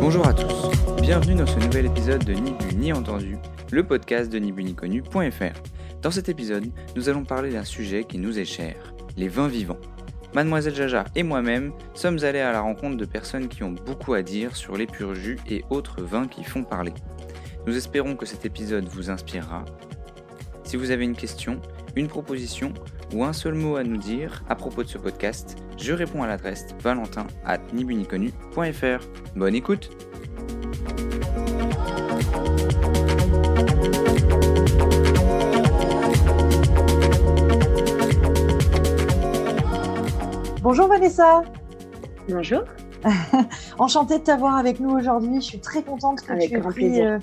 Bonjour 0.00 0.28
à 0.28 0.32
tous, 0.32 0.70
bienvenue 1.00 1.34
dans 1.34 1.46
ce 1.46 1.58
nouvel 1.58 1.86
épisode 1.86 2.24
de 2.24 2.32
Ni 2.34 2.52
bu 2.52 2.74
ni 2.76 2.92
entendu, 2.92 3.36
le 3.72 3.84
podcast 3.84 4.30
de 4.30 4.38
nibuniconu.fr. 4.38 5.60
Dans 6.02 6.12
cet 6.12 6.28
épisode, 6.28 6.66
nous 6.94 7.08
allons 7.08 7.24
parler 7.24 7.50
d'un 7.50 7.64
sujet 7.64 8.04
qui 8.04 8.18
nous 8.18 8.38
est 8.38 8.44
cher, 8.44 8.94
les 9.16 9.26
vins 9.26 9.48
vivants. 9.48 9.80
Mademoiselle 10.34 10.76
Jaja 10.76 11.04
et 11.16 11.24
moi-même 11.24 11.72
sommes 11.94 12.22
allés 12.22 12.38
à 12.38 12.52
la 12.52 12.60
rencontre 12.60 12.96
de 12.96 13.04
personnes 13.04 13.48
qui 13.48 13.64
ont 13.64 13.72
beaucoup 13.72 14.14
à 14.14 14.22
dire 14.22 14.54
sur 14.54 14.76
les 14.76 14.86
purs 14.86 15.16
jus 15.16 15.40
et 15.48 15.64
autres 15.68 16.00
vins 16.00 16.28
qui 16.28 16.44
font 16.44 16.62
parler. 16.62 16.94
Nous 17.66 17.76
espérons 17.76 18.14
que 18.14 18.26
cet 18.26 18.44
épisode 18.44 18.84
vous 18.84 19.10
inspirera. 19.10 19.64
Si 20.62 20.76
vous 20.76 20.92
avez 20.92 21.04
une 21.04 21.16
question, 21.16 21.60
une 21.96 22.06
proposition 22.06 22.72
ou 23.12 23.24
un 23.24 23.32
seul 23.32 23.54
mot 23.54 23.74
à 23.76 23.82
nous 23.82 23.96
dire 23.96 24.44
à 24.48 24.54
propos 24.54 24.84
de 24.84 24.88
ce 24.88 24.98
podcast, 24.98 25.56
je 25.78 25.92
réponds 25.92 26.22
à 26.22 26.26
l'adresse 26.26 26.66
valentin 26.80 27.26
at 27.44 27.58
nibuniconu.fr. 27.72 29.04
Bonne 29.36 29.54
écoute 29.54 29.90
Bonjour 40.62 40.86
Vanessa. 40.88 41.42
Bonjour. 42.28 42.62
Enchantée 43.78 44.18
de 44.18 44.24
t'avoir 44.24 44.56
avec 44.56 44.78
nous 44.78 44.90
aujourd'hui. 44.90 45.36
Je 45.36 45.40
suis 45.46 45.60
très 45.60 45.82
contente 45.82 46.22
que 46.22 46.32
Avec 46.32 46.50
tu 46.50 46.56
aies 46.56 46.60
grand 46.60 46.70
pris. 46.70 46.80
plaisir. 46.86 47.06
euh, 47.06 47.18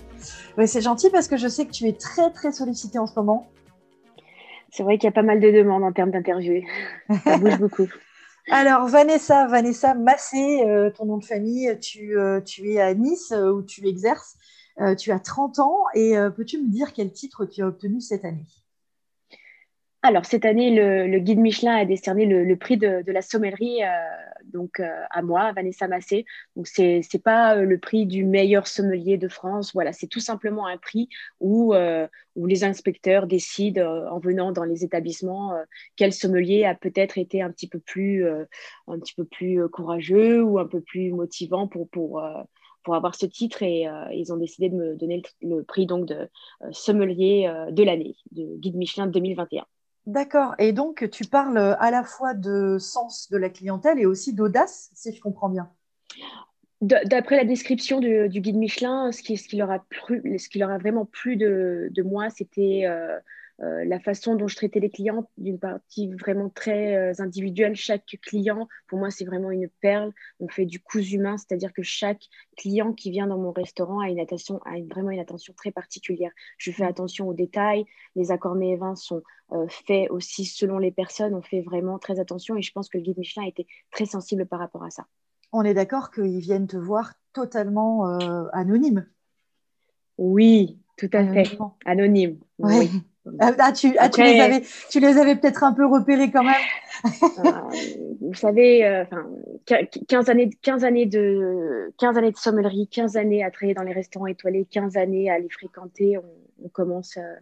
ouais, 0.58 0.68
c'est 0.68 0.82
gentil 0.82 1.10
parce 1.10 1.28
que 1.28 1.38
je 1.38 1.48
sais 1.48 1.66
que 1.66 1.72
tu 1.72 1.86
es 1.88 1.94
très 1.94 2.30
très 2.32 2.52
sollicitée 2.52 3.00
en 3.00 3.08
ce 3.08 3.14
moment. 3.16 3.48
C'est 4.72 4.84
vrai 4.84 4.98
qu'il 4.98 5.06
y 5.06 5.10
a 5.10 5.14
pas 5.14 5.24
mal 5.24 5.40
de 5.40 5.50
demandes 5.52 5.84
en 5.84 5.92
termes 5.92 6.12
d'interviews. 6.12 6.64
Ça 7.24 7.38
bouge 7.38 7.58
beaucoup. 7.60 7.88
Alors 8.52 8.88
Vanessa, 8.88 9.48
Vanessa 9.48 9.94
Massé, 9.94 10.64
euh, 10.66 10.90
ton 10.90 11.06
nom 11.06 11.18
de 11.18 11.26
famille, 11.26 11.78
tu, 11.82 12.18
euh, 12.18 12.42
tu 12.42 12.72
es 12.72 12.82
à 12.82 12.94
Nice 12.94 13.32
euh, 13.32 13.52
où 13.52 13.62
tu 13.62 13.88
exerces. 13.88 14.38
Euh, 14.80 14.96
tu 14.96 15.12
as 15.12 15.20
30 15.20 15.60
ans 15.60 15.84
et 15.94 16.16
peux-tu 16.36 16.58
me 16.58 16.70
dire 16.70 16.94
quel 16.94 17.12
titre 17.12 17.46
tu 17.46 17.62
as 17.62 17.68
obtenu 17.68 18.00
cette 18.02 18.26
année? 18.26 18.46
Alors, 20.02 20.26
cette 20.26 20.46
année, 20.46 20.72
le, 20.72 21.20
guide 21.20 21.40
Michelin 21.40 21.76
a 21.76 21.86
décerné 21.86 22.26
le, 22.26 22.56
prix 22.58 22.78
de, 22.78 23.04
la 23.12 23.22
sommellerie 23.22 23.84
euh, 23.84 23.88
donc, 24.46 24.80
euh, 24.80 25.04
à 25.10 25.22
moi, 25.22 25.52
Vanessa 25.54 25.88
Massé. 25.88 26.26
Donc, 26.56 26.68
c'est 26.68 27.02
n'est 27.14 27.20
pas 27.20 27.58
euh, 27.58 27.64
le 27.64 27.78
prix 27.80 28.06
du 28.06 28.26
meilleur 28.26 28.68
sommelier 28.68 29.18
de 29.18 29.28
France. 29.28 29.72
Voilà, 29.74 29.94
c'est 29.94 30.08
tout 30.08 30.20
simplement 30.20 30.68
un 30.68 30.78
prix 30.78 31.10
où, 31.40 31.74
euh, 31.74 32.08
où 32.36 32.46
les 32.46 32.64
inspecteurs 32.64 33.28
décident, 33.28 34.08
en 34.10 34.20
venant 34.20 34.52
dans 34.52 34.64
les 34.64 34.84
établissements, 34.84 35.54
quel 35.96 36.14
sommelier 36.14 36.66
a 36.66 36.76
peut-être 36.76 37.18
été 37.18 37.42
un 37.42 37.52
petit 37.52 37.68
peu 37.68 37.80
plus, 37.80 38.26
un 38.28 39.00
petit 39.00 39.14
peu 39.16 39.26
plus 39.26 39.68
courageux 39.70 40.44
ou 40.44 40.60
un 40.60 40.68
peu 40.68 40.82
plus 40.82 41.12
motivant 41.12 41.68
pour, 41.68 41.90
pour, 41.90 42.24
pour 42.84 42.96
avoir 42.96 43.16
ce 43.16 43.26
titre. 43.26 43.64
Et 43.64 43.88
ils 44.14 44.32
ont 44.32 44.38
décidé 44.38 44.70
de 44.70 44.76
me 44.76 44.96
donner 44.96 45.22
le, 45.42 45.64
prix 45.64 45.86
donc, 45.86 46.06
de 46.06 46.30
sommelier 46.72 47.52
de 47.72 47.84
l'année, 47.84 48.16
de 48.32 48.56
guide 48.58 48.76
Michelin 48.76 49.08
2021. 49.08 49.66
D'accord. 50.10 50.56
Et 50.58 50.74
donc 50.74 51.08
tu 51.12 51.26
parles 51.26 51.60
à 51.60 51.92
la 51.92 52.04
fois 52.04 52.34
de 52.34 52.80
sens 52.80 53.30
de 53.30 53.38
la 53.38 53.52
clientèle 53.52 54.00
et 54.00 54.08
aussi 54.08 54.34
d'audace, 54.34 54.90
si 54.96 55.14
je 55.14 55.22
comprends 55.22 55.50
bien. 55.50 55.70
D'après 56.82 57.36
la 57.36 57.46
description 57.46 58.00
du, 58.00 58.28
guide 58.28 58.56
Michelin, 58.56 59.12
ce 59.12 59.22
qui, 59.22 59.38
ce 59.38 59.56
leur 59.56 59.70
a 59.70 60.78
vraiment 60.80 61.06
plu 61.06 61.36
de, 61.36 61.90
de 61.92 62.02
moi, 62.02 62.32
c'était 62.32 62.86
euh, 62.86 63.20
euh, 63.62 63.84
la 63.86 64.00
façon 64.00 64.36
dont 64.36 64.48
je 64.48 64.56
traitais 64.56 64.80
les 64.80 64.90
clients, 64.90 65.30
d'une 65.38 65.60
partie 65.60 66.08
vraiment 66.14 66.50
très 66.50 66.96
euh, 66.96 67.14
individuelle. 67.20 67.76
Chaque 67.76 68.06
client, 68.22 68.68
pour 68.88 69.00
moi, 69.00 69.12
c'est 69.12 69.26
vraiment 69.26 69.52
une 69.52 69.68
perle. 69.82 70.14
On 70.40 70.48
fait 70.48 70.66
du 70.66 70.80
cousu 70.80 71.16
humain, 71.16 71.38
c'est-à-dire 71.38 71.74
que 71.74 71.84
chaque 71.84 72.22
client 72.56 72.94
qui 72.94 73.12
vient 73.12 73.28
dans 73.28 73.38
mon 73.38 73.52
restaurant 73.52 74.00
a 74.00 74.10
une 74.10 74.20
attention, 74.20 74.62
a 74.64 74.78
une- 74.78 74.88
vraiment 74.88 75.10
une 75.10 75.20
attention 75.20 75.54
très 75.58 75.72
particulière. 75.72 76.32
Je 76.58 76.72
fais 76.72 76.86
attention 76.86 77.28
aux 77.28 77.34
détails. 77.34 77.86
Les 78.16 78.32
accords 78.32 78.56
mets 78.56 78.70
et 78.70 78.78
vins 78.78 78.96
sont 78.96 79.24
euh, 79.52 79.68
faits 79.68 80.10
aussi 80.10 80.46
selon 80.46 80.78
les 80.78 80.92
personnes. 80.92 81.34
On 81.34 81.42
fait 81.42 81.62
vraiment 81.62 82.00
très 82.00 82.20
attention 82.20 82.56
et 82.56 82.62
je 82.62 82.72
pense 82.72 82.88
que 82.88 82.98
le 82.98 83.04
guide 83.04 83.18
Michelin 83.18 83.44
a 83.44 83.50
été 83.50 83.68
très 83.92 84.06
sensible 84.06 84.46
par 84.46 84.60
rapport 84.60 84.84
à 84.84 84.90
ça. 84.90 85.06
On 85.52 85.64
est 85.64 85.74
d'accord 85.74 86.12
qu'ils 86.12 86.40
viennent 86.40 86.68
te 86.68 86.78
voir 86.78 87.14
totalement 87.34 88.06
anonyme. 88.54 89.06
Oui, 90.18 90.80
tout 90.98 91.10
à 91.14 91.26
fait. 91.34 91.58
Anonyme. 91.86 92.38
Oui. 92.60 92.92
Ah, 93.40 93.52
ah, 93.60 93.72
tu, 93.72 93.88
ah, 93.98 94.10
tu 94.10 94.22
Après- 94.22 94.34
les 94.34 94.40
avais, 94.40 94.62
tu 94.90 95.00
les 95.00 95.18
avais 95.18 95.36
peut-être 95.36 95.64
un 95.64 95.74
peu 95.74 95.86
repérés 95.86 96.32
quand 96.32 96.44
même. 96.44 96.56
Euh, 97.40 97.52
vous 98.22 98.34
savez, 98.34 98.86
euh, 98.86 99.04
enfin, 99.04 99.26
qu- 99.66 100.06
15 100.08 100.30
années, 100.30 100.50
15 100.62 100.84
années 100.84 101.06
de, 101.06 101.94
15 101.98 102.18
années 102.18 102.32
de 102.32 102.38
sommellerie, 102.38 102.88
15 102.88 103.16
années 103.18 103.44
à 103.44 103.52
travailler 103.52 103.74
dans 103.76 103.84
les 103.84 103.94
restaurants 103.94 104.28
étoilés, 104.28 104.66
15 104.70 104.98
années 104.98 105.30
à 105.30 105.40
les 105.40 105.50
fréquenter, 105.50 106.18
on, 106.18 106.66
on 106.66 106.70
commence 106.70 107.18
euh, 107.18 107.36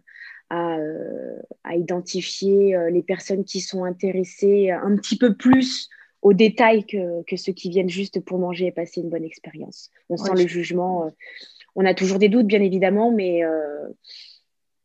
à, 0.50 0.76
euh, 0.78 1.36
à 1.64 1.74
identifier 1.74 2.76
euh, 2.76 2.90
les 2.90 3.02
personnes 3.02 3.44
qui 3.44 3.60
sont 3.60 3.84
intéressées 3.84 4.70
un 4.70 4.96
petit 4.96 5.18
peu 5.18 5.34
plus 5.34 5.88
aux 6.22 6.32
détails 6.32 6.84
que, 6.84 7.22
que 7.24 7.36
ceux 7.36 7.52
qui 7.52 7.70
viennent 7.70 7.88
juste 7.88 8.20
pour 8.24 8.38
manger 8.38 8.66
et 8.66 8.72
passer 8.72 9.00
une 9.00 9.08
bonne 9.10 9.24
expérience. 9.24 9.90
On 10.08 10.16
sent 10.16 10.32
le 10.36 10.46
jugement. 10.48 11.06
euh, 11.06 11.10
on 11.76 11.84
a 11.84 11.94
toujours 11.94 12.18
des 12.18 12.28
doutes, 12.28 12.46
bien 12.46 12.60
évidemment, 12.62 13.12
mais 13.12 13.44
euh, 13.44 13.86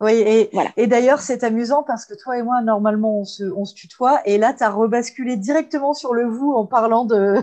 Oui, 0.04 0.14
et, 0.14 0.50
Voilà. 0.54 0.70
et 0.78 0.88
d'ailleurs, 0.88 1.22
c'est 1.22 1.44
amusant 1.44 1.84
parce 1.84 2.06
que 2.06 2.14
toi 2.14 2.38
et 2.38 2.44
moi, 2.44 2.62
normalement, 2.62 3.20
on 3.20 3.26
se, 3.26 3.44
on 3.44 3.66
se 3.66 3.74
tutoie. 3.74 4.22
Et 4.26 4.38
là, 4.38 4.54
tu 4.54 4.64
as 4.64 4.70
rebasculé 4.70 5.38
directement 5.38 5.94
sur 5.94 6.14
le 6.14 6.26
vous 6.28 6.52
en 6.54 6.66
parlant 6.66 7.06
de, 7.06 7.38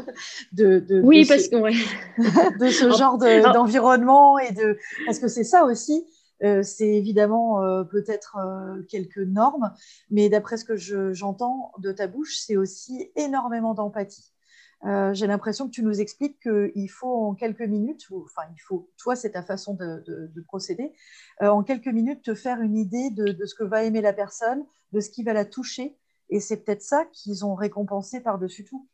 de, 0.53 0.79
de, 0.79 1.01
oui, 1.03 1.23
de 1.25 1.29
parce 1.29 1.45
ce, 1.45 1.49
que 1.51 1.57
ouais. 1.57 1.73
de 2.61 2.69
ce 2.71 2.87
En- 2.87 2.93
genre 2.97 3.19
de- 3.19 3.47
en- 3.49 3.53
d'environnement. 3.53 4.39
et 4.39 4.53
de 4.53 4.79
Parce 5.07 5.19
que 5.19 5.29
c'est 5.29 5.45
ça 5.45 5.65
aussi. 5.65 6.05
euh, 6.43 6.63
c'est 6.63 6.89
évidemment 6.89 7.63
euh, 7.63 7.85
peut-être 7.85 8.39
euh, 8.39 8.83
quelques 8.89 9.19
normes, 9.19 9.73
mais 10.11 10.31
d'après 10.31 10.57
ce 10.57 10.65
que 10.65 10.75
je- 10.77 11.13
j'entends 11.13 11.73
de 11.79 11.93
ta 11.93 12.07
bouche, 12.07 12.37
c'est 12.39 12.57
aussi 12.57 13.11
énormément 13.17 13.75
d'empathie. 13.75 14.30
Euh, 14.87 15.13
J'ai 15.13 15.27
l'impression 15.27 15.67
que 15.67 15.73
tu 15.73 15.83
nous 15.83 16.01
expliques 16.01 16.41
qu'il 16.41 16.89
faut 16.91 17.27
en 17.27 17.35
quelques 17.35 17.61
minutes, 17.61 18.09
ou, 18.11 18.25
enfin 18.25 18.49
il 18.57 18.61
faut, 18.61 18.89
toi 18.97 19.15
c'est 19.15 19.33
ta 19.33 19.43
façon 19.43 19.75
de, 19.75 20.03
de- 20.07 20.31
de 20.35 20.41
procéder, 20.41 20.93
euh, 21.43 21.49
en 21.49 21.63
quelques 21.63 21.89
minutes 21.89 22.23
te 22.23 22.35
faire 22.35 22.63
une 22.63 22.79
idée 22.79 23.11
de, 23.11 23.45
ce 23.45 23.55
que 23.55 23.65
va 23.65 23.85
aimer 23.85 24.01
la 24.01 24.15
personne, 24.15 24.65
de 24.93 25.01
ce 25.01 25.11
qui 25.11 25.23
va 25.23 25.35
la 25.35 25.45
toucher, 25.45 25.97
et 26.31 26.41
c'est 26.41 26.65
peut-être 26.65 26.83
ça 26.83 27.05
qu'ils 27.13 27.45
ont 27.45 27.55
récompensé 27.55 28.21
par-dessus 28.21 28.65
tout. 28.65 28.89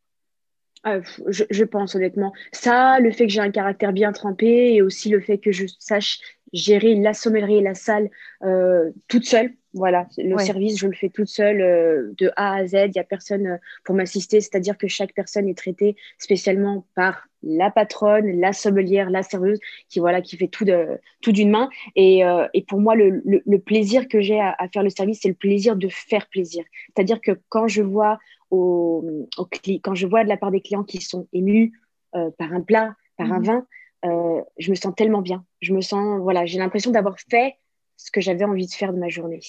Ah, 0.83 1.01
je, 1.29 1.45
je 1.51 1.65
pense 1.65 1.95
honnêtement. 1.95 2.33
Ça, 2.53 3.01
le 3.01 3.11
fait 3.11 3.27
que 3.27 3.33
j'ai 3.33 3.41
un 3.41 3.51
caractère 3.51 3.93
bien 3.93 4.13
trempé 4.13 4.75
et 4.75 4.83
aussi 4.83 5.09
le 5.09 5.21
fait 5.21 5.39
que 5.39 5.53
je 5.53 5.67
sache 5.79 6.21
gérer 6.53 6.95
la 6.95 7.13
sommellerie 7.13 7.57
et 7.57 7.63
la 7.63 7.75
salle 7.75 8.11
euh, 8.43 8.93
toute 9.09 9.25
seule. 9.25 9.53
Voilà, 9.77 10.09
le 10.17 10.37
Ouais. 10.37 10.45
service, 10.45 10.79
je 10.79 10.87
le 10.87 10.95
fais 10.95 11.11
toute 11.11 11.29
seule 11.29 11.61
euh, 11.61 12.13
de 12.17 12.31
A 12.37 12.55
à 12.55 12.67
Z. 12.67 12.73
Il 12.87 12.93
n'y 12.97 12.99
a 12.99 13.05
personne 13.05 13.47
euh, 13.47 13.57
pour 13.85 13.95
m'assister, 13.95 14.41
c'est-à-dire 14.41 14.79
que 14.79 14.89
chaque 14.89 15.13
personne 15.13 15.47
est 15.49 15.59
traitée 15.65 15.97
spécialement 16.19 16.87
par 16.95 17.27
la 17.43 17.71
patronne, 17.71 18.41
la 18.41 18.53
sommelière, 18.55 19.11
la 19.11 19.23
serveuse, 19.23 19.61
qui 19.91 20.01
voilà, 20.01 20.23
qui 20.23 20.39
fait 20.39 20.49
tout 20.49 20.65
de 20.65 20.99
tout 21.21 21.31
d'une 21.31 21.51
main. 21.51 21.69
Et, 21.95 22.25
euh, 22.25 22.49
et 22.55 22.63
pour 22.65 22.81
moi, 22.81 22.95
le, 22.97 23.21
le, 23.27 23.43
le 23.45 23.59
plaisir 23.59 24.09
que 24.09 24.21
j'ai 24.23 24.41
à, 24.41 24.55
à 24.59 24.67
faire 24.69 24.83
le 24.83 24.89
service, 24.91 25.21
c'est 25.23 25.29
le 25.29 25.35
plaisir 25.35 25.77
de 25.77 25.89
faire 25.91 26.27
plaisir. 26.29 26.65
C'est-à-dire 26.95 27.21
que 27.21 27.33
quand 27.51 27.69
je 27.69 27.83
vois 27.83 28.19
au, 28.51 29.05
au 29.37 29.45
quand 29.85 29.95
je 29.95 30.07
vois 30.07 30.25
de 30.25 30.29
la 30.31 30.39
part 30.39 30.53
des 30.53 30.63
clients 30.63 30.85
qui 30.85 31.03
sont 31.03 31.29
émus 31.35 31.73
euh, 32.15 32.31
par 32.39 32.51
un 32.55 32.63
plat, 32.63 32.95
par 33.19 33.31
un 33.31 33.41
Mhm. 33.41 33.45
vin, 33.45 33.67
je 34.59 34.71
me 34.71 34.75
sens 34.75 34.95
tellement 34.97 35.21
bien. 35.21 35.45
Je 35.61 35.75
me 35.75 35.83
sens, 35.83 36.21
voilà, 36.23 36.47
j'ai 36.47 36.59
l'impression 36.59 36.91
d'avoir 36.93 37.17
fait 37.31 37.57
ce 37.97 38.11
que 38.11 38.21
j'avais 38.23 38.45
envie 38.45 38.67
de 38.67 38.73
faire 38.73 38.93
de 38.95 38.99
ma 38.99 39.09
journée. 39.09 39.41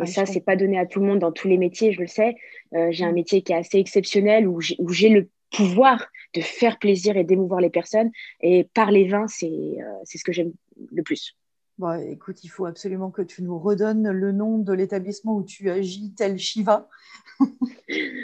Et 0.00 0.06
ça, 0.06 0.26
c'est 0.26 0.40
pas 0.40 0.56
donné 0.56 0.78
à 0.78 0.86
tout 0.86 1.00
le 1.00 1.06
monde 1.06 1.18
dans 1.20 1.32
tous 1.32 1.48
les 1.48 1.58
métiers, 1.58 1.92
je 1.92 2.00
le 2.00 2.06
sais. 2.06 2.34
Euh, 2.74 2.88
j'ai 2.90 3.04
un 3.04 3.12
Mhm. 3.12 3.14
métier 3.14 3.42
qui 3.42 3.52
est 3.52 3.56
assez 3.56 3.78
exceptionnel 3.78 4.48
où 4.48 4.60
j'ai 4.60 5.08
le 5.08 5.30
pouvoir 5.50 6.06
de 6.34 6.40
faire 6.40 6.78
plaisir 6.78 7.16
et 7.16 7.24
d'émouvoir 7.24 7.60
les 7.60 7.70
personnes. 7.70 8.10
Et 8.40 8.64
par 8.74 8.90
les 8.90 9.06
vins, 9.08 9.28
c'est 9.28 9.46
euh, 9.46 9.84
c'est 10.04 10.18
ce 10.18 10.24
que 10.24 10.32
j'aime 10.32 10.52
le 10.90 11.02
plus. 11.02 11.36
Bon, 11.82 11.94
écoute, 12.00 12.44
il 12.44 12.48
faut 12.48 12.64
absolument 12.66 13.10
que 13.10 13.22
tu 13.22 13.42
nous 13.42 13.58
redonnes 13.58 14.08
le 14.12 14.30
nom 14.30 14.58
de 14.58 14.72
l'établissement 14.72 15.34
où 15.34 15.42
tu 15.42 15.68
agis 15.68 16.12
tel 16.16 16.38
Shiva. 16.38 16.88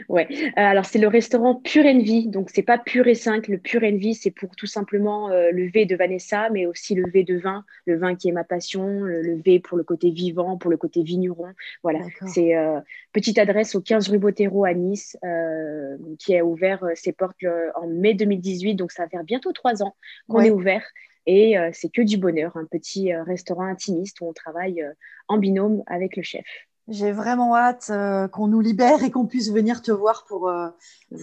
Ouais. 0.09 0.27
Euh, 0.31 0.51
alors 0.57 0.87
c'est 0.87 0.99
le 0.99 1.09
restaurant 1.09 1.57
Pure 1.57 1.85
Envy, 1.85 2.29
donc 2.29 2.51
c'est 2.55 2.63
pas 2.63 2.79
Pure 2.79 3.09
et 3.09 3.15
5. 3.17 3.49
Le 3.49 3.59
Pure 3.59 3.83
Envy, 3.83 4.15
c'est 4.15 4.31
pour 4.31 4.55
tout 4.57 4.67
simplement 4.67 5.29
euh, 5.31 5.51
le 5.53 5.69
V 5.69 5.85
de 5.87 5.97
Vanessa, 5.97 6.49
mais 6.51 6.67
aussi 6.67 6.95
le 6.95 7.11
V 7.11 7.25
de 7.25 7.37
vin, 7.37 7.65
le 7.85 7.99
vin 7.99 8.15
qui 8.15 8.29
est 8.29 8.33
ma 8.33 8.45
passion, 8.45 9.03
le, 9.03 9.21
le 9.23 9.35
V 9.35 9.59
pour 9.61 9.77
le 9.77 9.85
côté 9.85 10.11
vivant, 10.11 10.57
pour 10.57 10.71
le 10.71 10.77
côté 10.79 11.03
vigneron. 11.03 11.53
Voilà. 11.83 11.99
C'est 12.29 12.57
euh, 12.57 12.81
petite 13.13 13.39
adresse 13.39 13.75
au 13.75 13.81
15 13.83 14.09
rue 14.09 14.19
Bottero 14.19 14.65
à 14.65 14.73
Nice, 14.73 15.19
euh, 15.25 15.99
qui 16.19 16.35
a 16.39 16.45
ouvert 16.45 16.83
ses 16.95 17.13
portes 17.13 17.45
en 17.75 17.89
mai 17.89 18.15
2018, 18.15 18.77
donc 18.77 18.93
ça 18.93 19.03
va 19.03 19.09
faire 19.11 19.25
bientôt 19.25 19.53
trois 19.53 19.83
ans 19.83 19.95
qu'on 20.29 20.39
Ouais. 20.39 20.47
est 20.47 20.51
ouvert. 20.51 20.85
Et 21.29 21.59
euh, 21.59 21.71
c'est 21.73 21.91
que 21.91 22.03
du 22.03 22.17
bonheur, 22.17 22.57
un 22.57 22.65
petit 22.65 23.13
euh, 23.13 23.23
restaurant 23.23 23.67
intimiste 23.67 24.21
où 24.21 24.27
on 24.27 24.33
travaille 24.33 24.83
euh, 24.83 24.93
en 25.29 25.39
binôme 25.39 25.83
avec 25.87 26.17
le 26.17 26.23
chef. 26.23 26.47
J'ai 26.89 27.13
vraiment 27.13 27.55
hâte 27.55 27.89
euh, 27.91 28.29
qu'on 28.29 28.47
nous 28.47 28.61
libère 28.61 29.05
et 29.05 29.11
qu'on 29.11 29.27
puisse 29.27 29.53
venir 29.53 29.83
te 29.83 29.93
voir 29.93 30.25
pour, 30.27 30.49
euh, 30.49 30.69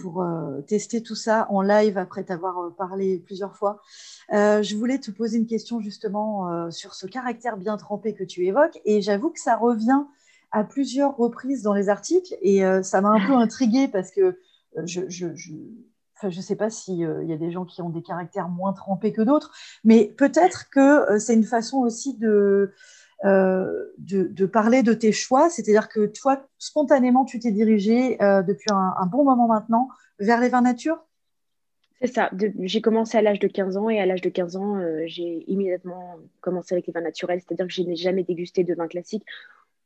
pour 0.00 0.22
euh, 0.22 0.60
tester 0.60 1.02
tout 1.02 1.16
ça 1.16 1.48
en 1.50 1.60
live 1.60 1.98
après 1.98 2.22
t'avoir 2.22 2.72
parlé 2.76 3.18
plusieurs 3.18 3.56
fois. 3.56 3.82
je 4.30 4.76
voulais 4.76 4.98
te 4.98 5.10
poser 5.10 5.38
une 5.38 5.46
question 5.46 5.80
justement 5.80 6.70
sur 6.70 6.94
ce 6.94 7.06
caractère 7.06 7.56
bien 7.56 7.76
trempé 7.76 8.14
que 8.14 8.22
tu 8.22 8.46
évoques 8.46 8.80
et 8.84 9.02
j'avoue 9.02 9.30
que 9.30 9.40
ça 9.40 9.56
revient 9.56 10.04
à 10.52 10.62
plusieurs 10.62 11.16
reprises 11.16 11.62
dans 11.62 11.74
les 11.74 11.88
articles 11.88 12.36
et 12.42 12.62
ça 12.82 13.00
m'a 13.00 13.10
un 13.10 13.26
peu 13.26 13.34
intriguée 13.34 13.88
parce 13.88 14.10
que 14.10 14.38
je, 14.84 15.02
je, 15.08 15.34
je... 15.34 15.52
Enfin, 16.16 16.30
je 16.30 16.38
ne 16.38 16.42
sais 16.42 16.56
pas 16.56 16.70
s'il 16.70 16.96
y 16.96 17.32
a 17.32 17.36
des 17.36 17.50
gens 17.50 17.64
qui 17.64 17.82
ont 17.82 17.90
des 17.90 18.02
caractères 18.02 18.48
moins 18.48 18.72
trempés 18.72 19.12
que 19.12 19.22
d'autres, 19.22 19.52
mais 19.84 20.14
peut-être 20.16 20.70
que 20.70 21.18
c'est 21.18 21.34
une 21.34 21.44
façon 21.44 21.78
aussi 21.78 22.16
de, 22.16 22.72
euh, 23.24 23.86
de, 23.96 24.44
parler 24.44 24.82
de 24.82 24.92
tes 24.92 25.10
choix, 25.10 25.48
c'est-à-dire 25.48 25.88
que 25.88 26.04
toi, 26.04 26.46
spontanément, 26.58 27.24
tu 27.24 27.38
t'es 27.38 27.50
dirigé 27.50 28.22
euh, 28.22 28.42
depuis 28.42 28.70
un, 28.70 29.06
bon 29.06 29.24
moment 29.24 29.48
maintenant 29.48 29.88
vers 30.18 30.38
les 30.40 30.50
vins 30.50 30.60
nature? 30.60 30.98
C'est 32.00 32.08
ça. 32.08 32.30
J'ai 32.60 32.82
commencé 32.82 33.16
à 33.16 33.22
l'âge 33.22 33.38
de 33.38 33.48
15 33.48 33.78
ans 33.78 33.88
et 33.88 33.98
à 34.00 34.06
l'âge 34.06 34.20
de 34.20 34.28
15 34.28 34.56
ans, 34.56 34.76
euh, 34.76 35.04
j'ai 35.06 35.50
immédiatement 35.50 36.16
commencé 36.42 36.74
avec 36.74 36.86
les 36.86 36.92
vins 36.92 37.00
naturels, 37.00 37.40
c'est-à-dire 37.40 37.66
que 37.66 37.72
je 37.72 37.82
n'ai 37.82 37.96
jamais 37.96 38.22
dégusté 38.22 38.64
de 38.64 38.74
vin 38.74 38.86
classique, 38.86 39.24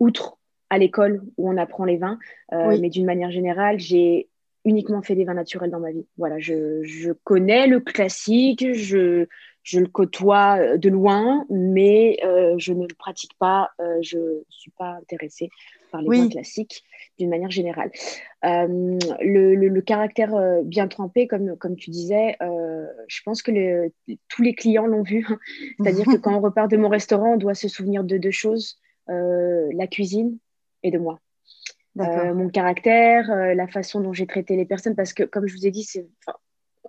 outre 0.00 0.38
à 0.68 0.78
l'école 0.78 1.22
où 1.36 1.48
on 1.48 1.56
apprend 1.56 1.84
les 1.84 1.98
vins, 1.98 2.18
mais 2.52 2.90
d'une 2.90 3.04
manière 3.04 3.30
générale, 3.32 3.78
j'ai 3.80 4.29
uniquement 4.64 5.02
fait 5.02 5.14
des 5.14 5.24
vins 5.24 5.34
naturels 5.34 5.70
dans 5.70 5.80
ma 5.80 5.92
vie. 5.92 6.06
Voilà, 6.18 6.38
je, 6.38 6.82
je 6.82 7.12
connais 7.24 7.66
le 7.66 7.80
classique, 7.80 8.72
je, 8.74 9.26
je 9.62 9.80
le 9.80 9.86
côtoie 9.86 10.58
euh, 10.58 10.76
de 10.78 10.88
loin, 10.88 11.46
mais 11.50 12.18
euh, 12.24 12.54
je 12.58 12.72
ne 12.72 12.86
le 12.86 12.94
pratique 12.94 13.32
pas. 13.38 13.70
Euh, 13.80 13.98
je 14.02 14.18
ne 14.18 14.44
suis 14.48 14.70
pas 14.72 14.92
intéressée 14.92 15.48
par 15.92 16.02
les 16.02 16.08
vins 16.08 16.28
classiques 16.28 16.82
d'une 17.18 17.30
manière 17.30 17.50
générale. 17.50 17.90
le, 18.42 19.80
caractère 19.80 20.32
bien 20.62 20.86
trempé, 20.86 21.26
comme, 21.26 21.56
comme 21.56 21.74
tu 21.74 21.90
disais, 21.90 22.36
je 22.40 23.22
pense 23.24 23.42
que 23.42 23.90
tous 24.28 24.42
les 24.42 24.54
clients 24.54 24.86
l'ont 24.86 25.02
vu. 25.02 25.26
C'est-à-dire 25.80 26.04
que 26.04 26.16
quand 26.16 26.36
on 26.36 26.40
repart 26.40 26.70
de 26.70 26.76
mon 26.76 26.88
restaurant, 26.88 27.34
on 27.34 27.36
doit 27.36 27.54
se 27.54 27.66
souvenir 27.66 28.04
de 28.04 28.18
deux 28.18 28.30
choses, 28.30 28.78
la 29.08 29.86
cuisine 29.88 30.38
et 30.84 30.92
de 30.92 30.98
moi. 30.98 31.18
Mon 31.96 32.48
caractère, 32.48 33.54
la 33.54 33.66
façon 33.66 34.00
dont 34.00 34.12
j'ai 34.12 34.26
traité 34.26 34.56
les 34.56 34.64
personnes, 34.64 34.94
parce 34.94 35.12
que 35.12 35.24
comme 35.24 35.46
je 35.46 35.56
vous 35.56 35.66
ai 35.66 35.70
dit, 35.70 35.84
c'est 35.84 36.06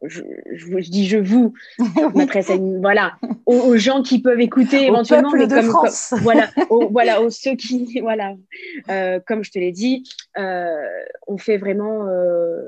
je, 0.03 0.23
je, 0.51 0.89
dis 0.89 1.07
je 1.07 1.17
vous, 1.17 1.53
m'adresse 2.15 2.51
voilà, 2.79 3.17
aux, 3.45 3.77
gens 3.77 4.01
qui 4.01 4.21
peuvent 4.21 4.39
écouter 4.39 4.87
éventuellement, 4.87 5.31
mais 5.31 5.47
comme, 5.47 5.71
voilà, 6.21 6.49
aux, 6.69 6.87
voilà, 6.91 7.21
aux 7.21 7.29
ceux 7.29 7.55
qui, 7.55 7.99
voilà, 8.01 8.35
euh, 8.89 9.19
comme 9.25 9.43
je 9.43 9.51
te 9.51 9.59
l'ai 9.59 9.71
dit, 9.71 10.03
euh, 10.37 10.75
on 11.27 11.37
fait 11.37 11.57
vraiment, 11.57 12.07
euh, 12.07 12.65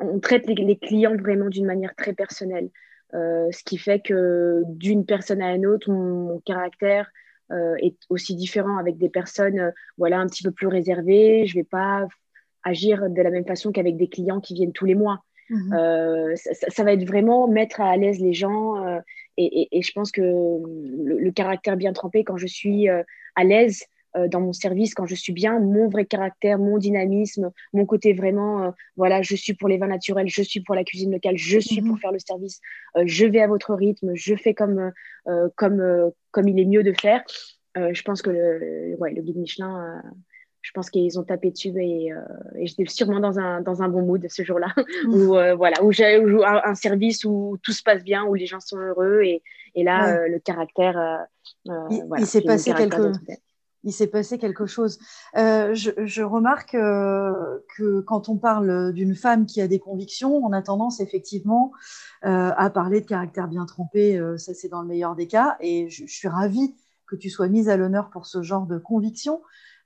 on 0.00 0.18
traite 0.20 0.46
les, 0.46 0.76
clients 0.76 1.16
vraiment 1.16 1.48
d'une 1.48 1.66
manière 1.66 1.94
très 1.94 2.12
personnelle, 2.12 2.68
ce 3.12 3.64
qui 3.64 3.78
fait 3.78 4.00
que 4.00 4.62
d'une 4.66 5.06
personne 5.06 5.40
à 5.40 5.54
une 5.54 5.66
autre, 5.66 5.90
mon, 5.90 6.40
caractère 6.40 7.10
est 7.50 7.96
aussi 8.08 8.34
différent 8.34 8.76
avec 8.76 8.98
des 8.98 9.08
personnes, 9.08 9.72
voilà, 9.98 10.18
un 10.18 10.26
petit 10.26 10.42
peu 10.42 10.50
plus 10.50 10.66
réservées. 10.66 11.46
Je 11.46 11.54
vais 11.54 11.64
pas 11.64 12.06
agir 12.64 13.08
de 13.08 13.22
la 13.22 13.30
même 13.30 13.46
façon 13.46 13.72
qu'avec 13.72 13.96
des 13.96 14.08
clients 14.08 14.40
qui 14.40 14.54
viennent 14.54 14.72
tous 14.72 14.86
les 14.86 14.94
mois. 14.94 15.22
Mmh 15.48 15.74
euh, 15.74 16.34
ça, 16.34 16.82
va 16.82 16.92
être 16.92 17.06
vraiment 17.06 17.46
mettre 17.46 17.80
à 17.80 17.96
l'aise 17.96 18.18
les 18.18 18.32
gens. 18.32 18.84
Euh, 18.84 18.98
et, 19.36 19.80
je 19.80 19.92
pense 19.92 20.10
que 20.10 20.20
le, 20.20 21.30
caractère 21.30 21.76
bien 21.76 21.92
trempé, 21.92 22.24
quand 22.24 22.36
je 22.36 22.46
suis 22.46 22.88
euh, 22.88 23.02
à 23.36 23.44
l'aise 23.44 23.84
dans 24.30 24.40
mon 24.40 24.52
service, 24.52 24.94
quand 24.94 25.06
je 25.06 25.14
suis 25.14 25.32
bien, 25.32 25.58
mon 25.58 25.88
vrai 25.88 26.06
caractère, 26.06 26.58
mon 26.58 26.78
dynamisme, 26.78 27.50
mon 27.72 27.86
côté 27.86 28.12
vraiment, 28.12 28.72
voilà, 28.96 29.22
je 29.22 29.36
suis 29.36 29.54
pour 29.54 29.68
les 29.68 29.78
vins 29.78 29.86
naturels, 29.86 30.28
je 30.28 30.42
suis 30.42 30.60
pour 30.60 30.74
la 30.74 30.84
cuisine 30.84 31.12
locale, 31.12 31.36
je 31.36 31.58
suis 31.58 31.82
pour 31.82 31.96
mmh 31.96 32.00
faire 32.00 32.12
le 32.12 32.18
service, 32.18 32.60
je 33.04 33.26
vais 33.26 33.40
à 33.40 33.46
votre 33.46 33.74
rythme, 33.74 34.14
je 34.14 34.34
fais 34.34 34.54
comme, 34.54 34.92
comme, 35.56 36.12
comme 36.30 36.48
il 36.48 36.58
est 36.58 36.64
mieux 36.64 36.82
de 36.82 36.92
faire. 36.92 37.22
je 37.76 38.02
pense 38.02 38.22
que 38.22 38.30
le, 38.30 38.96
ouais, 38.98 39.12
le 39.12 39.22
guide 39.22 39.36
Michelin 39.36 40.02
je 40.66 40.72
pense 40.72 40.90
qu'ils 40.90 41.16
ont 41.16 41.22
tapé 41.22 41.52
dessus 41.52 41.72
et, 41.80 42.12
euh, 42.12 42.18
j'étais 42.60 42.86
sûrement 42.86 43.20
dans 43.20 43.38
un, 43.38 43.60
dans 43.60 43.82
un 43.82 43.88
bon 43.88 44.02
mood 44.02 44.26
ce 44.28 44.42
jour-là, 44.42 44.74
mmh. 45.04 45.14
où, 45.14 45.36
euh, 45.36 45.54
voilà, 45.54 45.80
où 45.84 45.92
j'ai 45.92 46.16
un, 46.16 46.74
service 46.74 47.24
où 47.24 47.56
tout 47.62 47.70
se 47.70 47.84
passe 47.84 48.02
bien, 48.02 48.24
où 48.24 48.34
les 48.34 48.46
gens 48.46 48.58
sont 48.58 48.78
heureux 48.78 49.20
et, 49.22 49.44
et 49.76 49.84
là, 49.84 50.16
euh, 50.16 50.28
le 50.28 50.40
caractère. 50.40 51.24
il, 51.64 52.26
s'est 52.26 52.42
passé 52.42 52.72
quelque 52.72 53.12
il 53.86 53.92
s'est 53.92 54.06
passé 54.06 54.36
quelque 54.36 54.66
chose. 54.66 54.98
je, 55.34 55.90
je, 56.04 56.22
remarque 56.22 56.72
que 56.72 58.00
quand 58.02 58.28
on 58.28 58.36
parle 58.36 58.92
d'une 58.92 59.14
femme 59.14 59.46
qui 59.46 59.62
a 59.62 59.68
des 59.68 59.78
convictions, 59.78 60.44
on 60.44 60.52
a 60.52 60.60
tendance 60.60 61.00
effectivement 61.00 61.72
à 62.22 62.70
parler 62.70 63.00
de 63.00 63.06
caractère 63.06 63.48
bien 63.48 63.64
trempé, 63.64 64.20
ça 64.36 64.52
c'est 64.52 64.68
dans 64.68 64.82
le 64.82 64.88
meilleur 64.88 65.14
des 65.14 65.28
cas, 65.28 65.56
et 65.60 65.88
je, 65.88 66.04
je 66.06 66.12
suis 66.12 66.28
ravie 66.28 66.74
que 67.06 67.16
tu 67.16 67.30
sois 67.30 67.48
mise 67.48 67.68
à 67.68 67.76
l'honneur 67.76 68.10
pour 68.10 68.26
ce 68.26 68.42
genre 68.42 68.66
de 68.66 68.78
conviction. 68.78 69.40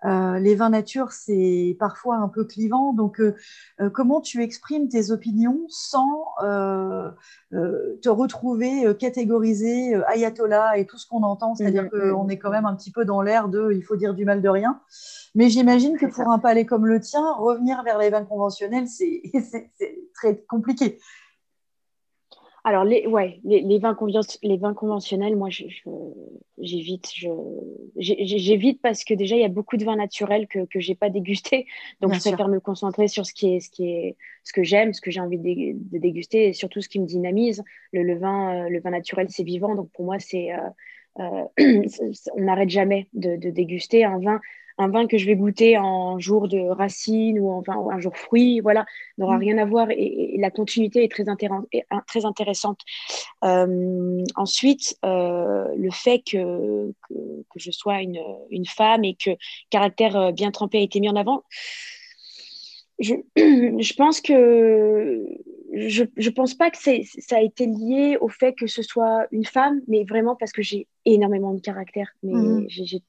Euh, 0.05 0.39
les 0.39 0.55
vins 0.55 0.71
nature, 0.71 1.13
c'est 1.13 1.77
parfois 1.79 2.17
un 2.17 2.29
peu 2.29 2.45
clivant. 2.45 2.93
Donc, 2.93 3.21
euh, 3.21 3.35
euh, 3.81 3.91
comment 3.91 4.21
tu 4.21 4.43
exprimes 4.43 4.89
tes 4.89 5.11
opinions 5.11 5.61
sans 5.69 6.25
te 6.41 8.09
retrouver 8.09 8.95
catégorisé 8.99 9.95
ayatollah 10.07 10.79
et 10.79 10.87
tout 10.87 10.99
ce 10.99 11.07
qu'on 11.07 11.23
entend? 11.23 11.55
C'est-à-dire 11.55 11.85
mmh, 11.85 11.91
qu'on 11.91 12.25
mmh. 12.25 12.31
est 12.31 12.39
quand 12.39 12.51
même 12.51 12.67
un 12.67 12.75
petit 12.75 12.91
peu 12.91 13.05
dans 13.05 13.23
l'air 13.23 13.49
de 13.49 13.73
il 13.73 13.83
faut 13.83 13.97
dire 13.97 14.15
du 14.15 14.25
mal 14.25 14.41
de 14.41 14.49
rien. 14.49 14.81
Mais 15.35 15.49
j'imagine 15.49 15.97
que 15.97 16.07
pour 16.07 16.31
un 16.31 16.39
palais 16.39 16.65
comme 16.65 16.87
le 16.87 17.01
tien, 17.01 17.33
revenir 17.35 17.83
vers 17.83 17.99
les 17.99 18.11
vins 18.11 18.25
conventionnels, 18.25 18.89
c'est 18.89 19.23
très 20.15 20.37
compliqué. 20.49 20.99
Alors, 22.65 22.85
les, 22.85 23.07
ouais, 23.07 23.41
les, 23.45 23.79
vins, 23.79 23.97
les 24.43 24.57
vins 24.59 24.75
conventionnels, 24.75 25.37
moi, 25.37 25.49
j'évite. 26.59 27.11
J'évite 27.97 28.83
parce 28.83 29.05
que 29.05 29.15
déjà, 29.15 29.37
il 29.37 29.41
y 29.41 29.45
a 29.45 29.49
beaucoup 29.49 29.77
de 29.77 29.85
vins 29.85 29.97
naturels 29.97 30.47
que 30.47 30.67
je 30.75 30.89
n'ai 30.89 30.95
pas 30.95 31.09
dégustés. 31.09 31.67
Donc, 32.01 32.15
je 32.15 32.21
préfère 32.21 32.49
me 32.49 32.61
concentrer 32.61 33.09
sur 33.09 33.25
ce, 33.25 33.33
qui 33.33 33.55
est, 33.55 33.61
ce, 33.61 33.71
qui 33.71 33.85
est, 33.91 34.17
ce 34.45 34.53
que 34.53 34.63
j'aime, 34.63 34.93
ce 34.93 35.01
que 35.01 35.11
j'ai 35.11 35.21
envie 35.21 35.39
de, 35.39 35.99
déguster 35.99 36.49
et 36.49 36.53
surtout 36.53 36.81
ce 36.81 36.89
qui 36.89 37.01
me 37.01 37.07
dynamise. 37.07 37.63
Le, 37.93 38.19
vin, 38.19 38.67
euh, 38.67 38.69
le 38.69 38.81
vin 38.81 38.91
naturel, 38.91 39.29
c'est 39.31 39.45
vivant. 39.45 39.75
Donc, 39.75 39.91
pour 39.93 40.05
moi, 40.05 40.19
c'est. 40.19 40.53
Euh, 40.53 40.59
on 41.17 42.41
n'arrête 42.41 42.71
jamais 42.71 43.09
de, 43.13 43.37
de, 43.37 43.51
déguster 43.51 44.05
un 44.05 44.19
vin 44.19 44.41
un 44.81 44.89
vin 44.89 45.07
que 45.07 45.19
je 45.19 45.27
vais 45.27 45.37
goûter 45.37 45.79
en 45.79 46.19
jour 46.19 46.49
de 46.49 46.59
racine 46.59 47.39
ou 47.39 47.51
en 47.51 47.63
un 47.91 48.01
jour 48.01 48.17
fruit, 48.17 48.61
voilà, 48.61 48.87
n'aura 49.19 49.37
mm. 49.37 49.41
rien 49.41 49.59
à 49.59 49.65
voir 49.65 49.91
et, 49.91 50.37
la 50.39 50.51
continuité 50.51 51.05
est 51.05 51.11
très, 51.11 51.25
très 52.07 52.25
intéressante. 52.25 52.81
Euh, 53.45 54.25
ensuite, 54.37 54.97
euh, 55.05 55.67
le 55.77 55.91
fait 55.91 56.21
que, 56.21 56.93
que, 57.11 57.59
je 57.59 57.71
sois 57.71 58.01
une, 58.01 58.23
une, 58.51 58.65
femme 58.65 59.05
et 59.05 59.15
que 59.15 59.31
caractère 59.69 60.17
euh, 60.17 60.33
bien 60.33 60.51
trempé 60.51 60.79
a 60.79 60.83
été 60.83 61.01
mis 61.01 61.11
en 61.11 61.17
avant, 61.17 61.43
je, 63.01 63.15
je 63.37 63.95
pense 63.95 64.21
que 64.21 65.25
je 65.73 66.03
ne 66.03 66.31
pense 66.31 66.55
pas 66.55 66.71
que 66.71 66.79
ça 66.79 67.37
a 67.37 67.41
été 67.41 67.67
lié 67.67 68.17
au 68.21 68.29
fait 68.29 68.55
que 68.55 68.67
ce 68.67 68.83
soit 68.83 69.27
une 69.31 69.45
femme, 69.45 69.81
mais 69.89 70.05
vraiment 70.05 70.37
parce 70.37 70.53
que 70.53 70.63
j'ai 70.63 70.87
énormément 71.05 71.55
de 71.55 71.61
caractère. 71.61 72.09
Mais 72.23 72.67
j'ai 72.69 73.03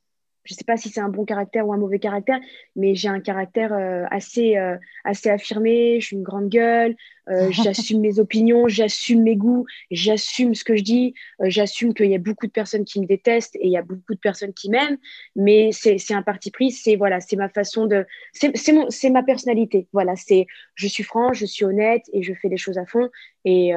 je 0.43 0.53
ne 0.53 0.57
sais 0.57 0.63
pas 0.63 0.77
si 0.77 0.89
c'est 0.89 1.01
un 1.01 1.10
bon 1.10 1.24
caractère 1.25 1.67
ou 1.67 1.74
un 1.74 1.77
mauvais 1.77 2.00
caractère, 2.00 2.39
mais 2.75 2.95
j'ai 2.95 3.10
un 3.10 3.19
caractère 3.19 3.74
euh, 3.74 4.05
assez, 4.10 4.57
euh, 4.57 4.75
assez 5.03 5.29
affirmé, 5.29 6.00
je 6.00 6.07
suis 6.07 6.15
une 6.15 6.24
grande 6.24 6.50
gueule, 6.50 6.95
euh, 7.29 7.50
j'assume 7.51 8.01
mes 8.01 8.19
opinions, 8.19 8.67
j'assume 8.67 9.21
mes 9.21 9.36
goûts, 9.36 9.65
j'assume 9.91 10.55
ce 10.55 10.63
que 10.63 10.75
je 10.75 10.83
dis, 10.83 11.13
j'assume 11.43 11.93
qu'il 11.93 12.10
y 12.10 12.15
a 12.15 12.19
beaucoup 12.19 12.48
de 12.48 12.51
personnes 12.51 12.86
qui 12.86 13.00
me 13.00 13.05
détestent 13.05 13.55
et 13.57 13.67
il 13.67 13.71
y 13.71 13.77
a 13.77 13.83
beaucoup 13.83 14.15
de 14.15 14.19
personnes 14.19 14.53
qui 14.53 14.69
m'aiment, 14.69 14.98
mais 15.36 15.71
c'est 15.71 16.13
un 16.13 16.24
parti 16.24 16.50
pris, 16.50 16.71
c'est 16.71 16.95
voilà, 16.95 17.19
ma 17.38 17.50
façon 17.50 17.86
de... 17.86 18.05
C'est 18.33 19.10
ma 19.10 19.24
personnalité, 19.24 19.88
voilà, 19.93 20.15
c'est 20.15 20.48
je 20.75 20.88
suis 20.88 21.03
franche, 21.03 21.38
je 21.38 21.45
suis 21.45 21.65
honnête 21.65 22.03
et 22.13 22.24
je 22.24 22.33
fais 22.33 22.50
les 22.50 22.57
choses 22.57 22.77
à 22.77 22.86
fond. 22.86 23.10
Et, 23.45 23.69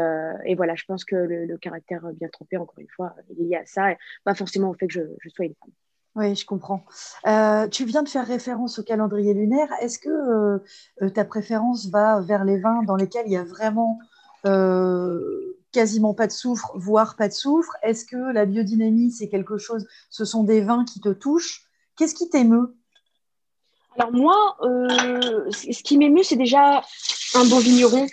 et 0.44 0.54
voilà, 0.54 0.74
je 0.74 0.84
pense 0.84 1.04
que 1.04 1.16
le, 1.16 1.56
caractère 1.58 2.02
bien 2.18 2.28
trompé, 2.28 2.56
encore 2.56 2.78
une 2.78 2.88
fois, 2.88 3.14
est 3.30 3.42
lié 3.42 3.56
à 3.56 3.66
ça, 3.66 3.94
pas 4.24 4.34
forcément 4.34 4.70
au 4.70 4.74
fait 4.74 4.86
que 4.86 4.94
je, 4.94 5.02
je 5.20 5.28
sois 5.28 5.46
une 5.46 5.54
femme. 5.54 5.70
Oui, 6.16 6.36
je 6.36 6.46
comprends. 6.46 6.84
Euh, 7.26 7.66
tu 7.66 7.84
viens 7.84 8.04
de 8.04 8.08
faire 8.08 8.26
référence 8.26 8.78
au 8.78 8.84
calendrier 8.84 9.34
lunaire. 9.34 9.68
Est-ce 9.80 9.98
que 9.98 10.08
euh, 10.08 10.58
euh, 11.02 11.10
ta 11.10 11.24
préférence 11.24 11.86
va 11.88 12.20
vers 12.20 12.44
les 12.44 12.60
vins 12.60 12.84
dans 12.84 12.94
lesquels 12.94 13.26
il 13.26 13.32
y 13.32 13.36
a 13.36 13.44
vraiment 13.44 13.98
quasiment 15.72 16.12
pas 16.12 16.26
de 16.26 16.32
soufre, 16.32 16.70
voire 16.76 17.16
pas 17.16 17.28
de 17.28 17.32
soufre? 17.32 17.72
Est-ce 17.82 18.04
que 18.04 18.32
la 18.32 18.44
biodynamie, 18.44 19.10
c'est 19.10 19.28
quelque 19.28 19.56
chose, 19.56 19.86
ce 20.10 20.26
sont 20.26 20.44
des 20.44 20.60
vins 20.60 20.84
qui 20.84 21.00
te 21.00 21.08
touchent? 21.08 21.62
Qu'est-ce 21.96 22.14
qui 22.14 22.28
t'émeut? 22.28 22.76
Alors 23.96 24.12
moi, 24.12 24.56
ce 24.60 25.82
qui 25.82 25.96
m'émeut, 25.96 26.22
c'est 26.22 26.36
déjà 26.36 26.82
un 27.34 27.44
bon 27.46 27.58
vigneron 27.58 28.06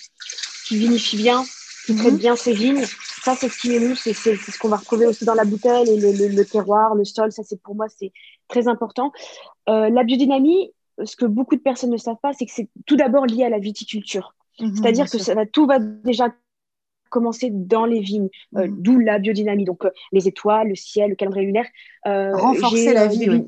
qui 0.67 0.77
vinifie 0.77 1.17
bien, 1.17 1.43
qui 1.86 1.96
traite 1.98 2.13
mhm. 2.13 2.20
bien 2.20 2.36
ses 2.38 2.53
vignes. 2.53 2.86
Ça, 3.23 3.35
c'est 3.35 3.49
ce 3.49 3.59
qui 3.59 3.75
est 3.75 3.95
c'est 3.95 4.13
ce 4.13 4.57
qu'on 4.57 4.69
va 4.69 4.77
retrouver 4.77 5.05
aussi 5.05 5.25
dans 5.25 5.35
la 5.35 5.45
bouteille, 5.45 5.87
et 5.89 6.29
le, 6.29 6.43
terroir, 6.43 6.95
le 6.95 7.05
sol, 7.05 7.31
ça, 7.31 7.43
c'est 7.43 7.61
pour 7.61 7.75
moi, 7.75 7.85
c'est 7.87 8.11
très 8.47 8.67
important. 8.67 9.11
Euh, 9.69 9.89
la 9.89 10.03
biodynamie, 10.03 10.73
ce 11.03 11.15
que 11.15 11.25
beaucoup 11.25 11.55
de 11.55 11.61
personnes 11.61 11.91
ne 11.91 11.97
savent 11.97 12.19
pas, 12.21 12.33
c'est 12.33 12.47
que 12.47 12.51
c'est 12.51 12.67
tout 12.87 12.95
d'abord 12.95 13.27
lié 13.27 13.43
à 13.43 13.49
la 13.49 13.59
viticulture. 13.59 14.33
Mhm, 14.59 14.75
C'est-à-dire 14.75 15.07
que 15.07 15.19
ça 15.19 15.35
va, 15.35 15.45
tout 15.45 15.67
va 15.67 15.77
déjà 15.77 16.33
commencer 17.11 17.51
dans 17.51 17.85
les 17.85 17.99
vignes, 17.99 18.29
euh, 18.55 18.65
mhm. 18.65 18.81
d'où 18.81 18.97
la 18.97 19.19
biodynamie. 19.19 19.65
Donc, 19.65 19.85
euh, 19.85 19.91
les 20.11 20.27
étoiles, 20.27 20.69
le 20.69 20.75
ciel, 20.75 21.11
le 21.11 21.15
calendrier 21.15 21.45
lunaire. 21.45 21.67
renforcer 22.03 22.93
la 22.93 23.05
vie. 23.05 23.47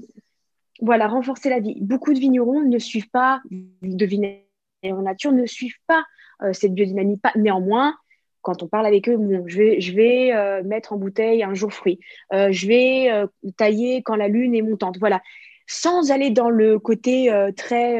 Voilà, 0.81 1.07
renforcer 1.07 1.49
la 1.49 1.59
vie. 1.59 1.77
Beaucoup 1.81 2.13
de 2.13 2.19
vignerons 2.19 2.61
ne 2.61 2.77
suivent 2.77 3.09
pas, 3.09 3.41
de 3.49 4.05
vignerons 4.05 5.01
nature, 5.01 5.31
ne 5.31 5.47
suivent 5.47 5.79
pas 5.87 6.03
cette 6.51 6.73
biodynamie. 6.73 7.17
Pas, 7.17 7.31
néanmoins, 7.35 7.95
quand 8.43 8.61
on 8.61 8.67
parle 8.67 8.85
avec 8.85 9.09
eux, 9.09 9.17
je 9.47 9.57
vais, 9.57 9.81
je 9.81 9.95
vais 9.95 10.33
euh, 10.33 10.61
mettre 10.63 10.93
en 10.93 10.97
bouteille 10.97 11.43
un 11.43 11.55
jour 11.55 11.73
fruit. 11.73 11.99
Euh, 12.33 12.51
je 12.51 12.67
vais 12.67 13.09
euh, 13.09 13.25
tailler 13.57 14.03
quand 14.03 14.15
la 14.15 14.27
lune 14.27 14.53
est 14.53 14.61
montante. 14.61 14.97
Voilà. 14.99 15.21
Sans 15.65 16.11
aller 16.11 16.29
dans 16.29 16.49
le 16.49 16.77
côté 16.77 17.31
très, 17.55 17.97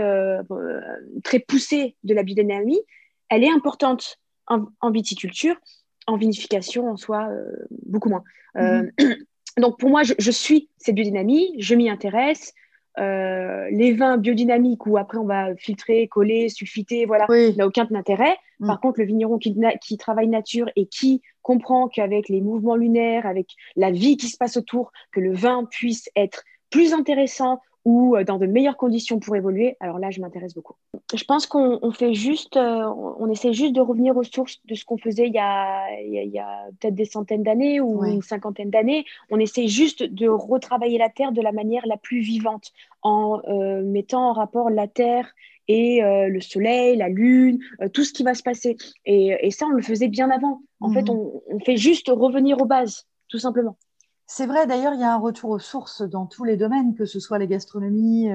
très 1.23 1.39
poussé 1.39 1.95
de 2.03 2.13
la 2.13 2.21
biodynamie, 2.21 2.81
elle 3.29 3.45
est 3.45 3.49
importante 3.49 4.19
en, 4.47 4.91
viticulture, 4.91 5.55
en 6.05 6.17
vinification 6.17 6.89
en 6.89 6.97
soi, 6.97 7.29
beaucoup 7.85 8.09
moins. 8.09 8.23
Mhm. 8.55 8.91
donc 9.57 9.79
pour 9.79 9.89
moi, 9.89 10.03
je, 10.03 10.13
je, 10.19 10.29
suis 10.29 10.69
cette 10.77 10.95
biodynamie, 10.95 11.55
je 11.57 11.73
m'y 11.73 11.89
intéresse, 11.89 12.53
euh, 12.99 13.67
les 13.71 13.93
vins 13.93 14.17
biodynamiques 14.17 14.85
où 14.85 14.97
après 14.97 15.17
on 15.17 15.25
va 15.25 15.55
filtrer, 15.55 16.07
coller, 16.07 16.49
sulfiter, 16.49 17.05
voilà, 17.05 17.25
n'a 17.57 17.65
aucun 17.65 17.87
intérêt. 17.93 18.35
Mm. 18.59 18.67
Par 18.67 18.79
contre, 18.79 18.99
le 18.99 19.05
vigneron 19.05 19.37
qui, 19.37 19.55
qui, 19.81 19.97
travaille 19.97 20.27
nature 20.27 20.69
et 20.75 20.85
qui 20.85 21.21
comprend 21.41 21.87
qu'avec 21.87 22.29
les 22.29 22.41
mouvements 22.41 22.75
lunaires, 22.75 23.25
avec 23.25 23.47
la 23.75 23.91
vie 23.91 24.17
qui 24.17 24.27
se 24.27 24.37
passe 24.37 24.57
autour, 24.57 24.91
que 25.11 25.19
le 25.19 25.33
vin 25.33 25.65
puisse 25.65 26.09
être 26.15 26.43
plus 26.69 26.93
intéressant 26.93 27.61
ou 27.85 28.15
euh, 28.15 28.23
dans 28.23 28.37
de 28.37 28.45
meilleures 28.45 28.77
conditions 28.77 29.19
pour 29.19 29.35
évoluer, 29.35 29.75
alors 29.79 29.99
là, 29.99 30.09
je 30.09 30.21
m'intéresse 30.21 30.53
beaucoup. 30.53 30.75
Je 31.13 31.23
pense 31.25 31.45
qu'on 31.47 31.91
fait 31.91 32.13
juste, 32.13 32.55
euh, 32.57 32.85
on 33.19 33.29
essaie 33.29 33.53
juste 33.53 33.73
de 33.73 33.81
revenir 33.81 34.15
aux 34.15 34.23
sources 34.23 34.59
de 34.65 34.75
ce 34.75 34.85
qu'on 34.85 34.97
faisait 34.97 35.27
il 35.27 35.33
y 35.33 35.39
a, 35.39 35.87
peut-être 36.79 36.95
des 36.95 37.05
centaines 37.05 37.43
d'années 37.43 37.81
ou 37.81 38.03
une 38.05 38.21
cinquantaine 38.21 38.69
d'années. 38.69 39.05
On 39.29 39.39
essaie 39.39 39.67
juste 39.67 40.03
de 40.03 40.27
retravailler 40.27 40.97
la 40.97 41.09
terre 41.09 41.31
de 41.31 41.41
la 41.41 41.51
manière 41.51 41.85
la 41.85 41.97
plus 41.97 42.21
vivante 42.21 42.71
en 43.01 43.41
euh, 43.47 43.83
mettant 43.83 44.29
en 44.29 44.33
rapport 44.33 44.69
la 44.69 44.87
terre 44.87 45.29
et 45.69 46.01
le 46.01 46.41
soleil, 46.41 46.97
la 46.97 47.07
lune, 47.07 47.59
tout 47.93 48.03
ce 48.03 48.11
qui 48.11 48.23
va 48.23 48.33
se 48.33 48.43
passer. 48.43 48.75
Et, 49.05 49.49
ça, 49.51 49.65
on 49.65 49.69
le 49.69 49.81
faisait 49.81 50.09
bien 50.09 50.29
avant. 50.29 50.61
En 50.81 50.91
fait, 50.91 51.03
mhm. 51.03 51.31
on 51.51 51.59
fait 51.61 51.77
juste 51.77 52.09
revenir 52.09 52.61
aux 52.61 52.65
bases, 52.65 53.07
tout 53.29 53.39
simplement. 53.39 53.77
C'est 54.25 54.45
vrai, 54.45 54.65
d'ailleurs, 54.67 54.93
il 54.93 55.01
y 55.01 55.03
a 55.03 55.13
un 55.13 55.17
retour 55.19 55.49
aux 55.49 55.59
sources 55.59 56.01
dans 56.01 56.25
tous 56.25 56.45
les 56.45 56.55
domaines, 56.55 56.95
que 56.95 57.05
ce 57.05 57.19
soit 57.19 57.37
la 57.39 57.45
gastronomie, 57.45 58.29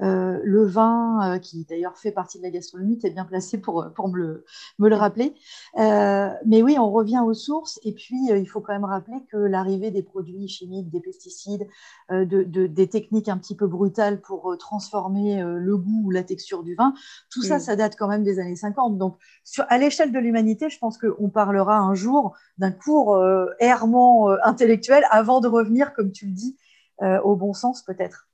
euh, 0.00 0.40
le 0.42 0.64
vin, 0.64 1.34
euh, 1.34 1.38
qui 1.38 1.66
d'ailleurs 1.68 1.98
fait 1.98 2.10
partie 2.10 2.38
de 2.38 2.42
la 2.42 2.50
gastronomie, 2.50 2.98
tu 2.98 3.06
es 3.06 3.10
bien 3.10 3.26
placé 3.26 3.58
pour, 3.58 3.86
pour 3.94 4.08
me, 4.08 4.16
le, 4.16 4.44
me 4.78 4.88
le 4.88 4.96
rappeler. 4.96 5.34
Euh, 5.78 6.30
mais 6.46 6.62
oui, 6.62 6.78
on 6.78 6.90
revient 6.90 7.20
aux 7.24 7.34
sources, 7.34 7.78
et 7.84 7.92
puis 7.92 8.28
il 8.30 8.46
faut 8.46 8.60
quand 8.60 8.72
même 8.72 8.86
rappeler 8.86 9.18
que 9.30 9.36
l'arrivée 9.36 9.90
des 9.90 10.02
produits 10.02 10.48
chimiques, 10.48 10.90
des 10.90 11.00
pesticides, 11.00 11.68
de, 12.10 12.42
des 12.66 12.88
techniques 12.88 13.28
un 13.28 13.36
petit 13.36 13.54
peu 13.54 13.66
brutales 13.66 14.20
pour 14.20 14.56
transformer 14.58 15.42
le 15.42 15.76
goût 15.76 16.02
ou 16.04 16.10
la 16.10 16.22
texture 16.22 16.62
du 16.62 16.74
vin, 16.74 16.94
tout 17.30 17.42
ça, 17.42 17.58
ça 17.58 17.76
date 17.76 17.96
quand 17.96 18.08
même 18.08 18.22
des 18.22 18.38
années 18.38 18.56
50. 18.56 18.96
Donc, 18.96 19.16
sur, 19.44 19.64
à 19.68 19.76
l'échelle 19.76 20.12
de 20.12 20.18
l'humanité, 20.18 20.70
je 20.70 20.78
pense 20.78 20.98
qu'on 20.98 21.28
parlera 21.28 21.78
un 21.78 21.94
jour 21.94 22.34
d'un 22.58 22.70
court 22.70 23.22
errement 23.60 24.30
intellectuel 24.44 25.04
avant 25.10 25.25
de 25.40 25.48
revenir, 25.48 25.92
comme 25.92 26.12
tu 26.12 26.26
le 26.26 26.32
dis, 26.32 26.56
euh, 27.02 27.20
au 27.22 27.36
bon 27.36 27.52
sens 27.52 27.82
peut-être. 27.82 28.28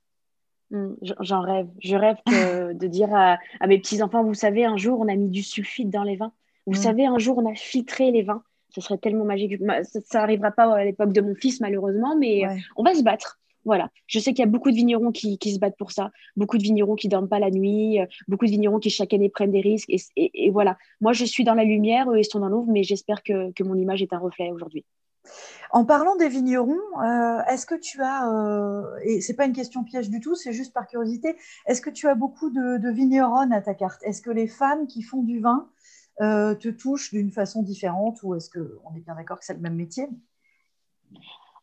Hmm, 0.71 0.93
j'en 1.01 1.41
rêve. 1.41 1.67
Je 1.79 1.95
rêve 1.95 2.17
de 2.27 2.87
dire 2.87 3.13
à, 3.13 3.37
mes 3.67 3.77
petits-enfants, 3.79 4.23
vous 4.23 4.33
savez, 4.33 4.65
un 4.65 4.77
jour, 4.77 4.99
on 4.99 5.07
a 5.07 5.15
mis 5.15 5.29
du 5.29 5.43
sulfite 5.43 5.89
dans 5.89 6.03
les 6.03 6.15
vins. 6.15 6.33
Vous 6.65 6.73
hmm. 6.73 6.83
savez, 6.83 7.05
un 7.05 7.17
jour, 7.17 7.37
on 7.37 7.51
a 7.51 7.55
filtré 7.55 8.11
les 8.11 8.23
vins. 8.23 8.43
Ce 8.69 8.81
serait 8.81 8.97
tellement 8.97 9.25
magique. 9.25 9.59
Ça 9.83 10.19
n'arrivera 10.19 10.51
pas 10.51 10.73
à 10.73 10.83
l'époque 10.83 11.13
de 11.13 11.21
mon 11.21 11.35
fils, 11.35 11.59
malheureusement, 11.61 12.15
mais 12.17 12.45
euh, 12.45 12.55
on 12.75 12.83
va 12.83 12.95
se 12.95 13.03
battre. 13.03 13.39
Voilà. 13.65 13.89
Je 14.07 14.19
sais 14.19 14.31
qu'il 14.33 14.39
y 14.39 14.47
a 14.47 14.51
beaucoup 14.51 14.71
de 14.71 14.75
vignerons 14.75 15.11
qui, 15.11 15.37
se 15.37 15.59
battent 15.59 15.77
pour 15.77 15.91
ça, 15.91 16.11
beaucoup 16.35 16.57
de 16.57 16.63
vignerons 16.63 16.95
qui 16.95 17.07
dorment 17.07 17.29
pas 17.29 17.39
la 17.39 17.49
nuit, 17.49 17.99
euh, 17.99 18.05
beaucoup 18.27 18.45
de 18.45 18.51
vignerons 18.51 18.79
qui 18.79 18.89
chaque 18.89 19.13
année 19.13 19.29
prennent 19.29 19.51
des 19.51 19.61
risques. 19.61 19.89
Et, 20.15 20.49
voilà. 20.51 20.77
Moi, 21.01 21.13
je 21.13 21.23
suis 21.25 21.43
dans 21.43 21.53
la 21.53 21.63
lumière, 21.63 22.09
eux, 22.11 22.19
ils 22.19 22.25
sont 22.25 22.39
dans 22.39 22.49
l'ombre, 22.49 22.71
mais 22.71 22.83
j'espère 22.83 23.23
que, 23.23 23.51
que 23.51 23.63
mon 23.63 23.75
image 23.75 24.01
est 24.01 24.13
un 24.13 24.19
reflet 24.19 24.51
aujourd'hui. 24.51 24.85
En 25.71 25.85
parlant 25.85 26.15
des 26.15 26.29
vignerons, 26.29 26.79
euh, 27.01 27.43
est-ce 27.47 27.65
que 27.65 27.75
tu 27.75 28.01
as, 28.01 28.29
euh, 28.31 28.83
et 29.03 29.21
c'est 29.21 29.33
pas 29.33 29.45
une 29.45 29.53
question 29.53 29.83
piège 29.83 30.09
du 30.09 30.19
tout, 30.19 30.35
c'est 30.35 30.53
juste 30.53 30.73
par 30.73 30.87
curiosité, 30.87 31.35
est-ce 31.65 31.81
que 31.81 31.89
tu 31.89 32.07
as 32.07 32.15
beaucoup 32.15 32.49
de, 32.49 32.77
de 32.77 32.89
vigneronnes 32.89 33.53
à 33.53 33.61
ta 33.61 33.73
carte? 33.73 34.01
Est-ce 34.03 34.21
que 34.21 34.29
les 34.31 34.47
femmes 34.47 34.87
qui 34.87 35.01
font 35.01 35.23
du 35.23 35.39
vin 35.39 35.69
euh, 36.21 36.55
te 36.55 36.69
touchent 36.69 37.11
d'une 37.11 37.31
façon 37.31 37.63
différente 37.63 38.21
ou 38.23 38.35
est-ce 38.35 38.49
qu'on 38.49 38.95
est 38.95 39.01
bien 39.01 39.15
d'accord 39.15 39.39
que 39.39 39.45
c'est 39.45 39.55
le 39.55 39.61
même 39.61 39.75
métier? 39.75 40.07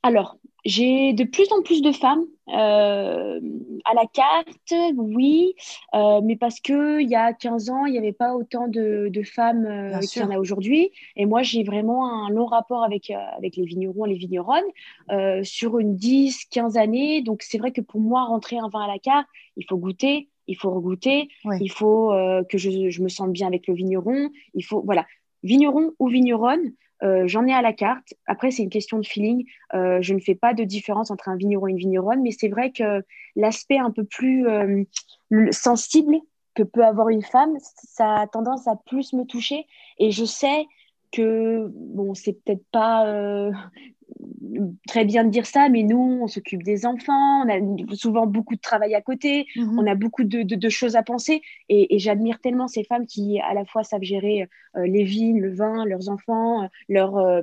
Alors, 0.03 0.39
j'ai 0.65 1.13
de 1.13 1.25
plus 1.25 1.51
en 1.53 1.63
plus 1.63 1.83
de 1.83 1.93
femmes 1.93 2.25
euh, 2.49 3.41
à 3.85 3.95
la 3.95 4.07
carte, 4.13 4.75
oui, 4.97 5.55
euh, 5.95 6.21
mais 6.23 6.37
parce 6.37 6.61
qu'il 6.61 7.09
y 7.09 7.15
a 7.15 7.33
15 7.33 7.71
ans, 7.71 7.87
il 7.87 7.93
n'y 7.93 7.99
avait 7.99 8.13
pas 8.13 8.35
autant 8.35 8.69
de, 8.69 9.11
femmes 9.25 9.67
euh, 9.67 9.99
qu'il 10.01 10.23
y 10.23 10.25
en 10.25 10.31
a 10.31 10.39
aujourd'hui. 10.39 10.91
Et 11.17 11.27
moi, 11.27 11.43
j'ai 11.43 11.63
vraiment 11.63 12.27
un 12.27 12.31
long 12.31 12.47
rapport 12.47 12.83
avec, 12.83 13.11
avec 13.11 13.57
les 13.57 13.65
vignerons 13.65 14.07
et 14.07 14.11
les 14.11 14.19
vigneronnes 14.19 15.45
sur 15.45 15.79
une 15.79 15.97
10, 15.97 16.47
15 16.47 16.77
années. 16.77 17.23
Donc, 17.23 17.43
c'est 17.43 17.59
vrai 17.59 17.73
que 17.73 17.81
pour 17.81 18.01
moi, 18.01 18.25
rentrer 18.25 18.59
un 18.59 18.69
vin 18.69 18.81
à 18.81 18.89
la 18.89 18.99
carte, 18.99 19.27
il 19.57 19.65
faut 19.69 19.77
goûter, 19.77 20.29
il 20.47 20.57
faut 20.57 20.71
regoûter, 20.71 21.29
il 21.61 21.71
faut 21.71 22.13
que 22.49 22.59
je, 22.59 22.91
je, 22.91 23.03
me 23.03 23.09
sente 23.09 23.33
bien 23.33 23.47
avec 23.47 23.67
le 23.67 23.75
vigneron. 23.75 24.31
Il 24.55 24.65
faut, 24.65 24.83
voilà, 24.83 25.07
vigneron 25.43 25.93
ou 25.99 26.09
vigneronne, 26.09 26.73
euh, 27.03 27.27
j'en 27.27 27.47
ai 27.47 27.53
à 27.53 27.63
la 27.63 27.73
carte. 27.73 28.15
Après, 28.27 28.51
c'est 28.51 28.63
une 28.63 28.71
question 28.71 28.99
de 28.99 29.07
feeling. 29.07 29.45
Euh, 29.75 29.99
je 30.01 30.15
ne 30.15 30.21
fais 30.21 30.35
pas 30.35 30.55
de 30.55 30.65
différence 30.65 31.11
entre 31.11 31.29
un 31.29 31.37
vigneron 31.37 31.69
et 31.69 31.73
une 31.73 31.79
vigneronne, 31.79 32.23
mais 32.23 32.31
c'est 32.31 32.49
vrai 32.49 32.73
que 32.73 33.05
l'aspect 33.37 33.79
un 33.79 33.91
peu 33.91 34.05
plus 34.05 34.47
euh, 34.49 34.85
sensible 35.51 36.17
que 36.55 36.63
peut 36.63 36.85
avoir 36.85 37.09
une 37.09 37.23
femme, 37.23 37.57
ça 37.61 38.17
a 38.17 38.27
tendance 38.27 38.67
à 38.67 38.77
plus 38.87 39.13
me 39.13 39.25
toucher. 39.25 39.67
Et 39.99 40.11
je 40.11 40.25
sais 40.25 40.67
que, 41.13 41.71
bon, 41.75 42.15
c'est 42.15 42.33
peut-être 42.33 42.65
pas 42.71 43.05
très 44.87 45.05
bien 45.05 45.25
de 45.25 45.31
dire 45.31 45.47
ça, 45.47 45.69
mais 45.69 45.83
nous, 45.83 46.21
on 46.23 46.27
s'occupe 46.27 46.63
des 46.63 46.87
enfants, 46.87 47.45
on 47.45 47.49
a 47.49 47.95
souvent 47.95 48.27
beaucoup 48.27 48.55
de 48.55 48.61
travail 48.61 48.95
à 48.95 49.01
côté, 49.01 49.47
mhm. 49.57 49.79
on 49.79 49.87
a 49.87 49.95
beaucoup 49.95 50.25
de, 50.25 50.69
choses 50.69 50.97
à 50.97 51.03
penser. 51.03 51.43
Et, 51.69 51.99
j'admire 51.99 52.41
tellement 52.41 52.69
ces 52.69 52.85
femmes 52.85 53.07
qui, 53.07 53.41
à 53.41 53.55
la 53.55 53.65
fois, 53.65 53.85
savent 53.85 54.03
gérer 54.03 54.49
euh, 54.77 54.87
les 54.87 55.05
vignes, 55.05 55.41
le 55.41 55.55
vin, 55.55 55.85
leurs 55.85 56.09
enfants, 56.09 56.69
leur, 56.89 57.17
euh, 57.17 57.43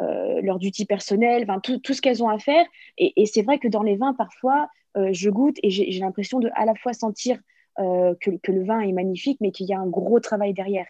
euh, 0.00 0.40
leur 0.42 0.58
duty 0.58 0.84
personnel, 0.84 1.46
tout, 1.62 1.78
tout, 1.78 1.94
ce 1.94 2.02
qu'elles 2.02 2.22
ont 2.22 2.28
à 2.28 2.38
faire. 2.38 2.66
Et, 2.98 3.26
c'est 3.26 3.42
vrai 3.42 3.58
que 3.58 3.68
dans 3.68 3.82
les 3.82 3.96
vins, 3.96 4.14
parfois, 4.14 4.68
je 5.10 5.28
goûte 5.28 5.56
et 5.62 5.70
j'ai 5.70 5.98
l'impression 5.98 6.38
de 6.38 6.48
à 6.54 6.64
la 6.64 6.74
fois 6.76 6.92
sentir 6.92 7.38
que, 7.76 8.36
que, 8.42 8.52
le 8.52 8.64
vin 8.64 8.80
est 8.80 8.92
magnifique, 8.92 9.38
mais 9.40 9.50
qu'il 9.50 9.66
y 9.66 9.74
a 9.74 9.80
un 9.80 9.88
gros 9.88 10.20
travail 10.20 10.54
derrière. 10.54 10.86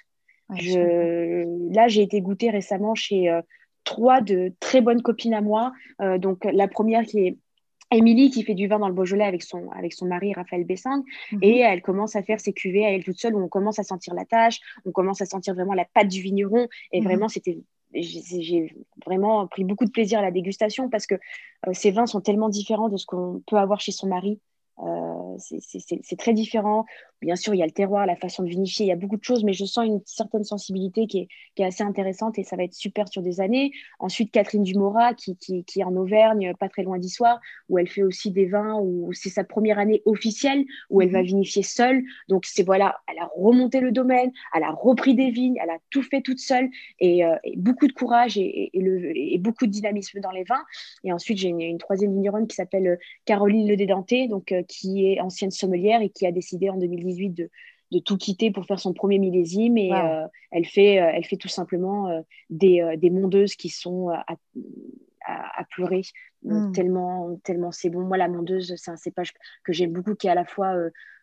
là, 0.50 1.88
j'ai 1.88 2.02
été 2.02 2.20
goûter 2.20 2.50
récemment 2.50 2.94
chez 2.94 3.40
trois 3.84 4.20
de 4.20 4.52
très 4.60 4.80
bonnes 4.80 5.02
copines 5.02 5.34
à 5.34 5.40
moi. 5.40 5.72
Euh, 6.00 6.18
donc, 6.18 6.44
la 6.44 6.68
première 6.68 7.04
qui 7.04 7.20
est 7.20 7.38
Émilie 7.90 8.30
qui 8.30 8.42
fait 8.42 8.54
du 8.54 8.66
vin 8.66 8.78
dans 8.78 8.88
le 8.88 8.94
Beaujolais 8.94 9.24
avec 9.24 9.42
son, 9.42 9.70
avec 9.70 9.92
son 9.92 10.06
mari 10.06 10.32
Raphaël 10.32 10.64
Bessang 10.64 11.02
mhm. 11.32 11.38
et 11.42 11.60
elle 11.60 11.82
commence 11.82 12.16
à 12.16 12.22
faire 12.22 12.40
ses 12.40 12.52
cuvées 12.52 12.84
à 12.84 12.90
elle 12.90 13.04
toute 13.04 13.18
seule 13.18 13.34
où 13.34 13.42
on 13.42 13.48
commence 13.48 13.78
à 13.78 13.84
sentir 13.84 14.14
la 14.14 14.24
tâche, 14.24 14.58
on 14.84 14.90
commence 14.90 15.20
à 15.20 15.26
sentir 15.26 15.54
vraiment 15.54 15.74
la 15.74 15.84
pâte 15.84 16.08
du 16.08 16.20
vigneron 16.20 16.68
et 16.92 17.00
mhm. 17.00 17.06
vraiment 17.06 17.28
c'était 17.28 17.58
j'ai 17.94 18.74
vraiment 19.06 19.46
pris 19.46 19.62
beaucoup 19.62 19.84
de 19.84 19.90
plaisir 19.90 20.18
à 20.18 20.22
la 20.22 20.32
dégustation 20.32 20.88
parce 20.88 21.06
que 21.06 21.14
euh, 21.14 21.72
ces 21.72 21.92
vins 21.92 22.06
sont 22.06 22.20
tellement 22.20 22.48
différents 22.48 22.88
de 22.88 22.96
ce 22.96 23.06
qu'on 23.06 23.40
peut 23.46 23.56
avoir 23.56 23.80
chez 23.80 23.92
son 23.92 24.08
mari. 24.08 24.40
Euh, 24.80 25.36
c'est 25.38 26.18
très 26.18 26.32
différent. 26.32 26.84
Bien 27.24 27.36
sûr, 27.36 27.54
il 27.54 27.58
y 27.58 27.62
a 27.62 27.66
le 27.66 27.72
terroir, 27.72 28.04
la 28.04 28.16
façon 28.16 28.42
de 28.42 28.48
vinifier, 28.48 28.84
il 28.84 28.88
y 28.90 28.92
a 28.92 28.96
beaucoup 28.96 29.16
de 29.16 29.24
choses, 29.24 29.44
mais 29.44 29.54
je 29.54 29.64
sens 29.64 29.86
une 29.86 30.02
certaine 30.04 30.44
sensibilité 30.44 31.06
qui 31.06 31.26
est, 31.56 31.64
assez 31.64 31.82
intéressante 31.82 32.38
et 32.38 32.42
ça 32.42 32.56
va 32.56 32.64
être 32.64 32.74
super 32.74 33.08
sur 33.08 33.22
des 33.22 33.40
années. 33.40 33.70
Ensuite, 33.98 34.30
Catherine 34.30 34.64
Dumora, 34.64 35.14
qui, 35.14 35.36
qui, 35.36 35.64
est 35.76 35.84
en 35.84 35.96
Auvergne, 35.96 36.52
pas 36.58 36.68
très 36.68 36.82
loin 36.82 36.98
d'Issoire, 36.98 37.40
où 37.70 37.78
elle 37.78 37.88
fait 37.88 38.02
aussi 38.02 38.30
des 38.30 38.44
vins, 38.44 38.78
où 38.80 39.12
c'est 39.14 39.30
sa 39.30 39.44
première 39.44 39.78
année 39.78 40.02
officielle, 40.04 40.64
où 40.90 41.00
elle 41.00 41.10
va 41.10 41.20
mhm. 41.20 41.26
vinifier 41.26 41.62
seule. 41.62 42.02
Donc, 42.28 42.44
c'est 42.44 42.64
voilà, 42.64 42.96
elle 43.10 43.18
a 43.18 43.30
remonté 43.36 43.80
le 43.80 43.92
domaine, 43.92 44.30
elle 44.54 44.64
a 44.64 44.72
repris 44.72 45.14
des 45.14 45.30
vignes, 45.30 45.56
elle 45.62 45.70
a 45.70 45.78
tout 45.90 46.02
fait 46.02 46.20
toute 46.20 46.40
seule 46.40 46.68
et, 47.00 47.24
euh, 47.24 47.36
beaucoup 47.56 47.86
de 47.86 47.92
courage 47.92 48.36
et, 48.36 48.70
le, 48.74 49.38
beaucoup 49.38 49.66
de 49.66 49.70
dynamisme 49.70 50.20
dans 50.20 50.32
les 50.32 50.44
vins. 50.44 50.64
Et 51.04 51.12
ensuite, 51.12 51.38
j'ai 51.38 51.48
une, 51.48 51.78
troisième 51.78 52.12
vigneronne 52.12 52.46
qui 52.46 52.56
s'appelle 52.56 52.86
euh, 52.86 52.96
Caroline 53.24 53.66
Le 53.66 53.76
Dédenté, 53.76 54.28
donc, 54.28 54.54
qui 54.68 55.06
est 55.06 55.20
ancienne 55.20 55.50
sommelière 55.50 56.02
et 56.02 56.10
qui 56.10 56.26
a 56.26 56.32
décidé 56.32 56.68
en 56.68 56.76
2018 56.76 57.13
de, 57.14 57.50
de 57.90 57.98
tout 57.98 58.16
quitter 58.16 58.50
pour 58.50 58.66
faire 58.66 58.80
son 58.80 58.92
premier 58.92 59.18
millésime 59.18 59.78
et 59.78 59.90
elle, 60.50 60.66
fait, 60.66 60.94
elle 60.94 61.24
fait 61.24 61.36
tout 61.36 61.48
simplement 61.48 62.24
des, 62.50 62.96
des, 62.98 63.10
mondeuses 63.10 63.54
qui 63.54 63.68
sont 63.68 64.08
à, 64.08 64.24
à, 65.26 65.64
pleurer 65.70 66.02
hmm. 66.42 66.72
tellement, 66.72 67.36
tellement 67.44 67.72
c'est 67.72 67.90
bon. 67.90 68.02
Moi, 68.02 68.16
la 68.16 68.28
mondeuse, 68.28 68.74
c'est 68.76 68.90
un 68.90 68.96
cépage 68.96 69.32
que 69.64 69.72
j'aime 69.72 69.92
beaucoup 69.92 70.14
qui 70.14 70.26
est 70.26 70.30
à 70.30 70.34
la 70.34 70.44
fois 70.44 70.76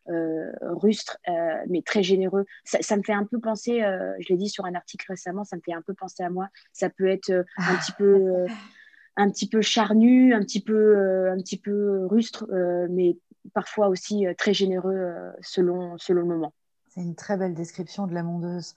euh, 0.09 0.51
rustre, 0.61 1.19
euh, 1.29 1.63
mais 1.69 1.83
très 1.83 2.01
généreux. 2.01 2.45
Ça, 2.63 2.97
me 2.97 3.03
fait 3.03 3.13
un 3.13 3.23
peu 3.23 3.39
penser, 3.39 3.83
euh, 3.83 4.13
je 4.19 4.29
l'ai 4.29 4.37
dit 4.37 4.49
sur 4.49 4.65
un 4.65 4.73
article 4.73 5.05
récemment, 5.07 5.43
ça 5.43 5.55
me 5.57 5.61
fait 5.61 5.73
un 5.73 5.83
peu 5.83 5.93
penser 5.93 6.23
à 6.23 6.31
moi. 6.31 6.47
Ça 6.73 6.89
peut 6.89 7.07
être 7.07 7.31
un 7.57 7.75
petit 7.75 7.91
peu, 7.91 8.45
un 9.15 9.29
petit 9.29 9.47
peu 9.47 9.61
charnu, 9.61 10.33
un 10.33 10.41
petit 10.41 10.61
peu, 10.61 11.29
un 11.29 11.37
petit 11.37 11.57
peu 11.57 12.07
rustre, 12.07 12.47
mais 12.89 13.15
parfois 13.53 13.87
aussi 13.87 14.25
très 14.37 14.53
généreux 14.53 15.33
selon, 15.41 15.97
selon 15.97 16.21
le 16.21 16.27
moment. 16.27 16.53
C'est 16.89 17.01
une 17.01 17.15
très 17.15 17.37
belle 17.37 17.53
description 17.53 18.05
de 18.05 18.13
la 18.13 18.21
mondeuse. 18.21 18.75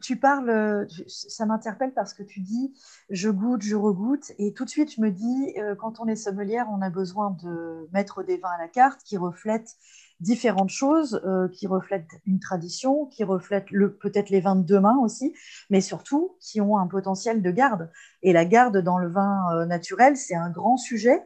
tu 0.00 0.16
parles, 0.16 0.86
ça 1.08 1.46
m'interpelle 1.46 1.92
parce 1.92 2.14
que 2.14 2.22
tu 2.22 2.40
dis 2.40 2.72
je 3.10 3.28
goûte, 3.28 3.62
je 3.62 3.74
regoute, 3.74 4.30
et 4.38 4.52
tout 4.52 4.64
de 4.64 4.70
suite 4.70 4.94
je 4.94 5.00
me 5.00 5.10
dis 5.10 5.54
quand 5.78 5.98
on 5.98 6.06
est 6.06 6.16
sommelière, 6.16 6.68
on 6.70 6.80
a 6.80 6.90
besoin 6.90 7.36
de 7.42 7.88
mettre 7.92 8.22
des 8.22 8.36
vins 8.36 8.52
à 8.56 8.58
la 8.58 8.68
carte 8.68 9.02
qui 9.02 9.16
reflètent 9.16 9.76
différentes 10.22 10.70
choses 10.70 11.20
euh, 11.26 11.48
qui 11.48 11.66
reflètent 11.66 12.20
une 12.26 12.38
tradition, 12.38 13.06
qui 13.06 13.24
reflètent 13.24 13.68
peut-être 14.00 14.30
les 14.30 14.40
vins 14.40 14.56
de 14.56 14.64
demain 14.64 14.96
aussi, 15.02 15.34
mais 15.68 15.80
surtout 15.80 16.36
qui 16.40 16.60
ont 16.60 16.78
un 16.78 16.86
potentiel 16.86 17.42
de 17.42 17.50
garde. 17.50 17.90
Et 18.22 18.32
la 18.32 18.44
garde 18.44 18.78
dans 18.78 18.98
le 18.98 19.08
vin 19.08 19.40
euh, 19.52 19.66
naturel, 19.66 20.16
c'est 20.16 20.36
un 20.36 20.48
grand 20.48 20.76
sujet. 20.76 21.22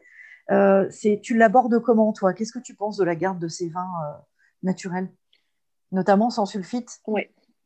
Euh, 0.51 0.89
tu 1.23 1.37
l'abordes 1.37 1.81
comment, 1.81 2.13
toi? 2.13 2.33
Qu'est-ce 2.33 2.53
que 2.53 2.59
tu 2.59 2.75
penses 2.75 2.97
de 2.97 3.05
la 3.05 3.17
garde 3.17 3.39
de 3.39 3.49
ces 3.49 3.69
vins 3.69 3.91
naturels, 4.63 5.09
notamment 5.93 6.31
sans 6.31 6.47
sulfite? 6.47 7.01
Oui. 7.07 7.23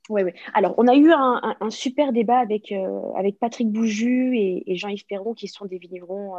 Oui, 0.08 0.22
oui. 0.24 0.32
Alors, 0.54 0.74
on 0.76 0.88
a 0.88 0.96
eu 0.96 1.12
un, 1.12 1.70
super 1.70 2.12
débat 2.12 2.38
avec, 2.38 2.72
avec 3.14 3.38
Patrick 3.38 3.70
Bouju 3.70 4.36
et, 4.36 4.72
et 4.72 4.74
Jean-Yves 4.74 5.06
Perron, 5.06 5.34
qui 5.34 5.46
sont 5.46 5.66
des 5.66 5.78
vignerons 5.78 6.34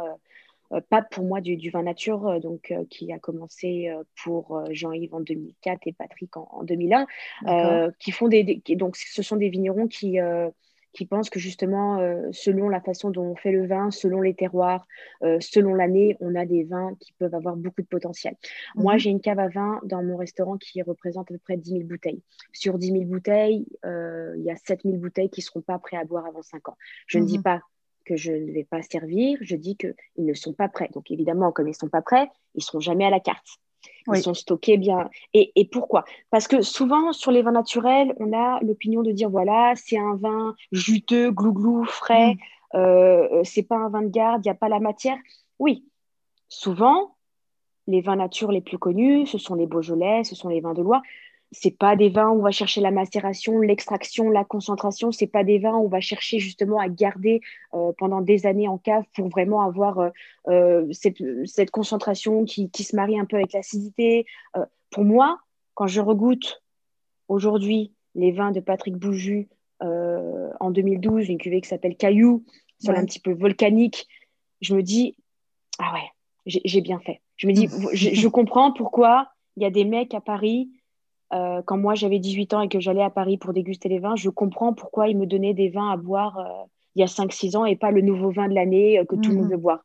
euh, 0.72 0.80
pas 0.88 1.02
pour 1.02 1.24
moi 1.24 1.40
du, 1.40 1.70
vin 1.70 1.82
nature, 1.82 2.26
euh, 2.26 2.38
donc 2.38 2.70
euh, 2.70 2.84
qui 2.88 3.12
a 3.12 3.18
commencé 3.18 3.90
pour 4.22 4.64
Jean-Yves 4.70 5.14
en 5.14 5.20
2004 5.20 5.80
et 5.86 5.92
Patrick 5.92 6.36
en, 6.36 6.62
2001, 6.64 7.06
qui 7.98 8.10
font 8.10 8.28
des, 8.28 8.62
donc 8.76 8.96
ce 8.96 9.22
sont 9.22 9.36
des 9.36 9.48
vignerons 9.48 9.86
qui 9.86 10.18
qui 10.92 11.06
pensent 11.06 11.30
que 11.30 11.40
justement, 11.40 11.98
selon 12.32 12.68
la 12.68 12.80
façon 12.80 13.10
dont 13.10 13.24
on 13.24 13.36
fait 13.36 13.52
le 13.52 13.66
vin, 13.66 13.90
selon 13.90 14.20
les 14.20 14.34
terroirs, 14.34 14.86
selon 15.40 15.74
l'année, 15.74 16.16
on 16.20 16.34
a 16.34 16.44
des 16.44 16.64
vins 16.64 16.94
qui 17.00 17.12
peuvent 17.12 17.34
avoir 17.34 17.56
beaucoup 17.56 17.82
de 17.82 17.86
potentiel. 17.86 18.34
Moi, 18.74 18.94
mhm. 18.94 18.98
j'ai 18.98 19.10
une 19.10 19.20
cave 19.20 19.38
à 19.38 19.48
vin 19.48 19.80
dans 19.84 20.02
mon 20.02 20.16
restaurant 20.16 20.58
qui 20.58 20.82
représente 20.82 21.30
à 21.30 21.34
peu 21.34 21.38
près 21.38 21.56
10 21.56 21.70
000 21.70 21.82
bouteilles. 21.84 22.22
Sur 22.52 22.78
10 22.78 22.92
000 22.92 23.04
bouteilles, 23.04 23.66
il 23.84 24.42
y 24.42 24.50
a 24.50 24.56
7 24.56 24.82
000 24.84 24.96
bouteilles 24.96 25.30
qui 25.30 25.40
ne 25.40 25.44
seront 25.44 25.62
pas 25.62 25.78
prêtes 25.78 26.00
à 26.00 26.04
boire 26.04 26.26
avant 26.26 26.42
5 26.42 26.68
ans. 26.68 26.76
Je 27.06 27.18
ne 27.18 27.24
dis 27.24 27.38
mhm. 27.38 27.44
pas 27.44 27.60
que 28.04 28.16
je 28.16 28.32
ne 28.32 28.52
vais 28.52 28.64
pas 28.64 28.82
servir, 28.82 29.38
je 29.40 29.56
dis 29.56 29.76
qu'ils 29.76 29.94
ne 30.18 30.34
sont 30.34 30.52
pas 30.52 30.68
prêts. 30.68 30.88
Donc 30.92 31.10
évidemment, 31.10 31.52
comme 31.52 31.66
ils 31.66 31.70
ne 31.70 31.76
sont 31.76 31.88
pas 31.88 32.02
prêts, 32.02 32.28
ils 32.54 32.58
ne 32.58 32.62
seront 32.62 32.80
jamais 32.80 33.04
à 33.04 33.10
la 33.10 33.20
carte. 33.20 33.46
Ils 34.08 34.22
sont 34.22 34.34
stockés 34.34 34.76
bien. 34.76 35.08
Et, 35.34 35.68
pourquoi? 35.70 36.04
Parce 36.30 36.48
que 36.48 36.62
souvent, 36.62 37.12
sur 37.12 37.30
les 37.30 37.42
vins 37.42 37.52
naturels, 37.52 38.14
on 38.18 38.32
a 38.32 38.60
l'opinion 38.60 39.02
de 39.02 39.12
dire 39.12 39.30
voilà, 39.30 39.74
c'est 39.76 39.98
un 39.98 40.16
vin 40.16 40.54
juteux, 40.72 41.30
glouglou, 41.30 41.84
frais, 41.84 42.34
mm. 42.34 42.76
euh, 42.76 43.44
c'est 43.44 43.62
pas 43.62 43.76
un 43.76 43.88
vin 43.88 44.02
de 44.02 44.08
garde, 44.08 44.44
il 44.44 44.48
n'y 44.48 44.52
a 44.52 44.54
pas 44.54 44.68
la 44.68 44.80
matière. 44.80 45.16
Oui, 45.58 45.84
souvent, 46.48 47.16
les 47.86 48.00
vins 48.00 48.16
nature 48.16 48.52
les 48.52 48.60
plus 48.60 48.78
connus, 48.78 49.26
ce 49.26 49.38
sont 49.38 49.54
les 49.54 49.66
Beaujolais, 49.66 50.24
ce 50.24 50.34
sont 50.34 50.48
les 50.48 50.60
vins 50.60 50.74
de 50.74 50.82
Loire 50.82 51.02
c'est 51.52 51.76
pas 51.76 51.96
des 51.96 52.08
vins 52.08 52.30
où 52.30 52.38
on 52.38 52.42
va 52.42 52.50
chercher 52.50 52.80
la 52.80 52.90
macération, 52.90 53.60
l'extraction, 53.60 54.30
la 54.30 54.42
concentration. 54.42 55.12
C'est 55.12 55.26
pas 55.26 55.44
des 55.44 55.58
vins 55.58 55.76
où 55.76 55.84
on 55.84 55.88
va 55.88 56.00
chercher 56.00 56.38
justement 56.38 56.78
à 56.78 56.88
garder 56.88 57.42
euh, 57.74 57.92
pendant 57.98 58.22
des 58.22 58.46
années 58.46 58.68
en 58.68 58.78
cave 58.78 59.04
pour 59.14 59.28
vraiment 59.28 59.62
avoir 59.62 59.98
euh, 59.98 60.10
euh, 60.48 60.90
cette, 60.92 61.70
concentration 61.70 62.44
qui, 62.46 62.70
se 62.72 62.96
marie 62.96 63.18
un 63.18 63.26
peu 63.26 63.36
avec 63.36 63.52
l'acidité. 63.52 64.26
pour 64.90 65.04
moi, 65.04 65.38
quand 65.74 65.86
je 65.86 66.00
regoute 66.00 66.62
aujourd'hui 67.28 67.92
les 68.14 68.32
vins 68.32 68.50
de 68.50 68.60
Patrick 68.60 68.96
Bouju 68.96 69.48
en 69.80 70.70
2012, 70.70 71.28
une 71.28 71.38
cuvée 71.38 71.60
qui 71.60 71.68
s'appelle 71.68 71.96
Caillou, 71.96 72.44
sur 72.78 72.94
un 72.94 73.04
petit 73.04 73.20
peu 73.20 73.32
volcanique, 73.32 74.08
je 74.60 74.74
me 74.74 74.82
dis 74.82 75.16
ah 75.78 75.92
ouais, 75.92 76.08
j'ai 76.46 76.80
bien 76.80 76.98
fait. 77.00 77.20
Je 77.36 77.46
me 77.46 77.52
dis 77.52 77.68
je 77.92 78.28
comprends 78.28 78.72
pourquoi 78.72 79.28
il 79.56 79.62
y 79.62 79.66
a 79.66 79.70
des 79.70 79.84
mecs 79.84 80.14
à 80.14 80.20
Paris 80.20 80.70
euh, 81.32 81.62
quand 81.64 81.78
moi 81.78 81.94
j'avais 81.94 82.18
18 82.18 82.54
ans 82.54 82.60
et 82.60 82.68
que 82.68 82.80
j'allais 82.80 83.02
à 83.02 83.10
Paris 83.10 83.38
pour 83.38 83.52
déguster 83.52 83.88
les 83.88 83.98
vins, 83.98 84.16
je 84.16 84.28
comprends 84.28 84.74
pourquoi 84.74 85.08
ils 85.08 85.16
me 85.16 85.26
donnaient 85.26 85.54
des 85.54 85.70
vins 85.70 85.90
à 85.90 85.96
boire 85.96 86.38
euh, 86.38 86.64
il 86.94 87.00
y 87.00 87.02
a 87.02 87.06
5-6 87.06 87.56
ans 87.56 87.64
et 87.64 87.74
pas 87.74 87.90
le 87.90 88.02
nouveau 88.02 88.30
vin 88.30 88.48
de 88.48 88.54
l'année 88.54 88.98
euh, 88.98 89.04
que 89.04 89.16
tout 89.16 89.30
le 89.30 89.36
monde 89.36 89.46
mhm. 89.46 89.52
veut 89.52 89.56
boire. 89.56 89.84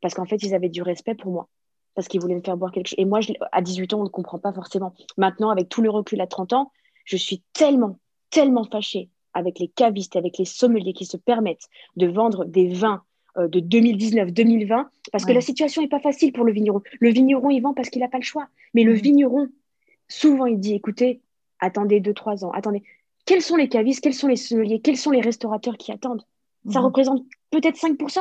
Parce 0.00 0.14
qu'en 0.14 0.24
fait, 0.24 0.42
ils 0.44 0.54
avaient 0.54 0.68
du 0.68 0.82
respect 0.82 1.16
pour 1.16 1.32
moi. 1.32 1.48
Parce 1.96 2.06
qu'ils 2.06 2.20
voulaient 2.20 2.36
me 2.36 2.42
faire 2.42 2.56
boire 2.56 2.70
quelque 2.70 2.86
chose. 2.86 2.98
Et 2.98 3.04
moi, 3.04 3.18
à 3.50 3.60
18 3.60 3.94
ans, 3.94 4.00
on 4.00 4.04
ne 4.04 4.08
comprend 4.08 4.38
pas 4.38 4.52
forcément. 4.52 4.94
Maintenant, 5.16 5.50
avec 5.50 5.68
tout 5.68 5.82
le 5.82 5.90
recul 5.90 6.20
à 6.20 6.28
30 6.28 6.52
ans, 6.52 6.70
je 7.04 7.16
suis 7.16 7.42
tellement, 7.54 7.98
tellement 8.30 8.62
fâchée 8.62 9.08
avec 9.34 9.58
les 9.58 9.66
cavistes, 9.66 10.14
avec 10.14 10.38
les 10.38 10.44
sommeliers 10.44 10.92
qui 10.92 11.06
se 11.06 11.16
permettent 11.16 11.66
de 11.96 12.06
vendre 12.06 12.44
des 12.44 12.68
vins 12.68 13.02
de 13.36 13.60
2019-2020, 13.60 14.86
parce 15.12 15.24
que 15.24 15.32
la 15.32 15.40
situation 15.40 15.82
n'est 15.82 15.88
pas 15.88 16.00
facile 16.00 16.32
pour 16.32 16.44
le 16.44 16.52
vigneron. 16.52 16.82
Le 16.98 17.10
vigneron, 17.10 17.50
il 17.50 17.60
vend 17.60 17.72
parce 17.72 17.88
qu'il 17.88 18.00
n'a 18.00 18.08
pas 18.08 18.18
le 18.18 18.24
choix. 18.24 18.48
Mais 18.74 18.82
le 18.82 18.94
mhm. 18.94 18.98
vigneron, 18.98 19.48
souvent 20.08 20.46
il 20.46 20.58
dit 20.58 20.74
écoutez, 20.74 21.20
attendez 21.60 22.00
deux, 22.00 22.14
trois 22.14 22.44
ans, 22.44 22.50
attendez. 22.52 22.82
Quels 23.26 23.42
sont 23.42 23.56
les 23.56 23.68
cavistes, 23.68 24.02
quels 24.02 24.14
sont 24.14 24.28
les 24.28 24.36
sommeliers, 24.36 24.80
quels 24.80 24.96
sont 24.96 25.10
les 25.10 25.20
restaurateurs 25.20 25.76
qui 25.76 25.92
attendent? 25.92 26.24
Ça 26.70 26.80
mhm. 26.80 26.86
représente 26.86 27.24
peut-être 27.50 27.76
5%. 27.76 28.20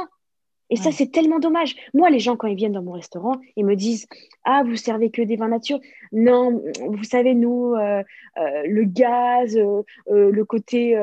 Et 0.70 0.76
ça, 0.76 0.92
c'est 0.92 1.12
tellement 1.12 1.40
dommage. 1.40 1.76
Moi, 1.94 2.10
les 2.10 2.20
gens, 2.20 2.36
quand 2.36 2.48
ils 2.48 2.56
viennent 2.56 2.74
dans 2.74 2.84
mon 2.84 2.92
restaurant, 2.92 3.36
ils 3.56 3.66
me 3.66 3.76
disent 3.76 4.06
Ah, 4.44 4.64
vous 4.66 4.76
servez 4.76 5.12
que 5.12 5.22
des 5.22 5.38
vins 5.38 5.48
nature 5.48 5.80
Non, 6.12 6.62
vous 6.82 7.04
savez, 7.06 7.36
nous, 7.36 7.74
euh, 7.76 8.04
euh, 8.38 8.64
le 8.66 8.84
gaz, 8.84 9.56
euh, 9.56 9.84
le 10.08 10.44
côté 10.44 11.00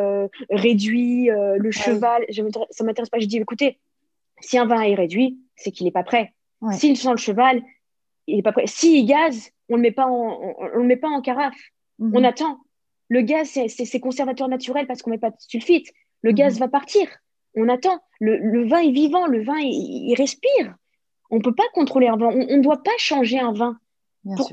réduit, 0.51 1.31
le 1.31 1.71
cheval, 1.71 2.27
je 2.29 2.43
ça 2.71 2.85
ne 2.85 2.87
m'intéresse 2.87 3.09
pas. 3.09 3.19
Je 3.21 3.27
dis 3.27 3.39
Écoutez, 3.39 3.79
si 4.41 4.59
un 4.59 4.67
vin 4.67 4.83
est 4.83 4.95
réduit, 4.95 5.39
c'est 5.57 5.71
qu'il 5.71 5.87
n'est 5.87 5.93
pas 5.93 6.03
prêt. 6.03 6.35
S'il 6.73 6.97
sent 6.97 7.11
le 7.11 7.17
cheval, 7.17 7.63
il 8.27 8.37
n'est 8.37 8.43
pas 8.43 8.53
prêt. 8.53 8.67
S'il 8.67 9.07
gaz, 9.07 9.51
on 9.69 9.75
ne 9.75 9.79
le 9.79 9.83
met 9.83 9.93
pas 9.93 10.07
en, 10.07 10.55
on, 10.59 10.79
le 10.79 10.85
met 10.85 10.97
pas 10.97 11.09
en 11.09 11.21
carafe. 11.21 11.59
Mhm. 11.99 12.13
On 12.15 12.25
attend. 12.25 12.59
Le 13.09 13.21
gaz, 13.21 13.59
c'est 13.69 14.01
conservateur 14.01 14.49
naturel 14.49 14.87
parce 14.87 15.03
qu'on 15.03 15.11
ne 15.11 15.17
met 15.17 15.21
pas 15.21 15.31
de 15.31 15.37
sulfite. 15.39 15.93
Le 16.23 16.31
mhm. 16.31 16.37
gaz 16.37 16.59
va 16.59 16.69
partir. 16.69 17.09
On 17.57 17.69
attend. 17.69 18.01
Le, 18.21 18.67
vin 18.67 18.79
est 18.79 18.91
vivant, 18.91 19.27
le 19.27 19.45
vin, 19.45 19.59
il, 19.59 20.15
respire. 20.17 20.75
On 21.31 21.37
ne 21.37 21.43
peut 21.43 21.55
pas 21.55 21.69
contrôler 21.73 22.09
un 22.09 22.17
vin. 22.17 22.29
On 22.29 22.57
ne 22.57 22.63
doit 22.63 22.83
pas 22.83 22.97
changer 22.99 23.39
un 23.39 23.53
vin. 23.53 23.79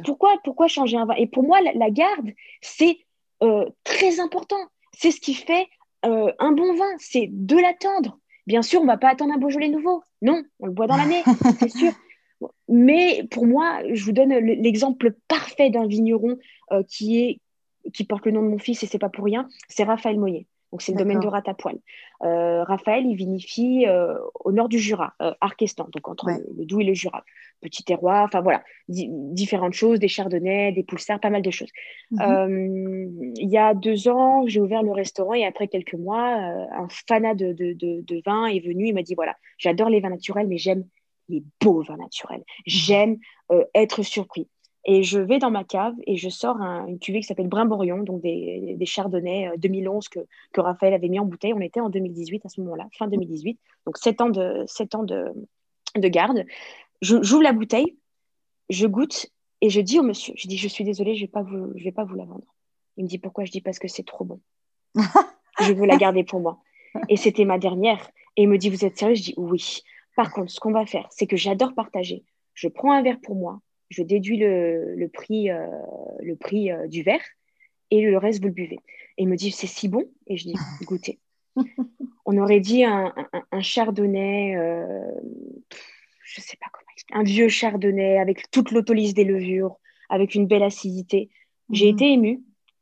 pourquoi, 0.05 0.37
pourquoi 0.43 0.67
changer 0.67 0.97
un 0.97 1.05
vin? 1.05 1.15
Et 1.15 1.27
pour 1.27 1.43
moi, 1.43 1.59
la, 1.61 1.89
garde, 1.89 2.31
c'est 2.61 2.99
euh, 3.41 3.65
très 3.83 4.19
important. 4.19 4.59
C'est 4.93 5.11
ce 5.11 5.21
qui 5.21 5.33
fait 5.33 5.67
euh, 6.05 6.31
un 6.39 6.51
bon 6.51 6.75
vin. 6.75 6.91
C'est 6.97 7.29
de 7.31 7.57
l'attendre. 7.57 8.19
Bien 8.47 8.61
sûr, 8.61 8.81
on 8.81 8.83
ne 8.83 8.89
va 8.89 8.97
pas 8.97 9.09
attendre 9.09 9.33
un 9.33 9.37
Beaujolais 9.37 9.69
nouveau. 9.69 10.03
Non, 10.21 10.43
on 10.59 10.65
le 10.65 10.73
boit 10.73 10.87
dans 10.87 10.97
l'année, 10.97 11.23
c'est 11.59 11.69
sûr. 11.69 11.91
Mais 12.67 13.27
pour 13.29 13.45
moi, 13.45 13.81
je 13.91 14.03
vous 14.03 14.11
donne 14.11 14.33
l'exemple 14.33 15.13
parfait 15.27 15.69
d'un 15.69 15.87
vigneron 15.87 16.37
euh, 16.71 16.83
qui, 16.87 17.21
est, 17.21 17.39
qui 17.93 18.03
porte 18.03 18.25
le 18.25 18.31
nom 18.31 18.41
de 18.41 18.47
mon 18.47 18.59
fils 18.59 18.83
et 18.83 18.87
c'est 18.87 18.99
pas 18.99 19.09
pour 19.09 19.25
rien, 19.25 19.47
c'est 19.67 19.83
Raphaël 19.83 20.19
Moyer. 20.19 20.47
Donc, 20.71 20.81
c'est 20.81 20.93
le 20.93 20.97
domaine 20.97 21.19
de 21.19 21.27
Ratapoil. 21.27 21.79
Euh, 22.23 22.63
Raphaël, 22.63 23.05
il 23.05 23.15
vinifie 23.15 23.85
euh, 23.87 24.15
au 24.45 24.53
nord 24.53 24.69
du 24.69 24.79
Jura, 24.79 25.13
euh, 25.21 25.33
Arquestan, 25.41 25.89
donc 25.91 26.07
entre 26.07 26.27
le, 26.27 26.65
Doubs 26.65 26.79
et 26.79 26.85
le 26.85 26.93
Jura. 26.93 27.25
Petit 27.61 27.83
terroir, 27.83 28.23
enfin 28.23 28.41
voilà, 28.41 28.63
différentes 28.87 29.73
choses, 29.73 29.99
des 29.99 30.07
chardonnays, 30.07 30.71
des 30.71 30.83
poulsards, 30.83 31.19
pas 31.19 31.29
mal 31.29 31.41
de 31.41 31.51
choses. 31.51 31.69
Mhm. 32.11 33.33
il 33.35 33.49
y 33.49 33.57
a 33.57 33.73
deux 33.73 34.07
ans, 34.07 34.47
j'ai 34.47 34.59
ouvert 34.59 34.81
le 34.81 34.91
restaurant 34.91 35.33
et 35.33 35.45
après 35.45 35.67
quelques 35.67 35.93
mois, 35.93 36.25
un 36.25 36.87
fanat 37.07 37.35
de, 37.35 37.53
de, 37.53 37.73
de, 37.73 38.21
vin 38.25 38.47
est 38.47 38.65
venu. 38.65 38.87
Il 38.87 38.93
m'a 38.95 39.03
dit 39.03 39.13
voilà, 39.13 39.35
j'adore 39.59 39.89
les 39.89 39.99
vins 39.99 40.09
naturels, 40.09 40.47
mais 40.47 40.57
j'aime 40.57 40.85
les 41.29 41.43
beaux 41.61 41.81
vins 41.81 41.97
naturels. 41.97 42.43
J'aime 42.65 43.17
euh, 43.51 43.63
être 43.73 44.03
surpris. 44.03 44.47
Et 44.83 45.03
je 45.03 45.19
vais 45.19 45.37
dans 45.37 45.51
ma 45.51 45.63
cave 45.63 45.93
et 46.07 46.17
je 46.17 46.29
sors 46.29 46.59
une 46.59 46.97
cuvée 46.97 47.19
qui 47.19 47.27
s'appelle 47.27 47.47
Brimborion, 47.47 48.01
donc 48.01 48.21
des, 48.21 48.75
des 48.75 48.85
Chardonnays 48.85 49.51
2011 49.57 50.05
euh, 50.17 50.21
que, 50.21 50.27
que, 50.53 50.61
Raphaël 50.61 50.95
avait 50.95 51.07
mis 51.07 51.19
en 51.19 51.25
bouteille. 51.25 51.53
On 51.53 51.61
était 51.61 51.79
en 51.79 51.89
2018 51.89 52.45
à 52.45 52.49
ce 52.49 52.61
moment-là, 52.61 52.87
fin 52.97 53.07
2018, 53.07 53.59
donc 53.85 53.97
7 53.97 54.21
ans 54.21 54.29
de, 54.29 54.63
7 54.65 54.95
ans 54.95 55.03
de, 55.03 55.25
de 55.95 56.07
garde. 56.07 56.45
J'ouvre 57.01 57.43
la 57.43 57.53
bouteille, 57.53 57.95
je 58.69 58.87
goûte 58.87 59.27
et 59.61 59.69
je 59.69 59.81
dis 59.81 59.99
au 59.99 60.03
monsieur, 60.03 60.33
je 60.35 60.47
dis, 60.47 60.57
je 60.57 60.67
suis 60.67 60.83
désolée, 60.83 61.15
je 61.15 61.25
ne 61.25 61.29
vais, 61.75 61.83
vais 61.83 61.91
pas 61.91 62.03
vous 62.03 62.15
la 62.15 62.25
vendre. 62.25 62.45
Il 62.97 63.03
me 63.03 63.09
dit, 63.09 63.19
pourquoi? 63.19 63.45
Je 63.45 63.51
dis, 63.51 63.61
parce 63.61 63.79
que 63.79 63.87
c'est 63.87 64.05
trop 64.05 64.25
bon. 64.25 64.41
je 65.61 65.73
veux 65.73 65.85
la 65.85 65.97
garder 65.97 66.23
pour 66.23 66.39
moi. 66.39 66.59
Et 67.09 67.17
c'était 67.17 67.45
ma 67.45 67.57
dernière. 67.57 68.09
Et 68.35 68.43
il 68.43 68.49
me 68.49 68.57
dit, 68.57 68.69
vous 68.69 68.83
êtes 68.85 68.97
sérieux? 68.97 69.15
Je 69.15 69.23
dis, 69.23 69.33
oui. 69.37 69.81
Par 70.15 70.31
contre, 70.31 70.51
ce 70.51 70.59
qu'on 70.59 70.71
va 70.71 70.85
faire, 70.85 71.07
c'est 71.11 71.27
que 71.27 71.37
j'adore 71.37 71.73
partager. 71.73 72.23
Je 72.53 72.67
prends 72.67 72.91
un 72.91 73.01
verre 73.01 73.19
pour 73.21 73.35
moi, 73.35 73.61
je 73.89 74.03
déduis 74.03 74.37
le, 74.37 75.07
prix, 75.11 75.49
le 76.19 76.35
prix 76.35 76.69
du 76.87 77.03
verre 77.03 77.23
et 77.91 78.01
le 78.01 78.17
reste, 78.17 78.41
vous 78.41 78.47
le 78.47 78.53
buvez. 78.53 78.79
Et 79.17 79.23
il 79.23 79.27
me 79.27 79.35
dit, 79.35 79.51
c'est 79.51 79.67
si 79.67 79.87
bon? 79.87 80.05
Et 80.27 80.37
je 80.37 80.45
dis, 80.45 80.55
goûtez. 80.83 81.19
On 82.25 82.37
aurait 82.37 82.59
dit 82.61 82.83
un, 82.85 83.13
chardonnay, 83.59 84.53
je 86.23 86.39
ne 86.39 86.43
sais 86.43 86.57
pas 86.57 86.67
comment 86.71 86.87
expliquer, 86.93 87.19
un 87.19 87.23
vieux 87.23 87.49
chardonnay 87.49 88.17
avec 88.17 88.49
toute 88.51 88.71
l'autolyse 88.71 89.13
des 89.13 89.25
levures, 89.25 89.77
avec 90.09 90.35
une 90.35 90.47
belle 90.47 90.63
acidité. 90.63 91.29
J'ai 91.71 91.87
mhm. 91.87 91.93
été 91.93 92.11
émue. 92.13 92.41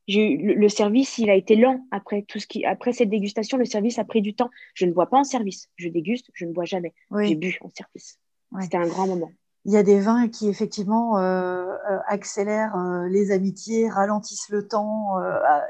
Le, 0.10 0.54
le, 0.56 0.70
service, 0.70 1.18
il 1.20 1.30
a 1.30 1.36
été 1.36 1.56
lent 1.56 1.86
après 1.92 2.24
tout 2.24 2.40
ce 2.40 2.48
qui, 2.48 2.66
après 2.66 2.94
cette 2.94 3.10
dégustation. 3.10 3.58
Le 3.58 3.66
service 3.66 4.00
a 4.00 4.04
pris 4.04 4.22
du 4.22 4.34
temps. 4.34 4.50
Je 4.74 4.86
ne 4.86 4.92
bois 4.92 5.08
pas 5.08 5.18
en 5.18 5.24
service. 5.24 5.70
Je 5.76 5.88
déguste, 5.88 6.30
je 6.34 6.46
ne 6.46 6.52
bois 6.52 6.66
jamais. 6.66 6.94
J'ai 7.22 7.36
bu 7.36 7.58
en 7.62 7.70
service. 7.70 8.18
C'était 8.60 8.78
un 8.78 8.88
grand 8.88 9.08
moment 9.08 9.32
il 9.66 9.74
y 9.74 9.78
a 9.78 9.84
des 9.84 10.00
vins 10.00 10.28
qui 10.30 10.48
effectivement 10.48 11.20
euh, 11.20 11.76
euh, 11.90 12.00
accélèrent 12.08 12.76
euh, 12.76 13.08
les 13.10 13.32
amitiés, 13.32 13.90
ralentissent 13.90 14.50
le 14.50 14.68
temps 14.68 15.18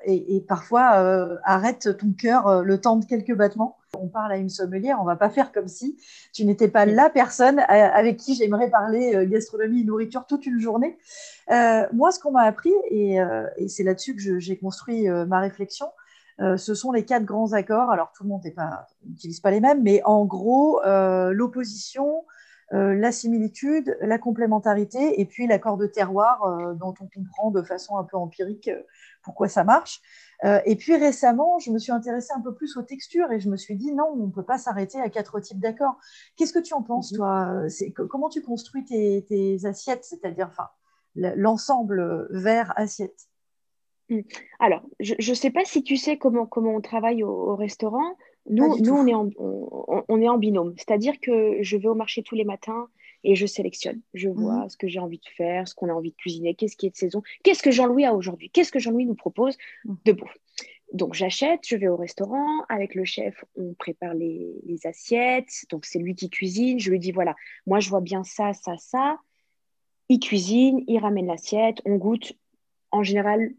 et, 0.06 0.42
parfois 0.48 0.84
arrêtent 1.44 1.98
ton 1.98 2.14
cœur 2.14 2.64
le 2.64 2.80
temps 2.80 2.98
de 2.98 3.06
quelques 3.06 3.36
battements. 3.36 3.78
On 4.02 4.08
parle 4.08 4.32
à 4.32 4.38
une 4.38 4.50
sommelière, 4.50 4.98
on 5.02 5.06
va 5.06 5.16
pas 5.16 5.30
faire 5.30 5.52
comme 5.52 5.68
si 5.68 5.98
tu 6.34 6.46
n'étais 6.46 6.68
pas 6.68 6.86
la 6.86 7.10
personne 7.10 7.60
avec 7.60 8.18
qui 8.18 8.36
j'aimerais 8.36 8.70
parler 8.70 9.28
gastronomie 9.28 9.82
et 9.82 9.84
nourriture 9.84 10.26
toute 10.26 10.46
une 10.46 10.60
journée. 10.60 10.98
moi, 11.48 12.12
ce 12.12 12.20
qu'on 12.20 12.32
m'a 12.32 12.44
appris, 12.44 12.74
et, 12.90 13.18
et 13.58 13.68
c'est 13.68 13.84
là-dessus 13.84 14.16
que 14.16 14.40
j'ai 14.40 14.58
construit 14.58 15.08
ma 15.10 15.40
réflexion, 15.40 15.88
ce 16.40 16.74
sont 16.74 16.92
les 16.92 17.04
quatre 17.04 17.26
grands 17.26 17.54
accords. 17.54 17.92
Alors, 17.92 18.12
tout 18.14 18.24
le 18.24 18.30
monde 18.30 18.42
n'utilise 19.06 19.40
pas, 19.40 19.52
les 19.52 19.60
mêmes, 19.60 19.84
mais 19.84 20.02
en 20.06 20.26
gros, 20.26 20.82
l'opposition, 20.86 22.24
euh, 22.72 22.94
la 22.94 23.12
similitude, 23.12 23.98
la 24.00 24.20
complémentarité 24.20 25.20
et 25.20 25.26
puis 25.26 25.48
l'accord 25.48 25.76
de 25.78 25.88
terroir 25.88 26.44
euh, 26.44 26.76
dont 26.76 26.94
on 27.02 27.08
comprend 27.08 27.50
de 27.50 27.64
façon 27.64 27.98
un 27.98 28.04
peu 28.04 28.16
empirique 28.16 28.68
euh, 28.68 28.84
pourquoi 29.24 29.48
ça 29.48 29.64
marche. 29.64 30.02
Et 30.44 30.76
puis 30.76 30.96
récemment, 30.96 31.60
je 31.60 31.72
me 31.72 31.80
suis 31.80 31.92
intéressée 31.92 32.32
un 32.36 32.42
peu 32.42 32.54
plus 32.54 32.78
aux 32.78 32.82
textures 32.82 33.32
et 33.32 33.40
je 33.40 33.50
me 33.50 33.58
suis 33.58 33.76
dit 33.76 33.94
non, 33.94 34.10
on 34.14 34.28
ne 34.28 34.32
peut 34.32 34.44
pas 34.44 34.58
s'arrêter 34.58 35.00
à 35.00 35.10
quatre 35.10 35.40
types 35.40 35.60
d'accords. 35.60 35.98
Qu'est-ce 36.38 36.54
que 36.54 36.60
tu 36.60 36.74
en 36.74 36.82
penses, 36.82 37.12
mhm. 37.12 37.18
toi 37.18 37.64
Comment 38.10 38.30
tu 38.30 38.42
construis 38.42 38.86
tes, 38.86 39.58
assiettes, 39.66 40.06
c'est-à-dire 40.06 40.48
enfin, 40.50 40.70
l'ensemble 41.16 42.28
verre-assiette 42.32 43.28
hmm. 44.10 44.22
alors, 44.60 44.82
je 45.00 45.16
ne 45.30 45.36
sais 45.36 45.52
pas 45.52 45.66
si 45.66 45.84
tu 45.84 45.98
sais 45.98 46.18
comment, 46.18 46.46
comment 46.46 46.76
on 46.76 46.82
travaille 46.82 47.24
au 47.24 47.56
restaurant. 47.56 48.16
Nous, 48.50 48.80
nous 48.80 48.94
on, 48.94 49.06
est 49.06 49.14
en, 49.14 49.30
on, 49.38 50.22
est 50.22 50.30
en 50.30 50.38
binôme. 50.38 50.74
C'est-à-dire 50.78 51.20
que 51.22 51.58
je 51.62 51.78
vais 51.78 51.88
au 51.88 51.96
marché 51.96 52.24
tous 52.24 52.36
les 52.36 52.46
matins 52.46 52.88
et 53.24 53.36
je 53.36 53.46
sélectionne. 53.46 54.02
Je 54.14 54.30
mhm. 54.30 54.36
vois 54.36 54.70
ce 54.70 54.78
que 54.78 54.88
j'ai 54.88 55.00
envie 55.00 55.20
de 55.20 55.30
faire, 55.36 55.68
ce 55.68 55.76
qu'on 55.76 55.90
a 55.90 55.94
envie 55.94 56.12
de 56.12 56.16
cuisiner, 56.16 56.56
qu'est-ce 56.56 56.78
qui 56.78 56.88
est 56.88 56.92
de 56.92 56.96
saison, 56.96 57.22
qu'est-ce 57.44 57.64
que 57.64 57.72
Jean-Louis 57.72 58.06
a 58.06 58.14
aujourd'hui, 58.14 58.50
qu'est-ce 58.50 58.72
que 58.72 58.80
Jean-Louis 58.80 59.06
nous 59.06 59.16
propose 59.16 59.58
mhm. 59.86 59.98
de 60.06 60.12
bouffe. 60.14 60.38
Donc 60.92 61.14
j'achète, 61.14 61.60
je 61.68 61.76
vais 61.76 61.88
au 61.88 61.98
restaurant, 61.98 62.64
avec 62.68 62.96
le 62.96 63.06
chef, 63.06 63.46
on 63.56 63.74
prépare 63.74 64.16
les, 64.16 64.56
les 64.66 64.88
assiettes, 64.88 65.66
donc 65.70 65.86
c'est 65.86 66.00
lui 66.00 66.16
qui 66.16 66.30
cuisine, 66.30 66.80
je 66.80 66.90
lui 66.90 66.98
dis 66.98 67.12
voilà, 67.12 67.36
moi 67.68 67.80
je 67.80 67.90
vois 67.90 68.02
bien 68.02 68.24
ça, 68.24 68.54
ça, 68.54 68.76
ça, 68.78 69.20
il 70.10 70.20
cuisine, 70.20 70.84
il 70.88 70.98
ramène 70.98 71.28
l'assiette, 71.28 71.80
on 71.86 71.98
goûte, 71.98 72.34
en 72.90 73.04
général, 73.04 73.52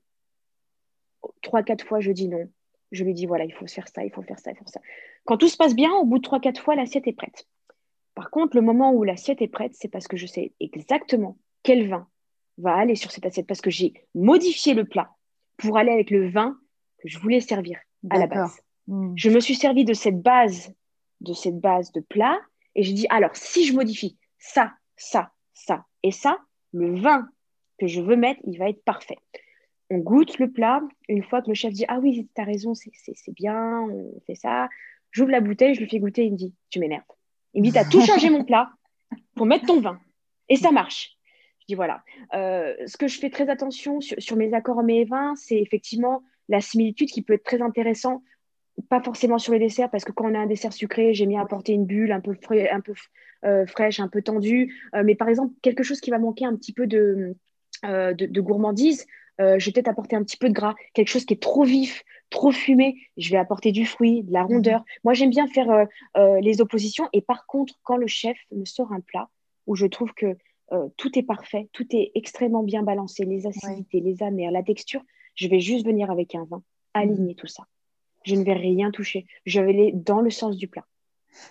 trois, 1.40 1.62
quatre 1.62 1.87
fois 1.87 2.01
je 2.01 2.11
dis 2.11 2.29
non, 2.29 2.49
je 2.90 3.05
lui 3.05 3.14
dis 3.14 3.27
voilà, 3.27 3.44
il 3.44 3.53
faut 3.53 3.66
faire 3.66 3.87
ça, 3.87 4.05
il 4.05 4.11
faut 4.11 4.23
faire 4.23 4.40
ça, 4.40 4.51
il 4.51 4.57
faut 4.57 4.64
faire 4.64 4.73
ça. 4.73 4.81
Quand 5.25 5.37
tout 5.37 5.49
se 5.49 5.57
passe 5.57 5.77
bien, 5.77 5.92
au 5.92 6.05
bout 6.05 6.18
de 6.18 6.27
3-4 6.27 6.59
fois, 6.59 6.75
l'assiette 6.75 7.07
est 7.07 7.12
prête. 7.12 7.46
Par 8.21 8.29
contre, 8.29 8.55
le 8.55 8.61
moment 8.61 8.93
où 8.93 9.03
l'assiette 9.03 9.41
est 9.41 9.49
prête, 9.49 9.73
c'est 9.75 9.89
parce 9.89 10.07
que 10.07 10.19
je 10.19 10.27
sais 10.27 10.53
exactement 10.61 11.39
quel 11.63 11.89
vin 11.89 12.07
va 12.59 12.77
aller 12.77 12.95
sur 12.95 13.11
cette 13.11 13.25
assiette, 13.25 13.47
parce 13.47 13.63
que 13.63 13.71
j'ai 13.71 13.95
modifié 14.15 14.75
le 14.75 14.85
plat 14.85 15.17
pour 15.57 15.79
aller 15.79 15.91
avec 15.91 16.11
le 16.11 16.29
vin 16.29 16.59
que 16.99 17.09
je 17.09 17.19
voulais 17.19 17.41
servir 17.41 17.79
à 18.11 18.19
la 18.19 18.27
base. 18.27 18.61
Hmm. 18.89 19.15
Je 19.17 19.31
me 19.31 19.41
suis 19.41 19.55
servi 19.55 19.87
de 19.87 19.95
cette 19.95 20.21
base, 20.21 20.71
de 21.23 21.33
cette 21.33 21.59
base 21.61 21.93
de 21.93 22.01
plat, 22.01 22.39
et 22.75 22.83
je 22.83 22.93
dis 22.93 23.07
alors 23.09 23.35
si 23.35 23.65
je 23.65 23.73
modifie 23.73 24.19
ça, 24.37 24.75
ça, 24.97 25.33
ça 25.55 25.87
et 26.03 26.11
ça, 26.11 26.37
le 26.75 27.01
vin 27.01 27.27
que 27.79 27.87
je 27.87 28.03
veux 28.03 28.17
mettre, 28.17 28.43
il 28.45 28.59
va 28.59 28.69
être 28.69 28.85
parfait 28.85 29.17
on 29.91 29.99
goûte 29.99 30.39
le 30.39 30.51
plat. 30.51 30.81
Une 31.09 31.25
fois 31.25 31.43
que 31.43 31.49
le 31.49 31.55
chef 31.55 31.73
dit 31.73 31.85
Ah 31.89 31.99
oui, 32.01 32.29
tu 32.35 32.41
as 32.41 32.45
raison, 32.45 32.75
c'est 32.75 32.93
bien, 33.35 33.81
on 33.81 34.21
fait 34.27 34.37
ça. 34.37 34.69
J'ouvre 35.11 35.33
la 35.33 35.41
bouteille, 35.41 35.75
je 35.75 35.81
lui 35.81 35.89
fais 35.89 35.99
goûter. 35.99 36.27
Il 36.27 36.33
me 36.33 36.37
dit 36.37 36.55
Tu 36.71 36.79
m'énerves. 36.79 37.03
Il 37.55 37.63
me 37.63 37.71
dit 37.71 37.79
tout 37.91 38.01
changé 38.05 38.31
mon 38.31 38.45
plat 38.45 38.71
pour 39.35 39.47
mettre 39.47 39.67
ton 39.67 39.81
vin. 39.81 39.99
Et 40.49 40.57
ça 40.57 40.71
marche. 40.71 41.17
Je 41.61 41.67
dis 41.69 41.75
Voilà. 41.75 42.03
Euh, 42.35 42.75
ce 42.87 42.97
que 42.97 43.09
je 43.09 43.19
fais 43.19 43.31
très 43.31 43.49
attention 43.49 44.01
sur, 44.01 44.37
mes 44.37 44.53
accords 44.55 44.83
mes 44.83 45.05
vins, 45.05 45.35
c'est 45.37 45.59
effectivement 45.59 46.23
la 46.49 46.61
similitude 46.61 47.09
qui 47.09 47.23
peut 47.23 47.35
être 47.35 47.45
très 47.45 47.63
intéressant. 47.63 48.23
Pas 48.89 49.03
forcément 49.03 49.39
sur 49.39 49.53
les 49.53 49.59
desserts, 49.59 49.91
parce 49.91 50.05
que 50.05 50.13
quand 50.13 50.31
on 50.31 50.35
a 50.35 50.39
un 50.39 50.47
dessert 50.47 50.73
sucré, 50.73 51.13
j'ai 51.13 51.27
mis 51.27 51.37
à 51.37 51.43
apporter 51.43 51.73
une 51.73 51.87
bulle 51.87 52.13
un 52.13 52.21
peu, 52.21 52.37
un 52.71 52.81
peu 52.81 52.95
euh, 53.45 53.67
fraîche, 53.67 54.01
un 54.01 54.09
peu 54.09 54.23
tendue. 54.23 54.75
Euh, 54.95 55.03
mais 55.05 55.15
par 55.15 55.29
exemple, 55.29 55.55
quelque 55.63 55.83
chose 55.83 56.01
qui 56.01 56.11
va 56.11 56.19
manquer 56.19 56.47
un 56.47 56.57
petit 56.57 56.73
peu 56.73 56.87
de, 56.87 57.37
de 57.83 58.41
gourmandise, 58.41 59.07
euh, 59.40 59.59
je 59.59 59.66
vais 59.66 59.72
peut-être 59.72 59.88
apporter 59.88 60.16
un 60.16 60.22
petit 60.22 60.37
peu 60.37 60.48
de 60.48 60.55
gras, 60.55 60.74
quelque 60.94 61.09
chose 61.09 61.24
qui 61.24 61.35
est 61.35 61.42
trop 61.42 61.64
vif, 61.64 62.05
trop 62.29 62.53
fumé, 62.53 62.96
je 63.16 63.31
vais 63.31 63.37
apporter 63.37 63.72
du 63.72 63.87
fruit, 63.87 64.22
de 64.22 64.33
la 64.33 64.44
rondeur. 64.44 64.81
Mhm. 64.81 64.87
Moi, 65.05 65.14
j'aime 65.14 65.31
bien 65.31 65.46
faire 65.48 65.70
euh, 65.70 65.85
euh, 66.16 66.40
les 66.40 66.61
oppositions. 66.61 67.09
Et 67.12 67.20
par 67.20 67.46
contre, 67.46 67.74
quand 67.83 67.96
le 67.96 68.07
chef 68.07 68.37
me 68.53 68.64
sort 68.64 68.92
un 68.92 69.00
plat 69.00 69.29
où 69.66 69.76
je 69.76 69.87
trouve 69.87 70.12
que 70.14 70.37
tout 70.96 71.18
est 71.18 71.24
parfait, 71.24 71.68
tout 71.72 71.85
est 71.90 72.12
extrêmement 72.14 72.62
bien 72.62 72.85
balancé, 72.85 73.24
les 73.24 73.44
acidités, 73.48 73.98
les 73.98 74.22
amers, 74.22 74.53
la 74.53 74.62
texture, 74.62 75.03
je 75.35 75.48
vais 75.48 75.59
juste 75.59 75.85
venir 75.85 76.12
avec 76.12 76.37
un 76.37 76.44
vin, 76.44 76.62
aligner 76.94 77.33
mhm. 77.33 77.35
tout 77.35 77.48
ça. 77.48 77.64
Je 78.24 78.37
ne 78.37 78.44
vais 78.44 78.53
rien 78.53 78.92
toucher. 78.92 79.26
Je 79.46 79.61
vais 79.61 79.70
aller 79.70 79.92
dans 79.92 80.20
le 80.20 80.31
sens 80.31 80.57
du 80.57 80.68
plat 80.68 80.87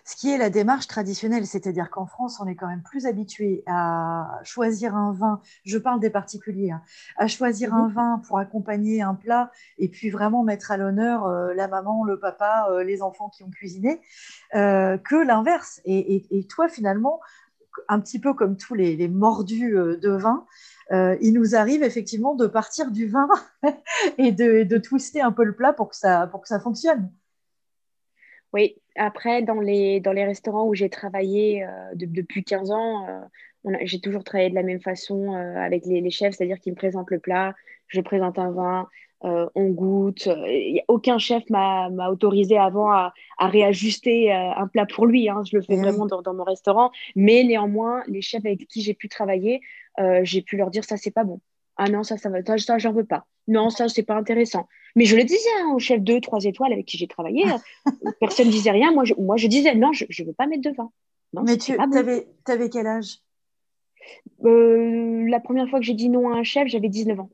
ce 0.06 0.16
qui 0.16 0.32
est 0.32 0.38
la 0.38 0.50
démarche 0.50 0.88
traditionnelle, 0.88 1.46
c'est-à-dire 1.46 1.90
qu'en 1.90 2.06
France, 2.06 2.40
on 2.40 2.48
est 2.48 2.56
quand 2.56 2.68
même 2.68 2.84
plus 2.84 3.06
habitué 3.06 3.64
à 3.68 4.40
choisir 4.44 4.96
un 4.96 5.14
vin, 5.14 5.42
je 5.64 5.78
parle 5.78 6.00
des 6.00 6.10
particuliers, 6.10 6.72
hein, 6.72 6.82
à 7.18 7.28
choisir 7.28 7.74
un 7.74 7.88
mhm. 7.88 7.94
vin 7.94 8.22
pour 8.28 8.40
accompagner 8.40 9.02
un 9.02 9.16
plat 9.16 9.52
et 9.78 9.90
puis 9.90 10.10
vraiment 10.10 10.44
mettre 10.44 10.72
à 10.72 10.78
l'honneur 10.78 11.26
euh, 11.26 11.54
la 11.54 11.68
maman, 11.68 12.04
le 12.04 12.20
papa, 12.20 12.68
euh, 12.72 12.84
les 12.84 13.02
enfants 13.02 13.30
qui 13.30 13.44
ont 13.44 13.50
cuisiné, 13.50 14.02
euh, 14.56 14.98
que 14.98 15.16
l'inverse. 15.16 15.82
Et, 15.86 16.46
toi, 16.50 16.68
finalement, 16.68 17.20
un 17.88 18.00
petit 18.00 18.20
peu 18.20 18.34
comme 18.34 18.58
tous 18.58 18.76
les, 18.76 19.08
mordus 19.08 19.72
de 19.72 20.10
vin, 20.10 20.46
il 20.92 21.34
nous 21.34 21.56
arrive 21.56 21.84
effectivement 21.84 22.36
de 22.36 22.48
partir 22.48 22.92
du 22.92 23.08
vin 23.08 23.28
et 24.18 24.32
de, 24.32 24.64
de, 24.64 24.78
twister 24.78 25.22
un 25.22 25.32
peu 25.32 25.44
le 25.44 25.54
plat 25.54 25.74
pour 25.74 25.90
que 25.90 25.96
ça, 25.96 26.28
pour 26.28 26.42
que 26.42 26.48
ça 26.48 26.60
fonctionne. 26.60 27.12
Oui, 28.54 28.76
après, 28.96 29.44
dans 29.44 29.60
les, 29.60 30.00
dans 30.00 30.12
les 30.12 30.26
restaurants 30.26 30.66
où 30.66 30.74
j'ai 30.74 30.90
travaillé 30.90 31.64
euh, 31.64 31.70
depuis 31.94 32.44
15 32.44 32.72
ans, 32.72 33.08
euh, 33.08 33.78
j'ai 33.84 34.00
toujours 34.02 34.24
travaillé 34.24 34.50
de 34.50 34.56
la 34.56 34.64
même 34.64 34.82
façon 34.82 35.36
euh, 35.36 35.58
avec 35.58 35.86
les, 35.86 36.10
chefs, 36.10 36.36
c'est-à-dire 36.36 36.60
qu'ils 36.60 36.74
me 36.74 36.78
présentent 36.78 37.12
le 37.12 37.20
plat, 37.20 37.54
je 37.88 38.02
présente 38.02 38.40
un 38.40 38.52
vin, 38.52 38.88
on 39.22 39.70
goûte. 39.72 40.30
aucun 40.88 41.18
chef 41.18 41.44
m'a 41.50 41.90
autorisé 42.10 42.58
avant 42.58 42.90
à, 42.92 43.14
réajuster 43.38 44.32
un 44.32 44.66
plat 44.68 44.86
pour 44.86 45.06
lui. 45.06 45.28
Hein. 45.28 45.44
je 45.50 45.58
le 45.58 45.62
fais 45.62 45.76
vraiment 45.76 46.06
dans, 46.06 46.22
dans, 46.22 46.34
mon 46.34 46.46
restaurant. 46.46 46.92
Mais 47.18 47.44
néanmoins, 47.44 48.02
les 48.08 48.22
chefs 48.22 48.46
avec 48.46 48.66
qui 48.68 48.82
j'ai 48.82 48.94
pu 48.94 49.10
travailler, 49.10 49.60
j'ai 50.24 50.42
pu 50.42 50.56
leur 50.56 50.70
dire 50.70 50.86
ça, 50.86 50.96
c'est 50.96 51.12
pas 51.12 51.26
bon. 51.26 51.42
Ah 51.82 51.90
non, 51.90 52.04
ça, 52.04 52.18
ça 52.18 52.30
va, 52.30 52.40
ça, 52.44 52.78
j'en 52.78 52.92
veux 52.92 53.06
pas. 53.06 53.26
Non, 53.48 53.70
ça, 53.70 53.88
c'est 53.88 54.04
pas 54.04 54.16
intéressant. 54.16 54.68
Mais 54.98 55.06
je 55.06 55.16
le 55.16 55.24
disais 55.24 55.50
hein, 55.62 55.72
au 55.74 55.80
chef 55.80 56.02
2, 56.02 56.20
3 56.20 56.44
étoiles 56.44 56.74
avec 56.74 56.86
qui 56.86 56.98
j'ai 56.98 57.08
travaillé. 57.08 57.46
personne 58.20 58.48
ne 58.48 58.52
disait 58.52 58.72
rien. 58.72 58.92
Moi 58.92 59.06
je, 59.06 59.14
moi, 59.16 59.38
je 59.38 59.48
disais 59.48 59.74
non, 59.76 59.94
je 59.94 60.04
ne 60.04 60.28
veux 60.28 60.34
pas 60.34 60.46
mettre 60.46 60.64
de 60.64 60.76
vin. 60.76 60.92
Mais 61.46 61.58
tu 61.58 61.78
avais, 61.80 62.70
quel 62.70 62.86
âge? 62.86 63.20
Euh, 64.44 65.26
La 65.30 65.40
première 65.40 65.70
fois 65.70 65.80
que 65.80 65.86
j'ai 65.86 65.94
dit 65.94 66.10
non 66.10 66.34
à 66.34 66.38
un 66.38 66.44
chef, 66.44 66.68
j'avais 66.68 66.90
19 66.90 67.18
ans. 67.22 67.30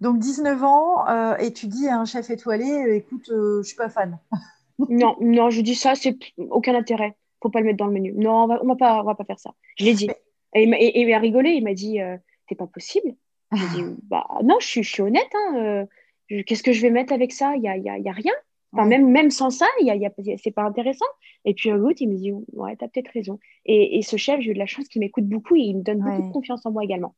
Donc 0.00 0.18
19 0.18 0.64
ans, 0.64 1.06
euh, 1.08 1.36
et 1.36 1.52
tu 1.52 1.66
dis 1.66 1.88
à 1.88 1.98
un 1.98 2.06
chef 2.06 2.30
étoilé, 2.30 2.70
euh, 2.70 2.96
écoute, 2.96 3.24
je 3.28 3.58
ne 3.58 3.62
suis 3.62 3.76
pas 3.76 3.90
fan. 3.90 4.18
non, 4.88 5.16
non, 5.20 5.50
je 5.50 5.60
dis 5.60 5.74
ça, 5.74 5.94
c'est 5.94 6.16
aucun 6.38 6.74
intérêt. 6.74 7.16
faut 7.42 7.50
pas 7.50 7.60
le 7.60 7.66
mettre 7.66 7.78
dans 7.78 7.86
le 7.86 7.92
menu. 7.92 8.14
Non, 8.16 8.44
on 8.44 8.46
va, 8.46 8.60
va 8.62 8.76
pas, 8.76 9.00
on 9.02 9.04
va 9.04 9.14
pas 9.14 9.24
faire 9.24 9.38
ça. 9.38 9.52
Je 9.76 9.84
l'ai 9.84 9.94
dit. 9.94 10.08
Et, 10.54 11.00
il 11.00 11.12
a 11.12 11.18
rigolé, 11.18 11.50
il 11.50 11.64
m'a 11.64 11.74
dit, 11.74 11.98
c'est 12.48 12.54
pas 12.54 12.66
possible. 12.66 13.14
J'ai 13.54 13.68
dit, 13.68 13.82
bah 14.04 14.26
non, 14.42 14.56
je 14.60 14.66
suis, 14.66 14.82
je 14.82 14.90
suis 14.90 15.02
honnête. 15.02 15.30
Hein, 15.34 15.86
euh, 16.30 16.42
qu'est-ce 16.46 16.62
que 16.62 16.72
je 16.72 16.82
vais 16.82 16.90
mettre 16.90 17.12
avec 17.12 17.32
ça? 17.32 17.54
Il 17.54 17.60
n'y 17.62 17.68
a, 17.68 17.76
y 17.76 17.88
a, 17.88 17.98
y 17.98 18.08
a, 18.08 18.12
rien. 18.12 18.32
Enfin, 18.72 18.86
même, 18.86 19.08
même 19.10 19.30
sans 19.30 19.50
ça, 19.50 19.66
y 19.80 19.90
a, 19.90 19.94
y 19.94 20.06
a, 20.06 20.10
c'est 20.42 20.50
pas 20.50 20.64
intéressant. 20.64 21.06
Et 21.44 21.54
puis 21.54 21.70
un 21.70 21.78
goût, 21.78 21.92
il 21.98 22.08
me 22.08 22.16
dit, 22.16 22.32
ouais, 22.52 22.76
tu 22.76 22.84
as 22.84 22.88
peut-être 22.88 23.12
raison. 23.12 23.38
Et, 23.66 23.98
et, 23.98 24.02
ce 24.02 24.16
chef, 24.16 24.40
j'ai 24.40 24.50
eu 24.50 24.54
de 24.54 24.58
la 24.58 24.66
chance 24.66 24.88
qu'il 24.88 25.00
m'écoute 25.00 25.26
beaucoup 25.26 25.54
et 25.54 25.60
il 25.60 25.78
me 25.78 25.82
donne 25.82 26.00
beaucoup 26.00 26.26
de 26.28 26.32
confiance 26.32 26.66
en 26.66 26.72
moi 26.72 26.82
également. 26.82 27.14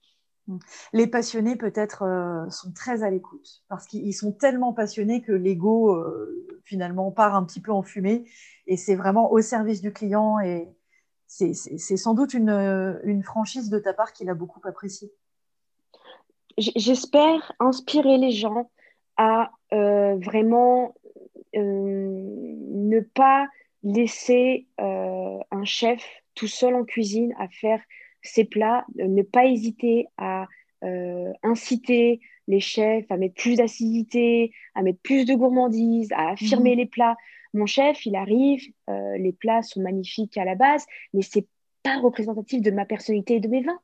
Mmh. 0.46 0.58
Les 0.92 1.06
passionnés, 1.06 1.56
peut-être, 1.56 2.02
euh, 2.02 2.48
sont 2.50 2.72
très 2.72 3.02
à 3.02 3.10
l'écoute 3.10 3.64
parce 3.68 3.86
qu'ils 3.86 4.14
sont 4.14 4.32
tellement 4.32 4.72
passionnés 4.72 5.22
que 5.22 5.32
l'ego, 5.32 5.94
euh, 5.94 6.60
finalement, 6.64 7.10
part 7.10 7.34
un 7.34 7.44
petit 7.44 7.60
peu 7.60 7.72
en 7.72 7.82
fumée 7.82 8.24
et 8.66 8.76
c'est 8.76 8.94
vraiment 8.94 9.32
au 9.32 9.40
service 9.40 9.80
du 9.80 9.92
client 9.92 10.40
et, 10.40 10.68
c'est 11.28 11.54
sans 11.96 12.14
doute 12.14 12.34
une, 12.34 12.50
une, 13.02 13.24
franchise 13.24 13.68
de 13.68 13.80
ta 13.80 13.92
part 13.92 14.12
qu'il 14.12 14.30
a 14.30 14.34
beaucoup 14.34 14.60
appréciée. 14.62 15.12
J'espère 16.58 17.52
inspirer 17.60 18.18
les 18.18 18.32
gens 18.32 18.70
à 19.16 19.50
euh, 19.72 20.16
vraiment 20.16 20.94
ne 21.54 23.00
pas 23.00 23.46
laisser 23.82 24.66
un 24.78 25.64
chef 25.64 26.04
tout 26.34 26.48
seul 26.48 26.74
en 26.74 26.84
cuisine 26.84 27.34
à 27.38 27.48
faire 27.48 27.80
ses 28.22 28.44
plats, 28.44 28.84
ne 28.96 29.22
pas 29.22 29.46
hésiter 29.46 30.06
à 30.18 30.46
inciter 31.42 32.20
les 32.48 32.60
chefs 32.60 33.10
à 33.10 33.16
mettre 33.16 33.34
plus 33.34 33.56
d'acidité, 33.56 34.52
à 34.74 34.82
mettre 34.82 35.00
plus 35.00 35.24
de 35.24 35.34
gourmandise, 35.34 36.12
à 36.12 36.30
affirmer 36.30 36.72
mhm. 36.72 36.78
les 36.78 36.86
plats. 36.86 37.16
Mon 37.54 37.66
chef, 37.66 38.04
il 38.06 38.16
arrive, 38.16 38.62
euh, 38.90 39.16
les 39.18 39.32
plats 39.32 39.62
sont 39.62 39.80
magnifiques 39.80 40.36
à 40.36 40.44
la 40.44 40.54
base, 40.54 40.84
mais 41.12 41.22
c'est 41.22 41.46
pas 41.82 41.98
représentatif 41.98 42.62
de 42.62 42.70
ma 42.70 42.84
personnalité 42.84 43.36
et 43.36 43.40
de 43.40 43.48
mes 43.48 43.62
vins. 43.62 43.80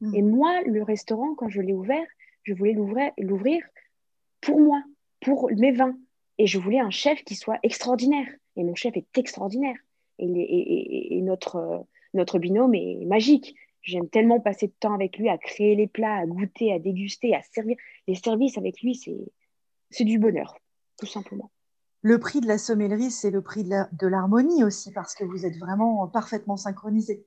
Mhm. 0.00 0.14
Et 0.14 0.22
moi, 0.22 0.60
le 0.66 0.82
restaurant, 0.82 1.34
quand 1.34 1.48
je 1.48 1.60
l'ai 1.60 1.72
ouvert, 1.72 2.06
je 2.46 2.54
voulais 2.54 2.76
l'ouvrir 3.18 3.62
pour 4.40 4.60
moi, 4.60 4.82
pour 5.20 5.50
mes 5.50 5.72
vins. 5.72 5.96
Et 6.38 6.46
je 6.46 6.58
voulais 6.58 6.78
un 6.78 6.90
chef 6.90 7.22
qui 7.24 7.34
soit 7.34 7.58
extraordinaire. 7.62 8.28
Et 8.56 8.62
mon 8.62 8.74
chef 8.74 8.96
est 8.96 9.18
extraordinaire. 9.18 9.76
Et, 10.18 11.20
notre, 11.22 11.86
notre 12.14 12.38
binôme 12.38 12.74
est 12.74 13.04
magique. 13.04 13.56
J'aime 13.82 14.08
tellement 14.08 14.40
passer 14.40 14.68
de 14.68 14.74
temps 14.78 14.94
avec 14.94 15.18
lui 15.18 15.28
à 15.28 15.38
créer 15.38 15.74
les 15.74 15.86
plats, 15.86 16.16
à 16.16 16.26
goûter, 16.26 16.72
à 16.72 16.78
déguster, 16.78 17.34
à 17.34 17.42
servir. 17.42 17.76
Les 18.06 18.14
services 18.14 18.58
avec 18.58 18.80
lui, 18.80 18.94
c'est 19.90 20.04
du 20.04 20.18
bonheur, 20.18 20.56
tout 20.98 21.06
simplement. 21.06 21.50
Le 22.02 22.18
prix 22.20 22.40
de 22.40 22.46
la 22.46 22.58
sommellerie, 22.58 23.10
c'est 23.10 23.30
le 23.30 23.42
prix 23.42 23.64
de 23.64 24.06
l'harmonie 24.06 24.62
aussi, 24.62 24.92
parce 24.92 25.14
que 25.14 25.24
vous 25.24 25.44
êtes 25.44 25.56
vraiment 25.58 26.06
parfaitement 26.06 26.56
synchronisés. 26.56 27.24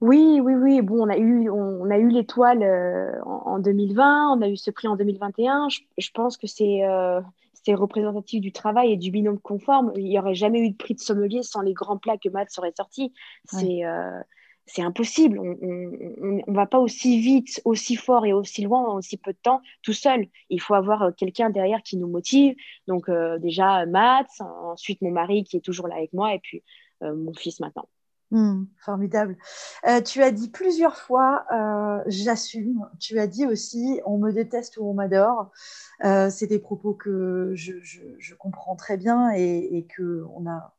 Oui, 0.00 0.40
oui, 0.40 0.54
oui. 0.54 0.80
Bon, 0.80 1.06
on 1.06 1.10
a 1.10 1.18
eu, 1.18 1.50
on, 1.50 1.90
a 1.90 1.98
eu 1.98 2.08
l'étoile 2.08 2.62
euh, 2.62 3.20
en, 3.24 3.58
2020, 3.58 4.32
on 4.38 4.40
a 4.40 4.48
eu 4.48 4.56
ce 4.56 4.70
prix 4.70 4.88
en 4.88 4.96
2021. 4.96 5.68
Je, 5.68 6.10
pense 6.14 6.38
que 6.38 6.46
euh, 6.46 7.20
c'est 7.52 7.74
représentatif 7.74 8.40
du 8.40 8.50
travail 8.50 8.92
et 8.92 8.96
du 8.96 9.10
binôme 9.10 9.38
conforme. 9.38 9.92
Il 9.96 10.04
n'y 10.04 10.18
aurait 10.18 10.34
jamais 10.34 10.60
eu 10.60 10.70
de 10.70 10.76
prix 10.76 10.94
de 10.94 11.00
sommelier 11.00 11.42
sans 11.42 11.60
les 11.60 11.74
grands 11.74 11.98
plats 11.98 12.16
que 12.16 12.30
Matt 12.30 12.50
serait 12.50 12.72
sorti. 12.74 13.12
C'est 13.44 13.84
euh, 13.84 14.20
c'est 14.64 14.82
impossible. 14.82 15.38
On 15.38 16.50
ne 16.50 16.54
va 16.54 16.66
pas 16.66 16.78
aussi 16.78 17.20
vite, 17.20 17.60
aussi 17.64 17.96
fort 17.96 18.24
et 18.24 18.32
aussi 18.32 18.62
loin 18.62 18.86
en 18.86 19.02
si 19.02 19.16
peu 19.16 19.32
de 19.32 19.38
temps 19.42 19.60
tout 19.82 19.92
seul. 19.92 20.28
Il 20.48 20.60
faut 20.60 20.74
avoir 20.74 21.14
quelqu'un 21.16 21.50
derrière 21.50 21.82
qui 21.82 21.96
nous 21.96 22.08
motive. 22.08 22.54
Donc 22.86 23.10
déjà 23.40 23.84
Matt, 23.86 24.28
ensuite 24.40 25.02
mon 25.02 25.10
mari 25.10 25.44
qui 25.44 25.56
est 25.56 25.60
toujours 25.60 25.88
là 25.88 25.96
avec 25.96 26.12
moi 26.12 26.34
et 26.34 26.38
puis 26.38 26.62
mon 27.02 27.34
fils 27.34 27.58
maintenant. 27.58 27.88
Hmm, 28.30 28.64
formidable. 28.78 29.36
tu 30.04 30.22
as 30.22 30.30
dit 30.30 30.50
plusieurs 30.50 30.96
fois, 30.96 31.46
j'assume. 32.06 32.88
Tu 33.00 33.18
as 33.18 33.26
dit 33.26 33.44
aussi, 33.44 34.00
on 34.06 34.18
me 34.18 34.32
déteste 34.32 34.76
ou 34.76 34.88
on 34.88 34.94
m'adore. 34.94 35.50
c'est 36.00 36.46
des 36.46 36.60
propos 36.60 36.94
que 36.94 37.52
je, 37.54 38.34
comprends 38.36 38.76
très 38.76 38.96
bien 38.96 39.32
et, 39.34 39.76
et 39.76 39.86
que 39.86 40.24
on 40.36 40.46
a, 40.48 40.74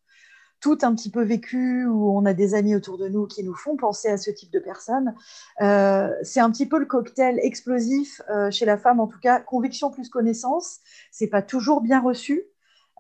tout 0.62 0.78
un 0.84 0.96
petit 0.96 1.10
peu 1.10 1.24
vécu, 1.24 1.86
où 1.88 2.16
on 2.16 2.26
a 2.26 2.34
des 2.34 2.54
amis 2.54 2.76
autour 2.76 2.98
de 2.98 3.10
nous 3.10 3.26
qui 3.26 3.44
nous 3.44 3.56
font 3.56 3.76
penser 3.76 4.08
à 4.08 4.18
ce 4.18 4.30
type 4.30 4.52
de 4.54 4.60
personnes. 4.60 5.16
Euh, 5.62 6.10
c'est 6.22 6.40
un 6.40 6.52
petit 6.52 6.68
peu 6.68 6.80
le 6.80 6.86
cocktail 6.86 7.40
explosif 7.42 8.22
euh, 8.30 8.52
chez 8.52 8.66
la 8.66 8.78
femme, 8.78 9.00
en 9.00 9.08
tout 9.08 9.20
cas, 9.20 9.42
conviction 9.42 9.90
plus 9.90 10.08
connaissance. 10.08 10.80
C'est 11.12 11.28
pas 11.28 11.42
toujours 11.42 11.82
bien 11.82 12.00
reçu. 12.00 12.44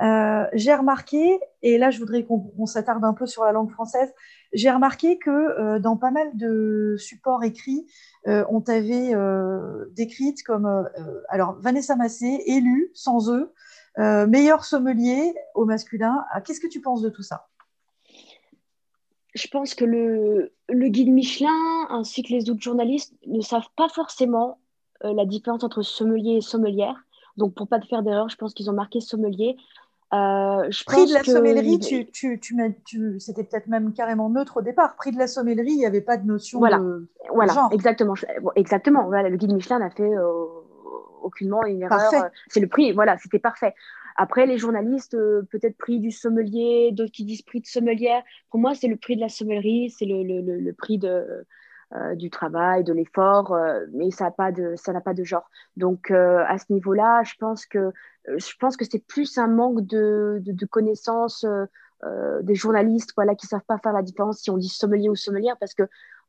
Euh, 0.02 0.46
j'ai 0.54 0.74
remarqué, 0.74 1.40
et 1.62 1.78
là 1.78 1.92
je 1.92 2.00
voudrais 2.00 2.24
qu'on 2.24 2.66
s'attarde 2.66 3.04
un 3.04 3.14
peu 3.14 3.26
sur 3.26 3.44
la 3.44 3.52
langue 3.52 3.72
française, 3.72 4.14
j'ai 4.54 4.72
remarqué 4.72 5.18
que 5.18 5.78
dans 5.78 5.96
pas 5.96 6.12
mal 6.12 6.36
de 6.36 6.96
supports 6.98 7.44
écrits, 7.44 7.86
on 8.26 8.60
t'avait 8.62 9.14
décrite 9.92 10.44
comme, 10.44 10.90
alors 11.30 11.56
Vanessa 11.60 11.96
Massé, 11.96 12.44
élue, 12.48 12.92
sans 12.94 13.32
eux, 13.32 13.54
meilleur 13.98 14.66
sommelier 14.66 15.34
au 15.56 15.66
masculin. 15.66 16.26
Ah, 16.32 16.42
qu'est-ce 16.42 16.60
que 16.60 16.68
tu 16.68 16.82
penses 16.82 17.02
de 17.02 17.10
tout 17.10 17.24
ça? 17.24 17.48
Je 19.34 19.48
pense 19.48 19.76
que 19.76 19.86
le, 19.86 20.52
guide 20.70 21.10
Michelin 21.10 21.88
ainsi 21.90 22.24
que 22.24 22.34
les 22.34 22.50
autres 22.50 22.62
journalistes 22.62 23.14
ne 23.28 23.42
savent 23.42 23.70
pas 23.78 23.88
forcément 23.88 24.60
euh, 25.06 25.14
la 25.14 25.26
différence 25.26 25.64
entre 25.64 25.82
sommelier 25.82 26.38
et 26.38 26.42
sommelière. 26.42 27.06
Donc, 27.38 27.54
pour 27.56 27.68
pas 27.68 27.80
te 27.80 27.88
faire 27.88 28.04
d'erreur, 28.04 28.28
je 28.28 28.36
pense 28.36 28.54
qu'ils 28.54 28.70
ont 28.70 28.74
marqué 28.74 29.00
sommelier. 29.00 29.56
Euh, 30.13 30.69
je 30.69 30.84
prix 30.84 31.06
de 31.08 31.13
la 31.13 31.24
sommellerie, 31.24 31.80
tu, 31.80 32.06
tu, 32.12 32.39
tu, 32.39 33.19
c'était 33.19 33.45
peut-être 33.45 33.67
même 33.67 33.93
carrément 33.93 34.30
neutre 34.30 34.58
au 34.58 34.62
départ. 34.62 34.95
Prix 34.97 35.12
de 35.12 35.17
la 35.17 35.28
sommellerie, 35.28 35.71
il 35.71 35.78
n'y 35.78 35.86
avait 35.86 36.02
pas 36.02 36.17
de 36.17 36.28
notion 36.28 36.60
voilà. 36.60 36.80
de, 36.80 37.08
voilà, 37.34 37.54
genre. 37.54 37.69
Exactement, 37.71 38.15
exactement. 38.56 39.06
Voilà, 39.06 39.30
le 39.30 39.38
guide 39.38 39.54
Michelin 39.54 39.80
n'a 39.80 39.89
fait 39.89 40.04
euh, 40.04 40.45
aucunement 41.21 41.63
une 41.65 41.82
erreur. 41.82 42.12
C'est 42.50 42.60
le 42.60 42.67
prix, 42.67 42.91
voilà, 42.91 43.17
c'était 43.19 43.39
parfait. 43.39 43.74
Après, 44.17 44.45
les 44.45 44.58
journalistes, 44.58 45.13
euh, 45.13 45.47
peut-être 45.50 45.78
prix 45.78 46.00
du 46.00 46.12
sommelier, 46.12 46.91
d'autres 46.91 47.12
qui 47.12 47.24
disent 47.24 47.41
prix 47.41 47.62
de 47.62 47.65
sommelière. 47.65 48.21
Pour 48.50 48.60
moi, 48.60 48.76
c'est 48.76 48.88
le 48.88 48.97
prix 48.97 49.15
de 49.15 49.21
la 49.21 49.30
sommellerie, 49.30 49.89
c'est 49.89 50.06
le, 50.06 50.24
le, 50.24 50.41
le, 50.41 50.74
prix 50.74 50.97
de, 50.97 51.45
euh, 51.95 52.15
du 52.15 52.30
travail, 52.30 52.84
de 52.84 52.93
l'effort, 52.93 53.54
euh, 53.54 53.86
mais 53.93 54.12
ça 54.12 54.25
n'a 54.25 54.32
pas, 54.32 54.51
de, 54.51 54.75
ça 54.75 54.99
pas 55.01 55.13
de 55.13 55.23
genre. 55.23 55.49
Donc, 55.77 56.12
à 56.12 56.58
ce 56.58 56.71
niveau-là, 56.71 57.23
je 57.23 57.34
pense 57.39 57.65
que, 57.65 57.91
je 58.27 58.54
pense 58.60 58.77
que 58.77 58.86
c'est 58.89 59.06
plus 59.06 59.38
un 59.38 59.47
manque 59.47 59.82
de, 59.86 60.41
de, 60.45 60.65
connaissances 60.65 61.45
des 62.41 62.56
journalistes 62.56 63.12
voilà, 63.15 63.36
qui 63.36 63.45
ne 63.45 63.49
savent 63.49 63.65
pas 63.67 63.77
faire 63.77 63.93
la 63.93 64.01
différence 64.01 64.39
si 64.39 64.49
on 64.49 64.58
dit 64.58 64.69
sommelier 64.69 65.10
ou 65.10 65.15
sommelière, 65.15 65.56
parce 65.60 65.73
que 65.73 65.84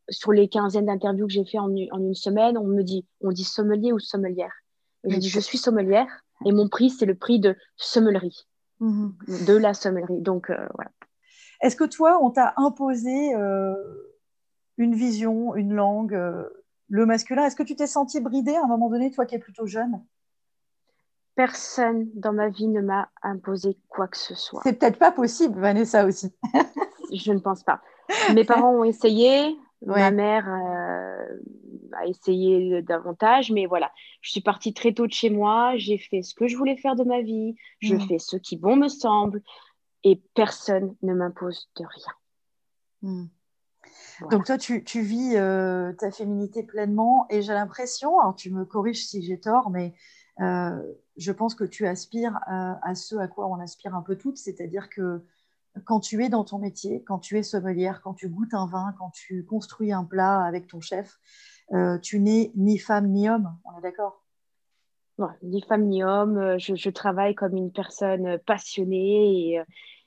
sur 0.08 0.32
les 0.32 0.48
quinzaines 0.48 0.86
d'interviews 0.86 1.26
que 1.26 1.32
j'ai 1.32 1.44
fait 1.44 1.58
en, 1.58 1.70
en, 1.70 1.98
une 1.98 2.14
semaine, 2.14 2.58
on 2.58 2.64
me 2.64 2.82
dit, 2.82 3.06
on 3.20 3.30
dit 3.30 3.44
sommelier 3.44 3.92
ou 3.92 3.98
sommelière. 3.98 4.52
Et 5.04 5.10
je 5.10 5.18
dis, 5.18 5.28
je 5.28 5.40
suis 5.40 5.58
sommelière 5.58 6.06
et 6.44 6.52
mon 6.52 6.68
prix, 6.68 6.90
c'est 6.90 7.06
le 7.06 7.14
prix 7.14 7.40
de 7.40 7.56
sommellerie, 7.76 8.46
mhm. 8.80 9.14
de 9.46 9.56
la 9.56 9.74
sommellerie. 9.74 10.20
Donc, 10.20 10.50
euh, 10.50 10.66
voilà. 10.74 10.90
Est-ce 11.60 11.76
que 11.76 11.84
toi, 11.84 12.18
on 12.22 12.30
t'a 12.30 12.54
imposé 12.56 13.34
euh, 13.34 13.74
une 14.78 14.94
vision, 14.94 15.54
une 15.54 15.74
langue, 15.74 16.14
euh, 16.14 16.48
le 16.88 17.06
masculin 17.06 17.46
Est-ce 17.46 17.56
que 17.56 17.62
tu 17.62 17.76
t'es 17.76 17.86
senti 17.86 18.20
bridée 18.20 18.54
à 18.54 18.64
un 18.64 18.66
moment 18.66 18.90
donné, 18.90 19.10
toi 19.10 19.26
qui 19.26 19.34
es 19.34 19.38
plutôt 19.38 19.66
jeune? 19.66 20.02
Personne 21.34 22.10
dans 22.14 22.32
ma 22.32 22.48
vie 22.48 22.68
ne 22.68 22.82
m'a 22.82 23.08
imposé 23.22 23.78
quoi 23.88 24.08
que 24.08 24.18
ce 24.18 24.34
soit. 24.34 24.60
C'est 24.64 24.78
peut-être 24.78 24.98
pas 24.98 25.12
possible, 25.12 25.58
Vanessa 25.58 26.04
aussi. 26.04 26.32
je 27.12 27.32
ne 27.32 27.38
pense 27.38 27.62
pas. 27.62 27.80
Mes 28.34 28.44
parents 28.44 28.74
ont 28.74 28.84
essayé, 28.84 29.56
Ma 29.86 30.10
mère 30.10 30.48
euh, 30.48 31.36
a 31.98 32.06
essayé 32.06 32.82
davantage, 32.82 33.50
mais 33.50 33.66
voilà, 33.66 33.90
je 34.20 34.30
suis 34.30 34.40
partie 34.40 34.74
très 34.74 34.92
tôt 34.92 35.06
de 35.06 35.12
chez 35.12 35.28
moi, 35.28 35.72
j'ai 35.76 35.98
fait 35.98 36.22
ce 36.22 36.34
que 36.34 36.46
je 36.46 36.56
voulais 36.56 36.76
faire 36.76 36.94
de 36.94 37.02
ma 37.02 37.20
vie, 37.20 37.56
je 37.80 37.96
mm. 37.96 38.00
fais 38.02 38.18
ce 38.18 38.36
qui 38.36 38.56
bon 38.56 38.76
me 38.76 38.88
semble, 38.88 39.42
et 40.04 40.20
personne 40.34 40.94
ne 41.02 41.14
m'impose 41.14 41.68
de 41.76 41.84
rien. 41.84 43.22
Donc 44.30 44.44
toi, 44.44 44.58
tu, 44.58 44.80
vis 45.00 45.36
euh, 45.36 45.92
ta 45.92 46.10
féminité 46.10 46.62
pleinement, 46.62 47.26
et 47.30 47.42
j'ai 47.42 47.52
l'impression, 47.52 48.18
alors 48.18 48.34
tu 48.34 48.50
me 48.50 48.64
corriges 48.64 49.06
si 49.06 49.22
j'ai 49.22 49.38
tort, 49.38 49.70
mais 49.70 49.94
euh, 50.40 50.80
je 51.16 51.32
pense 51.32 51.54
que 51.54 51.64
tu 51.64 51.86
aspires 51.86 52.38
à, 52.46 52.94
ce 52.94 53.16
à 53.16 53.28
quoi 53.28 53.46
on 53.48 53.60
aspire 53.60 53.94
un 53.94 54.02
peu 54.02 54.16
toutes, 54.16 54.38
c'est-à-dire 54.38 54.88
que 54.88 55.22
quand 55.84 56.00
tu 56.00 56.22
es 56.22 56.28
dans 56.28 56.44
ton 56.44 56.58
métier, 56.58 57.02
quand 57.02 57.18
tu 57.18 57.38
es 57.38 57.42
sommelière, 57.42 58.02
quand 58.02 58.14
tu 58.14 58.28
goûtes 58.28 58.54
un 58.54 58.66
vin, 58.66 58.94
quand 58.98 59.10
tu 59.10 59.44
construis 59.44 59.92
un 59.92 60.04
plat 60.04 60.42
avec 60.42 60.66
ton 60.66 60.80
chef, 60.80 61.18
euh, 61.72 61.98
tu 61.98 62.20
n'es 62.20 62.52
ni 62.54 62.78
femme 62.78 63.08
ni 63.08 63.28
homme, 63.28 63.56
on 63.64 63.78
est 63.78 63.82
d'accord? 63.82 64.22
Ni 65.42 65.62
femme 65.62 65.86
ni 65.86 66.02
homme, 66.02 66.36
euh, 66.38 66.58
je, 66.58 66.90
travaille 66.90 67.34
comme 67.34 67.56
une 67.56 67.70
personne 67.70 68.38
passionnée 68.38 69.54
et, 69.54 69.62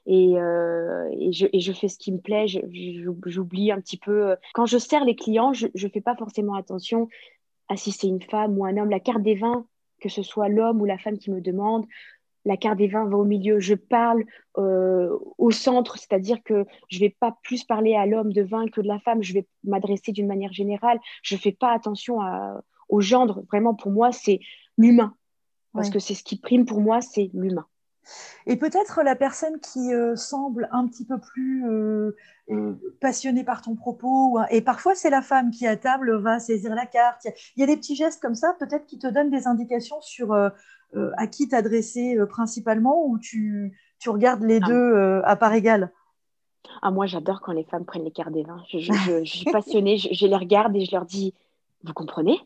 euh, 0.08 1.10
et, 1.12 1.32
je, 1.32 1.72
fais 1.72 1.88
ce 1.88 1.98
qui 1.98 2.12
me 2.12 2.20
plaît, 2.20 2.46
j'oublie 2.48 3.72
un 3.72 3.80
petit 3.82 3.98
peu. 3.98 4.36
Quand 4.54 4.66
je 4.66 4.78
sers 4.78 5.04
les 5.04 5.16
clients, 5.16 5.54
je 5.54 5.68
ne 5.68 5.90
fais 5.90 6.02
pas 6.02 6.16
forcément 6.16 6.56
attention 6.56 7.08
à 7.68 7.78
si 7.78 7.92
c'est 7.92 8.08
une 8.08 8.22
femme 8.22 8.58
ou 8.58 8.66
un 8.66 8.78
homme. 8.78 8.90
La 8.90 9.00
carte 9.00 9.24
des 9.24 9.36
vins, 9.36 9.66
que 10.02 10.10
ce 10.10 10.22
soit 10.22 10.50
l'homme 10.50 10.82
ou 10.82 10.86
la 10.86 10.98
femme 10.98 11.18
qui 11.18 11.32
me 11.32 11.42
demande, 11.42 11.86
la 12.46 12.58
carte 12.58 12.78
des 12.78 12.88
vins 12.88 13.06
va 13.06 13.18
au 13.18 13.26
milieu. 13.26 13.60
Je 13.60 13.74
parle 13.74 14.24
euh, 14.58 15.18
au 15.40 15.50
centre, 15.50 15.98
c'est-à-dire 15.98 16.44
que 16.44 16.66
je 16.90 16.98
ne 16.98 17.02
vais 17.02 17.16
pas 17.20 17.36
plus 17.42 17.64
parler 17.64 17.96
à 17.96 18.06
l'homme 18.06 18.32
de 18.32 18.44
vin 18.44 18.68
que 18.68 18.82
de 18.82 18.88
la 18.88 19.00
femme. 19.00 19.24
Je 19.24 19.34
vais 19.34 19.48
m'adresser 19.64 20.12
d'une 20.12 20.28
manière 20.28 20.54
générale. 20.54 21.00
Je 21.24 21.36
ne 21.36 21.40
fais 21.40 21.52
pas 21.52 21.72
attention 21.72 22.20
au 22.90 23.02
gendre. 23.02 23.44
Vraiment, 23.50 23.74
pour 23.74 23.92
moi, 23.92 24.12
c'est 24.12 24.40
l'humain. 24.78 25.16
Parce 25.74 25.90
que 25.90 26.00
c'est 26.00 26.14
ce 26.14 26.24
qui 26.24 26.40
prime 26.40 26.66
pour 26.66 26.80
moi, 26.80 27.02
c'est 27.02 27.30
l'humain. 27.34 27.66
Et 28.46 28.56
peut-être 28.56 29.02
la 29.04 29.16
personne 29.16 29.60
qui 29.60 29.94
euh, 29.94 30.16
semble 30.16 30.70
un 30.72 30.88
petit 30.88 31.06
peu 31.06 31.20
plus 31.20 31.68
euh, 31.68 32.16
passionnée 33.00 33.44
par 33.44 33.62
ton 33.62 33.76
propos, 33.76 34.40
et 34.50 34.62
parfois 34.62 34.94
c'est 34.94 35.10
la 35.10 35.22
femme 35.22 35.50
qui 35.50 35.66
à 35.66 35.76
table 35.76 36.16
va 36.18 36.40
saisir 36.40 36.76
la 36.76 36.86
carte. 36.86 37.26
Il 37.56 37.62
y, 37.62 37.64
a 37.64 37.66
des 37.66 37.78
petits 37.78 37.96
gestes 37.96 38.22
comme 38.22 38.36
ça, 38.36 38.56
peut-être 38.60 38.86
qui 38.86 39.00
te 39.00 39.08
donnent 39.08 39.32
des 39.32 39.48
indications 39.48 40.00
sur 40.02 40.36
euh, 40.96 41.12
à 41.18 41.28
qui 41.28 41.48
t'adresser 41.50 42.16
euh, 42.16 42.26
principalement 42.26 43.06
ou 43.06 43.18
tu, 43.18 43.78
tu 44.00 44.10
regardes 44.10 44.44
les 44.44 44.62
deux 44.62 44.74
euh, 44.74 45.22
à 45.26 45.36
part 45.36 45.54
égale? 45.54 45.92
Ah, 46.82 46.90
Moi, 46.92 47.06
j'adore 47.06 47.42
quand 47.42 47.52
les 47.52 47.66
femmes 47.66 47.86
prennent 47.86 48.06
les 48.06 48.12
cartes 48.12 48.32
des 48.32 48.44
vins. 48.44 48.64
Je, 48.72 49.24
suis 49.26 49.46
passionnée, 49.52 49.98
je, 49.98 50.26
les 50.26 50.36
regarde 50.36 50.76
et 50.76 50.86
je 50.86 50.92
leur 50.92 51.06
dis, 51.06 51.34
vous 51.84 51.94
comprenez? 51.94 52.40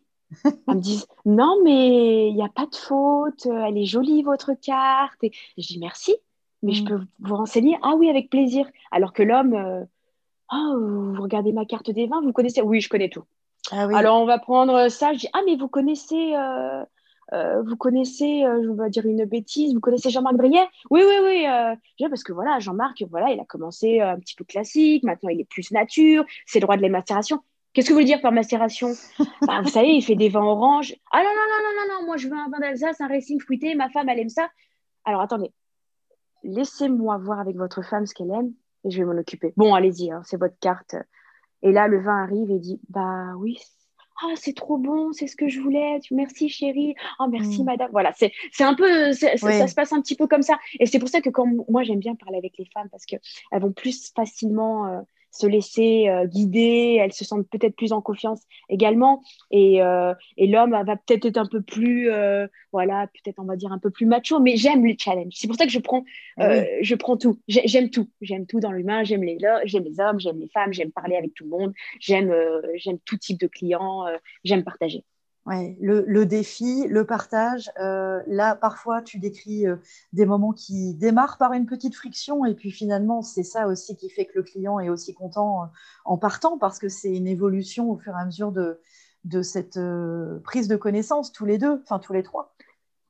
Elles 0.46 0.76
me 0.76 0.82
disent, 0.82 1.08
non, 1.26 1.58
mais 1.64 2.30
il 2.30 2.36
n'y 2.36 2.44
a 2.44 2.50
pas 2.50 2.66
de 2.66 2.76
faute, 2.76 3.46
elle 3.46 3.78
est 3.78 3.86
jolie 3.86 4.24
votre 4.24 4.54
carte. 4.54 5.24
Et 5.24 5.32
je 5.58 5.68
dis, 5.68 5.80
merci, 5.80 6.16
mais 6.64 6.74
je 6.74 6.84
mm. 6.84 6.88
peux 6.88 7.00
vous 7.20 7.36
renseigner. 7.36 7.78
Ah 7.82 7.96
oui, 7.96 8.10
avec 8.10 8.30
plaisir. 8.30 8.68
Alors 8.92 9.14
que 9.14 9.24
l'homme, 9.24 9.54
euh, 9.54 9.84
oh, 10.54 11.14
vous 11.16 11.22
regardez 11.22 11.52
ma 11.52 11.66
carte 11.66 11.90
des 11.92 12.08
vins, 12.08 12.22
vous 12.22 12.34
connaissez? 12.34 12.62
Oui, 12.62 12.82
je 12.82 12.90
connais 12.90 13.10
tout. 13.10 13.24
Ah 13.72 13.88
Alors, 13.94 14.22
on 14.22 14.26
va 14.26 14.40
prendre 14.40 14.90
ça. 14.90 15.14
Je 15.14 15.20
dis, 15.20 15.30
ah, 15.34 15.42
mais 15.46 15.56
vous 15.56 15.68
connaissez... 15.68 16.36
Euh, 16.36 16.84
euh, 17.34 17.62
vous 17.62 17.76
connaissez, 17.76 18.44
euh, 18.44 18.64
je 18.64 18.70
vais 18.70 18.90
dire 18.90 19.06
une 19.06 19.26
bêtise, 19.26 19.74
vous 19.74 19.80
connaissez 19.80 20.10
Jean-Marc 20.10 20.36
Briet 20.36 20.68
Oui, 20.90 21.02
oui, 21.06 21.16
oui. 21.24 21.46
Euh, 21.48 22.10
parce 22.10 22.24
que 22.24 22.34
voilà, 22.34 22.60
Jean-Marc, 22.60 23.04
voilà, 23.10 23.32
il 23.32 23.40
a 23.40 23.46
commencé 23.46 24.00
un 24.02 24.18
petit 24.20 24.36
peu 24.36 24.44
classique, 24.44 25.04
maintenant 25.04 25.30
il 25.30 25.40
est 25.40 25.50
plus 25.50 25.72
nature, 25.72 26.26
c'est 26.46 26.60
le 26.60 26.64
droit 26.64 26.78
de 26.78 26.82
la 26.82 26.90
macération. 26.90 27.40
Qu'est-ce 27.74 27.88
que 27.88 27.94
vous 27.94 27.98
voulez 27.98 28.06
dire 28.06 28.22
par 28.22 28.32
macération? 28.32 28.90
Bah, 29.42 29.62
Vous 29.64 29.70
savez, 29.70 29.90
il 29.90 30.02
fait 30.02 30.16
des 30.16 30.30
vins 30.30 30.44
oranges. 30.44 30.96
Ah 31.12 31.22
non, 31.24 31.30
non, 31.30 31.36
non, 31.36 31.64
non, 31.64 31.76
non, 31.76 32.00
non, 32.02 32.06
moi 32.06 32.18
je 32.18 32.28
veux 32.28 32.38
un 32.38 32.50
vin 32.50 32.60
d'Alsace, 32.60 33.00
un 33.02 33.08
racing 33.08 33.40
fruité, 33.40 33.76
ma 33.76 33.90
femme, 33.90 34.10
elle 34.10 34.20
aime 34.20 34.30
ça. 34.30 34.50
Alors 35.06 35.22
attendez, 35.22 35.52
laissez-moi 36.44 37.18
voir 37.18 37.40
avec 37.40 37.56
votre 37.56 37.84
femme 37.84 38.06
ce 38.06 38.14
qu'elle 38.14 38.32
aime 38.32 38.54
et 38.86 38.92
je 38.92 38.98
vais 39.00 39.06
m'en 39.06 39.20
occuper. 39.20 39.54
Bon, 39.58 39.74
allez-y, 39.74 40.12
hein, 40.12 40.22
c'est 40.26 40.38
votre 40.38 40.58
carte. 40.60 40.96
Et 41.62 41.72
là, 41.72 41.88
le 41.88 42.02
vin 42.02 42.24
arrive 42.24 42.50
et 42.52 42.60
dit 42.60 42.80
Bah 42.90 43.34
oui, 43.38 43.60
ah, 44.22 44.34
c'est 44.36 44.54
trop 44.54 44.78
bon, 44.78 45.14
c'est 45.14 45.28
ce 45.28 45.36
que 45.36 45.48
je 45.48 45.62
voulais. 45.62 46.00
Merci, 46.12 46.50
chérie. 46.50 46.94
Oh, 47.20 47.28
merci, 47.30 47.62
mm. 47.62 47.66
madame. 47.66 47.90
Voilà, 47.92 48.12
c'est 48.14 48.32
un 48.60 48.76
peu, 48.76 49.14
ça 49.14 49.38
se 49.38 49.74
passe 49.74 49.94
un 49.94 50.02
petit 50.02 50.16
peu 50.16 50.28
comme 50.28 50.42
ça. 50.42 50.60
Et 50.80 50.86
c'est 50.86 51.00
pour 51.00 51.10
ça 51.10 51.22
que 51.22 51.30
quand 51.30 51.46
moi, 51.70 51.84
j'aime 51.84 52.00
bien 52.00 52.16
parler 52.16 52.38
avec 52.38 52.58
les 52.58 52.66
femmes 52.74 52.90
parce 52.90 53.06
qu'elles 53.06 53.22
vont 53.54 53.72
plus 53.72 54.12
facilement 54.14 54.88
euh, 54.88 55.00
se 55.32 55.48
laisser 55.48 56.10
euh, 56.10 56.26
guider, 56.26 56.98
elles 57.00 57.14
se 57.14 57.26
sentent 57.26 57.48
peut-être 57.50 57.76
plus 57.76 57.94
en 57.94 58.02
confiance 58.02 58.42
également. 58.70 59.22
Et, 59.52 59.82
euh, 59.82 60.14
et 60.38 60.48
l'homme 60.48 60.72
va 60.72 60.96
peut-être 60.96 61.26
être 61.26 61.38
un 61.38 61.46
peu 61.46 61.62
plus, 61.62 62.12
euh, 62.12 62.48
voilà, 62.72 63.08
peut-être 63.08 63.40
on 63.40 63.46
va 63.46 63.56
dire 63.56 63.72
un 63.72 63.80
peu 63.80 63.90
plus 63.90 64.06
macho, 64.06 64.40
mais 64.40 64.58
j'aime 64.58 64.86
les 64.86 64.98
challenges. 64.98 65.34
C'est 65.36 65.48
pour 65.48 65.58
ça 65.58 65.66
que 65.66 65.72
je 65.72 65.80
prends, 65.80 66.04
je 66.38 66.96
prends 66.96 67.18
tout. 67.18 67.40
J'aime 67.48 67.90
tout. 67.90 68.10
J'aime 68.22 68.46
tout 68.46 68.60
dans 68.60 68.72
l'humain. 68.72 69.04
J'aime 69.04 69.24
les, 69.24 69.38
j'aime 69.66 69.84
les 69.84 70.00
hommes, 70.00 70.20
j'aime 70.20 70.40
les 70.40 70.50
femmes, 70.50 70.74
j'aime 70.74 70.92
parler 70.92 71.16
avec 71.16 71.34
tout 71.34 71.44
le 71.44 71.50
monde. 71.50 71.74
J'aime, 72.00 72.34
j'aime 72.76 73.00
tout 73.06 73.18
type 73.18 73.40
de 73.40 73.48
clients. 73.48 74.06
j'aime 74.44 74.64
partager. 74.64 75.04
Ouais, 75.46 75.78
le, 75.82 76.26
défi, 76.26 76.86
le 76.88 77.06
partage. 77.06 77.72
Euh, 77.80 78.22
là, 78.28 78.56
parfois, 78.56 79.02
tu 79.02 79.18
décris 79.18 79.66
euh, 79.66 79.78
des 80.14 80.26
moments 80.26 80.52
qui 80.52 80.94
démarrent 80.94 81.38
par 81.38 81.54
une 81.54 81.66
petite 81.66 81.96
friction, 81.96 82.46
et 82.46 82.54
puis 82.54 82.72
finalement, 82.72 83.22
c'est 83.22 83.44
ça 83.44 83.68
aussi 83.68 83.96
qui 83.96 84.10
fait 84.10 84.26
que 84.26 84.34
le 84.36 84.44
client 84.44 84.80
est 84.80 84.90
aussi 84.90 85.14
content 85.14 85.64
euh, 85.64 85.68
en 86.06 86.18
partant, 86.18 86.58
parce 86.58 86.78
que 86.78 86.88
c'est 86.88 87.16
une 87.16 87.26
évolution 87.26 87.90
au 87.90 87.98
fur 87.98 88.14
et 88.16 88.22
à 88.22 88.26
mesure 88.26 88.52
de, 88.52 88.80
de 89.24 89.42
cette 89.42 89.80
prise 90.44 90.68
de 90.68 90.76
connaissance, 90.76 91.32
tous 91.32 91.46
les 91.46 91.58
deux, 91.58 91.82
enfin 91.84 92.00
tous 92.00 92.14
les 92.14 92.24
trois. 92.24 92.54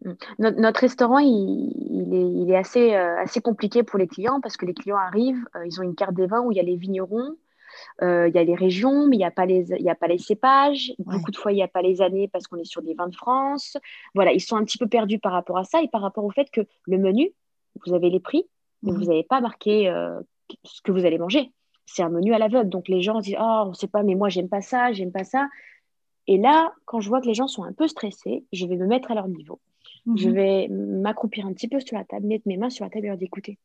Mmh. 0.05 0.11
Notre, 0.37 0.79
restaurant, 0.79 1.19
il, 1.19 2.13
est, 2.13 2.31
il 2.31 2.49
est 2.51 2.57
assez, 2.57 2.95
assez 2.95 3.41
compliqué 3.41 3.83
pour 3.83 3.99
les 3.99 4.07
clients, 4.07 4.39
parce 4.39 4.55
que 4.55 4.65
les 4.65 4.73
clients 4.73 4.97
arrivent, 4.97 5.43
ils 5.65 5.79
ont 5.81 5.83
une 5.83 5.95
carte 5.95 6.13
des 6.13 6.27
vins 6.27 6.41
où 6.41 6.51
il 6.53 6.55
y 6.55 6.61
a 6.61 6.63
les 6.63 6.77
vignerons, 6.77 7.35
il 8.01 8.31
y 8.33 8.37
a 8.37 8.43
les 8.43 8.55
régions, 8.55 9.07
mais 9.07 9.15
il 9.15 9.19
n'y 9.19 9.25
a, 9.25 9.31
pas 9.31 9.45
les, 9.45 9.87
a 9.87 9.95
pas 9.95 10.07
les 10.07 10.17
cépages. 10.17 10.93
Beaucoup 10.99 11.31
de 11.31 11.37
fois, 11.37 11.51
il 11.51 11.55
n'y 11.55 11.63
a 11.63 11.67
pas 11.67 11.81
les 11.81 12.01
années 12.01 12.27
parce 12.27 12.47
qu'on 12.47 12.57
est 12.57 12.65
sur 12.65 12.81
des 12.81 12.93
vins 12.93 13.07
de 13.07 13.15
France. 13.15 13.77
Voilà, 14.15 14.31
ils 14.33 14.41
sont 14.41 14.55
un 14.55 14.63
petit 14.63 14.77
peu 14.77 14.87
perdus 14.87 15.19
par 15.19 15.31
rapport 15.31 15.57
à 15.57 15.63
ça 15.63 15.81
et 15.81 15.87
par 15.87 16.01
rapport 16.01 16.23
au 16.23 16.31
fait 16.31 16.49
que 16.51 16.61
le 16.85 16.97
menu, 16.97 17.31
vous 17.85 17.93
avez 17.93 18.09
les 18.09 18.19
prix, 18.19 18.45
mais 18.83 18.91
vous 18.91 19.05
n'avez 19.05 19.23
pas 19.23 19.41
marqué 19.41 19.89
euh, 19.89 20.19
ce 20.63 20.81
que 20.81 20.91
vous 20.91 21.05
allez 21.05 21.17
manger. 21.17 21.51
C'est 21.85 22.03
un 22.03 22.09
menu 22.09 22.33
à 22.33 22.37
l'aveugle. 22.37 22.69
Donc 22.69 22.87
les 22.87 23.01
gens 23.01 23.19
disent 23.19 23.37
Oh, 23.39 23.63
on 23.65 23.69
ne 23.69 23.73
sait 23.73 23.87
pas, 23.87 24.03
mais 24.03 24.15
moi, 24.15 24.29
j'aime 24.29 24.49
pas 24.49 24.61
ça, 24.61 24.91
j'aime 24.93 25.11
pas 25.11 25.23
ça. 25.23 25.47
Et 26.27 26.37
là, 26.37 26.73
quand 26.85 26.99
je 26.99 27.09
vois 27.09 27.21
que 27.21 27.25
les 27.25 27.33
gens 27.33 27.47
sont 27.47 27.63
un 27.63 27.73
peu 27.73 27.87
stressés, 27.87 28.45
je 28.53 28.65
vais 28.67 28.75
me 28.77 28.85
mettre 28.85 29.11
à 29.11 29.15
leur 29.15 29.27
niveau. 29.27 29.59
Je 30.15 30.29
mhm. 30.29 30.35
vais 30.35 30.67
m'accroupir 30.67 31.45
un 31.45 31.53
petit 31.53 31.67
peu 31.67 31.79
sur 31.79 31.97
la 31.97 32.03
table, 32.03 32.27
mettre 32.27 32.47
mes 32.47 32.57
mains 32.57 32.69
sur 32.69 32.85
la 32.85 32.91
table 32.91 33.05
et 33.05 33.09
leur 33.09 33.17
dire 33.17 33.27
écoutez, 33.27 33.57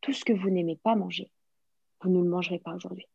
tout 0.00 0.12
ce 0.12 0.24
que 0.24 0.32
vous 0.32 0.50
n'aimez 0.50 0.76
pas 0.76 0.94
manger, 0.94 1.30
vous 2.02 2.10
ne 2.10 2.22
le 2.22 2.28
mangerez 2.28 2.58
pas 2.58 2.74
aujourd'hui 2.74 3.06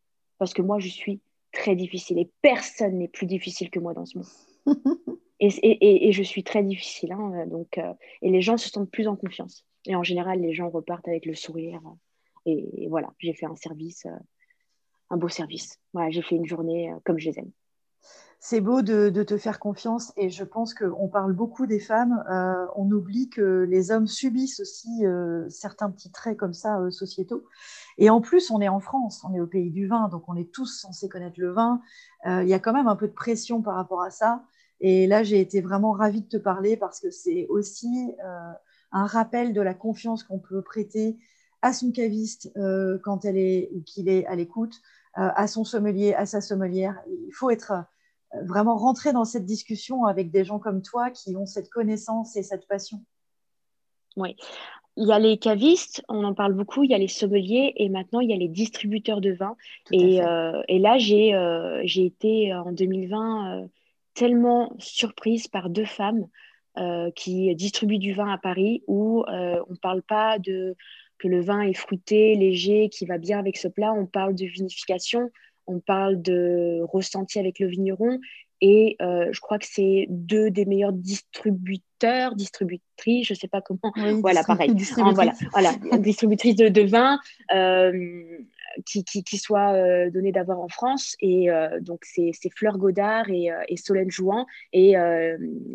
parce 0.42 0.56
que 0.56 0.64
moi, 0.64 0.80
je 0.80 0.88
suis 0.88 1.22
très 1.52 1.76
difficile 1.76 2.18
et 2.18 2.28
personne 2.42 2.98
n'est 2.98 3.08
plus 3.08 3.28
difficile 3.28 3.70
que 3.70 3.78
moi 3.78 3.94
dans 3.94 4.08
ce 4.08 4.18
monde. 4.18 4.28
et, 5.40 6.12
je 6.12 6.24
suis 6.24 6.44
très 6.44 6.64
difficile. 6.64 7.12
Hein, 7.12 7.46
donc, 7.46 7.78
euh, 7.78 7.94
et 8.24 8.32
les 8.32 8.42
gens 8.42 8.58
se 8.58 8.68
sentent 8.68 8.90
plus 8.90 9.08
en 9.08 9.16
confiance. 9.16 9.68
Et 9.86 9.96
en 9.96 10.02
général, 10.02 10.42
les 10.42 10.56
gens 10.56 10.72
repartent 10.72 11.08
avec 11.08 11.28
le 11.28 11.36
sourire. 11.36 11.80
Et, 12.48 12.88
voilà, 12.90 13.14
j'ai 13.20 13.36
fait 13.36 13.46
un 13.46 13.56
service, 13.56 14.08
euh, 14.08 14.18
un 15.12 15.18
beau 15.18 15.30
service. 15.30 15.80
Voilà, 15.94 16.10
j'ai 16.10 16.24
fait 16.24 16.38
une 16.38 16.48
journée 16.48 16.92
euh, 16.92 16.96
comme 17.06 17.20
je 17.20 17.30
les 17.30 17.38
aime 17.38 17.52
c'est 18.44 18.60
beau 18.60 18.82
de, 18.82 19.12
te 19.22 19.38
faire 19.38 19.60
confiance 19.60 20.12
et 20.18 20.32
je 20.32 20.44
pense 20.44 20.74
qu'on 20.74 21.08
parle 21.08 21.32
beaucoup 21.32 21.68
des 21.68 21.80
femmes. 21.80 22.24
Euh, 22.28 22.66
on 22.76 22.90
oublie 22.90 23.30
que 23.30 23.68
les 23.70 23.92
hommes 23.92 24.08
subissent 24.08 24.60
aussi 24.60 25.06
euh, 25.06 25.48
certains 25.50 25.92
petits 25.92 26.12
traits 26.12 26.38
comme 26.38 26.56
ça 26.56 26.80
euh, 26.80 26.90
sociétaux. 26.90 27.46
Et 27.98 28.10
en 28.10 28.22
plus, 28.22 28.52
on 28.52 28.62
est 28.62 28.70
en 28.70 28.80
France, 28.80 29.24
on 29.24 29.34
est 29.34 29.40
au 29.40 29.48
pays 29.48 29.70
du 29.70 29.88
vin, 29.88 30.08
donc 30.08 30.24
on 30.28 30.36
est 30.36 30.52
tous 30.52 30.68
censés 30.68 31.10
connaître 31.10 31.40
le 31.40 31.52
vin. 31.52 31.82
Il 32.26 32.48
y 32.48 32.54
a 32.54 32.60
quand 32.60 32.74
même 32.74 32.88
un 32.88 32.96
peu 32.96 33.08
de 33.08 33.14
pression 33.14 33.62
par 33.62 33.76
rapport 33.76 34.02
à 34.02 34.10
ça. 34.10 34.44
Et 34.80 35.06
là, 35.08 35.24
j'ai 35.24 35.40
été 35.40 35.62
vraiment 35.62 35.92
ravie 35.92 36.22
de 36.22 36.28
te 36.28 36.38
parler 36.38 36.78
parce 36.78 37.00
que 37.00 37.12
c'est 37.12 37.48
aussi 37.48 38.14
un 38.92 39.06
rappel 39.06 39.54
de 39.54 39.62
la 39.62 39.74
confiance 39.74 40.24
qu'on 40.24 40.40
peut 40.40 40.62
prêter 40.62 41.18
à 41.62 41.74
son 41.74 41.92
caviste 41.92 42.52
quand 43.04 43.26
elle 43.26 43.38
est 43.38 43.72
qu'il 43.86 44.10
est 44.10 44.26
à 44.26 44.36
l'écoute, 44.36 44.82
à 45.14 45.48
son 45.48 45.64
sommelier, 45.64 46.14
à 46.14 46.26
sa 46.26 46.42
sommelière. 46.42 47.00
Il 47.08 47.34
faut 47.34 47.50
être 47.52 47.74
vraiment 48.46 48.78
rentrer 48.78 49.12
dans 49.12 49.26
cette 49.26 49.46
discussion 49.46 50.06
avec 50.06 50.32
des 50.32 50.46
gens 50.46 50.58
comme 50.58 50.82
toi 50.82 51.12
qui 51.12 51.36
ont 51.36 51.46
cette 51.46 51.70
connaissance 51.70 52.36
et 52.38 52.44
cette 52.44 52.68
passion. 52.68 53.04
Oui. 54.18 54.36
Il 54.98 55.08
y 55.08 55.14
a 55.14 55.20
les 55.20 55.38
cavistes, 55.38 56.04
on 56.10 56.24
en 56.26 56.34
parle 56.34 56.54
beaucoup, 56.54 56.84
il 56.84 56.92
y 56.92 56.94
a 56.94 56.98
les 56.98 57.08
sommeliers 57.08 57.74
et 57.78 57.88
maintenant 57.88 58.20
il 58.20 58.30
y 58.30 58.34
a 58.34 58.38
les 58.38 58.50
distributeurs 58.50 59.22
de 59.22 59.32
vin. 59.32 59.56
Et, 59.92 60.22
euh, 60.22 60.62
et, 60.68 60.80
là, 60.80 60.98
j'ai 60.98 61.34
euh, 61.34 61.82
été 61.84 62.52
euh, 62.52 62.62
en 62.62 62.72
2020 62.74 63.70
tellement 64.14 64.74
surprise 64.80 65.48
par 65.48 65.70
deux 65.70 65.86
femmes 65.86 66.28
qui 67.16 67.54
distribuent 67.56 68.00
du 68.00 68.14
vin 68.14 68.32
à 68.32 68.38
Paris 68.38 68.82
où 68.88 69.26
on 69.28 69.66
ne 69.70 69.78
parle 69.82 70.02
pas 70.02 70.40
de 70.40 70.76
que 71.20 71.28
le 71.28 71.42
vin 71.42 71.62
est 71.62 71.74
fruité, 71.74 72.36
léger, 72.36 72.90
qui 72.90 73.06
va 73.06 73.18
bien 73.18 73.38
avec 73.40 73.58
ce 73.58 73.68
plat, 73.68 73.94
on 73.94 74.06
parle 74.06 74.34
de 74.36 74.46
vinification, 74.46 75.30
on 75.68 75.80
parle 75.80 76.22
de 76.22 76.80
ressenti 76.84 77.40
avec 77.40 77.60
le 77.60 77.68
vigneron 77.68 78.20
et 78.62 78.96
euh, 79.02 79.30
je 79.32 79.42
crois 79.42 79.58
que 79.58 79.66
c'est 79.68 80.06
deux 80.10 80.52
des 80.52 80.66
meilleurs 80.66 80.94
distributeurs, 80.94 82.36
distributrices, 82.36 83.28
je 83.28 83.34
ne 83.34 83.38
sais 83.38 83.48
pas 83.48 83.62
comment. 83.62 83.92
voilà, 84.22 84.44
pareil. 84.44 84.72
voilà, 84.96 85.34
voilà, 85.52 85.74
distributrice 85.98 86.56
de, 86.56 86.68
de 86.68 86.82
vin 86.84 87.20
euh, 87.54 88.24
qui, 88.86 89.04
qui, 89.04 89.38
soit 89.38 89.74
euh, 89.74 90.12
donnée 90.12 90.32
d'avoir 90.32 90.60
en 90.60 90.68
France. 90.68 91.16
Et 91.20 91.50
donc, 91.82 92.06
c'est 92.06 92.32
Fleur 92.56 92.78
Godard 92.78 93.30
et, 93.30 93.50
et 93.68 93.78
Solène 93.78 94.12
Jouan. 94.12 94.46
Et 94.74 94.94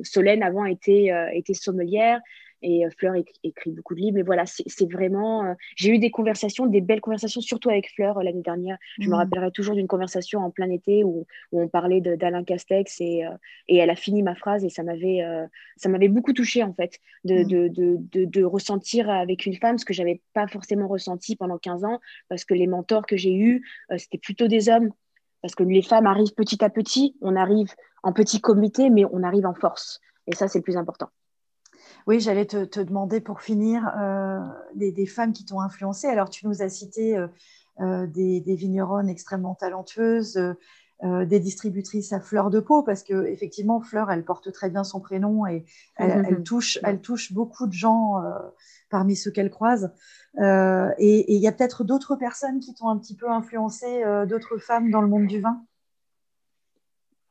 Solène, 0.04 0.44
avant, 0.44 0.64
était, 0.64 1.10
était 1.32 1.54
sommelière. 1.54 2.20
Et 2.62 2.86
euh, 2.86 2.90
Fleur 2.98 3.14
écrit, 3.14 3.70
beaucoup 3.70 3.94
de 3.94 4.00
livres. 4.00 4.16
Mais 4.16 4.22
voilà, 4.22 4.44
c'est 4.46 4.90
vraiment. 4.90 5.44
Euh, 5.44 5.54
j'ai 5.76 5.90
eu 5.90 5.98
des 5.98 6.10
conversations, 6.10 6.66
des 6.66 6.80
belles 6.80 7.00
conversations, 7.00 7.40
surtout 7.40 7.70
avec 7.70 7.90
Fleur 7.94 8.18
euh, 8.18 8.22
l'année 8.22 8.42
dernière. 8.42 8.78
Je 8.98 9.08
me 9.08 9.12
mmh. 9.12 9.14
rappellerai 9.14 9.50
toujours 9.50 9.74
d'une 9.74 9.86
conversation 9.86 10.40
en 10.40 10.50
plein 10.50 10.70
été 10.70 11.04
où, 11.04 11.26
on 11.52 11.68
parlait 11.68 12.00
d'Alain 12.00 12.44
Castex 12.44 13.00
et, 13.00 13.24
et, 13.68 13.76
elle 13.76 13.90
a 13.90 13.96
fini 13.96 14.22
ma 14.22 14.34
phrase 14.34 14.64
et 14.64 14.68
ça 14.68 14.82
m'avait 14.82 15.22
ça 15.76 15.88
m'avait 15.88 16.08
beaucoup 16.08 16.32
touché 16.32 16.62
en 16.62 16.72
fait 16.72 16.98
de, 17.24 17.42
mmh. 17.42 17.48
de, 17.48 17.96
de, 17.98 18.24
de, 18.24 18.44
ressentir 18.44 19.08
avec 19.08 19.46
une 19.46 19.54
femme 19.56 19.78
ce 19.78 19.84
que 19.84 19.94
j'avais 19.94 20.20
pas 20.34 20.46
forcément 20.46 20.88
ressenti 20.88 21.36
pendant 21.36 21.58
15 21.58 21.84
ans 21.84 22.00
parce 22.28 22.44
que 22.44 22.54
les 22.54 22.66
mentors 22.66 23.06
que 23.06 23.16
j'ai 23.16 23.34
eus, 23.34 23.62
c'était 23.96 24.18
plutôt 24.18 24.48
des 24.48 24.68
hommes. 24.68 24.90
Parce 25.42 25.54
que 25.54 25.62
les 25.62 25.82
femmes 25.82 26.06
arrivent 26.06 26.34
petit 26.34 26.64
à 26.64 26.70
petit, 26.70 27.16
on 27.20 27.36
arrive 27.36 27.72
en 28.02 28.12
petit 28.12 28.40
comité, 28.40 28.90
mais 28.90 29.04
on 29.12 29.22
arrive 29.22 29.46
en 29.46 29.54
force. 29.54 30.00
Et 30.26 30.34
ça, 30.34 30.48
c'est 30.48 30.58
le 30.58 30.64
plus 30.64 30.76
important. 30.76 31.08
Oui, 32.06 32.20
j'allais 32.20 32.46
te, 32.46 32.80
demander 32.80 33.20
pour 33.20 33.40
finir 33.40 33.90
euh, 34.00 34.38
des, 34.76 35.06
femmes 35.06 35.32
qui 35.32 35.44
t'ont 35.44 35.60
influencé. 35.60 36.06
Alors, 36.06 36.30
tu 36.30 36.46
nous 36.46 36.62
as 36.62 36.68
cité 36.68 37.16
euh, 37.16 37.26
euh, 37.80 38.06
des, 38.06 38.40
vigneronnes 38.46 39.08
extrêmement 39.08 39.54
talentueuses, 39.54 40.38
des 41.02 41.40
distributrices 41.40 42.14
à 42.14 42.20
fleur 42.20 42.48
de 42.48 42.58
peau, 42.58 42.82
parce 42.82 43.02
que 43.02 43.26
effectivement, 43.26 43.82
Fleur, 43.82 44.10
elle 44.10 44.24
porte 44.24 44.50
très 44.50 44.70
bien 44.70 44.82
son 44.82 44.98
prénom 44.98 45.46
et 45.46 45.66
elle, 45.96 46.42
touche, 46.42 46.78
elle 46.84 47.02
touche 47.02 47.34
beaucoup 47.34 47.66
de 47.66 47.74
gens 47.74 48.14
parmi 48.88 49.14
ceux 49.14 49.30
qu'elle 49.30 49.50
croise. 49.50 49.92
et 50.40 51.34
il 51.34 51.38
y 51.38 51.46
a 51.46 51.52
peut-être 51.52 51.84
d'autres 51.84 52.16
personnes 52.16 52.60
qui 52.60 52.72
t'ont 52.72 52.88
un 52.88 52.96
petit 52.96 53.14
peu 53.14 53.30
influencé, 53.30 54.04
d'autres 54.26 54.56
femmes 54.56 54.90
dans 54.90 55.02
le 55.02 55.08
monde 55.08 55.26
du 55.26 55.38
vin? 55.38 55.62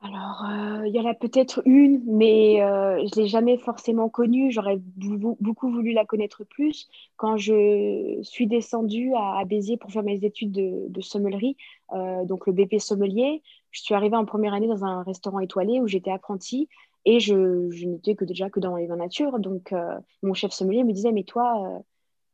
Alors, 0.05 0.45
il 0.85 0.93
y 0.93 0.99
en 0.99 1.05
a 1.05 1.13
peut-être 1.13 1.61
une, 1.65 2.01
mais 2.05 2.57
je 2.57 3.19
ne 3.19 3.23
l'ai 3.23 3.27
jamais 3.27 3.57
forcément 3.57 4.07
connue. 4.07 4.51
J'aurais 4.51 4.79
beaucoup 4.97 5.71
voulu 5.71 5.93
la 5.93 6.05
connaître 6.05 6.43
plus. 6.43 6.87
Quand 7.17 7.37
je 7.37 8.19
suis 8.21 8.47
descendue 8.47 9.13
à, 9.15 9.43
Béziers 9.45 9.77
pour 9.77 9.91
faire 9.91 10.03
mes 10.03 10.23
études 10.23 10.51
de, 10.51 10.85
de 10.87 11.01
sommellerie, 11.01 11.57
donc 11.91 12.47
le 12.47 12.53
BP 12.53 12.79
sommelier, 12.79 13.41
je 13.71 13.81
suis 13.81 13.93
arrivée 13.95 14.15
en 14.15 14.25
première 14.25 14.53
année 14.53 14.67
dans 14.67 14.85
un 14.85 15.03
restaurant 15.03 15.39
étoilé 15.39 15.81
où 15.81 15.87
j'étais 15.87 16.11
apprentie 16.11 16.69
et 17.05 17.19
je, 17.19 17.35
n'étais 17.85 18.15
que 18.15 18.25
déjà 18.25 18.49
que 18.49 18.59
dans 18.59 18.75
les 18.75 18.87
vins 18.87 18.95
nature. 18.95 19.39
Donc, 19.39 19.71
euh, 19.71 19.97
mon 20.23 20.33
chef 20.33 20.51
sommelier 20.51 20.83
me 20.83 20.91
disait, 20.91 21.11
mais 21.11 21.23
toi, 21.23 21.63
euh, 21.63 21.79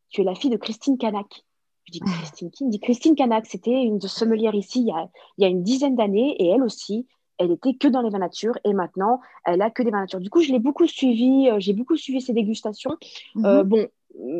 tu 0.09 0.21
es 0.21 0.23
la 0.23 0.33
fille 0.33 0.49
de 0.49 0.57
Christine 0.57 0.97
Canac. 0.97 1.43
Je 1.85 1.91
dis, 1.91 1.99
Christine 1.99 2.51
qui 2.51 2.63
Il 2.63 2.67
me 2.67 2.71
dit, 2.71 2.79
Christine 2.79 3.15
Canac, 3.15 3.45
c'était 3.45 3.83
une 3.83 3.99
sommelière 4.01 4.55
ici 4.55 4.81
il 4.81 4.87
y, 4.87 4.91
a, 4.91 5.09
il 5.37 5.41
y 5.41 5.45
a 5.45 5.49
une 5.49 5.63
dizaine 5.63 5.95
d'années 5.95 6.35
et 6.39 6.47
elle 6.47 6.63
aussi, 6.63 7.07
elle 7.41 7.51
était 7.51 7.73
que 7.73 7.87
dans 7.87 8.01
les 8.01 8.09
vins 8.09 8.19
nature 8.19 8.57
et 8.63 8.73
maintenant, 8.73 9.19
elle 9.45 9.61
a 9.61 9.69
que 9.69 9.83
des 9.83 9.91
vins 9.91 10.01
nature. 10.01 10.19
Du 10.19 10.29
coup, 10.29 10.41
je 10.41 10.51
l'ai 10.51 10.59
beaucoup 10.59 10.87
suivi, 10.87 11.49
euh, 11.49 11.59
j'ai 11.59 11.73
beaucoup 11.73 11.97
suivi 11.97 12.21
ses 12.21 12.33
dégustations. 12.33 12.97
Mhm. 13.35 13.63
bon, 13.63 13.87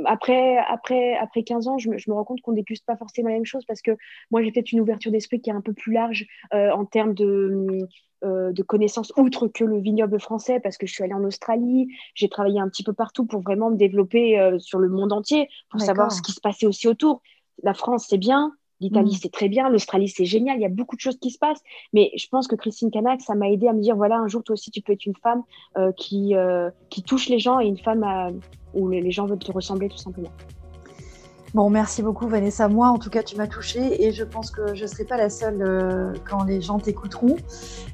après, 0.06 0.58
après, 0.58 1.16
après 1.18 1.44
15 1.44 1.68
ans, 1.68 1.78
je 1.78 1.90
me, 1.90 1.98
je 1.98 2.10
me 2.10 2.16
rends 2.16 2.24
compte 2.24 2.42
qu'on 2.42 2.52
déguste 2.54 2.86
pas 2.86 2.98
forcément 2.98 3.30
la 3.30 3.36
même 3.36 3.46
chose 3.46 3.66
parce 3.66 3.82
que 3.82 3.92
moi, 4.30 4.44
j'ai 4.44 4.52
peut-être 4.52 4.72
une 4.72 4.82
ouverture 4.82 5.12
d'esprit 5.12 5.42
qui 5.42 5.50
est 5.50 5.54
un 5.54 5.62
peu 5.62 5.74
plus 5.74 5.94
large 5.94 6.28
euh, 6.54 6.72
en 6.72 6.86
termes 6.86 7.14
de, 7.14 7.88
euh, 8.24 8.52
de 8.52 8.64
connaissances, 8.64 9.12
outre 9.18 9.48
que 9.48 9.64
le 9.64 9.80
vignoble 9.80 10.20
français, 10.20 10.60
parce 10.60 10.78
que 10.78 10.86
je 10.86 10.94
suis 10.94 11.04
allée 11.04 11.14
en 11.14 11.24
Australie, 11.24 11.88
j'ai 12.14 12.30
travaillé 12.30 12.60
un 12.60 12.70
petit 12.70 12.84
peu 12.84 12.94
partout 12.94 13.26
pour 13.26 13.42
vraiment 13.42 13.72
me 13.72 13.78
développer 13.78 14.40
euh, 14.40 14.60
sur 14.60 14.80
le 14.80 14.90
monde 14.90 15.14
entier, 15.14 15.50
pour 15.70 15.82
savoir 15.82 16.12
ce 16.12 16.22
qui 16.22 16.32
se 16.32 16.42
passait 16.42 16.66
aussi 16.66 16.88
autour. 16.88 17.22
La 17.64 17.74
France, 17.74 18.06
c'est 18.10 18.18
bien, 18.18 18.54
L'Italie, 18.82 19.14
mm. 19.14 19.20
c'est 19.22 19.32
très 19.32 19.48
bien. 19.48 19.70
L'Australie, 19.70 20.10
c'est 20.10 20.26
génial. 20.26 20.58
Il 20.58 20.62
y 20.62 20.66
a 20.66 20.70
beaucoup 20.70 20.98
de 20.98 21.02
choses 21.02 21.18
qui 21.18 21.32
se 21.32 21.40
passent. 21.40 21.62
Mais 21.94 22.12
je 22.18 22.28
pense 22.28 22.48
que 22.48 22.56
Christine 22.56 22.92
Canac, 22.92 23.22
ça 23.22 23.36
m'a 23.36 23.50
aidé 23.50 23.68
à 23.68 23.74
me 23.74 23.82
dire 23.82 23.96
voilà, 23.96 24.18
un 24.18 24.28
jour, 24.28 24.44
toi 24.44 24.54
aussi, 24.54 24.72
tu 24.72 24.82
peux 24.82 24.92
être 24.92 25.06
une 25.06 25.16
femme 25.16 25.44
qui, 25.96 26.34
qui 26.90 27.04
touche 27.04 27.30
les 27.30 27.40
gens 27.40 27.60
et 27.60 27.66
une 27.66 27.78
femme 27.78 28.04
à, 28.04 28.30
où 28.74 28.90
les 28.90 29.12
gens 29.12 29.26
veulent 29.26 29.40
te 29.40 29.52
ressembler 29.52 29.88
tout 29.88 29.98
simplement. 29.98 30.32
Bon, 31.54 31.70
merci 31.70 32.02
beaucoup 32.02 32.28
Vanessa. 32.28 32.70
Moi, 32.70 32.88
en 32.88 32.98
tout 32.98 33.10
cas, 33.10 33.24
tu 33.24 33.36
m'as 33.36 33.48
touchée 33.48 34.06
et 34.06 34.14
je 34.14 34.24
pense 34.24 34.52
que 34.52 34.74
je 34.74 34.84
ne 34.84 34.88
serai 34.88 35.04
pas 35.04 35.18
la 35.18 35.30
seule 35.30 35.62
euh, 35.62 36.14
quand 36.30 36.46
les 36.46 36.62
gens 36.62 36.80
t'écouteront. 36.80 37.36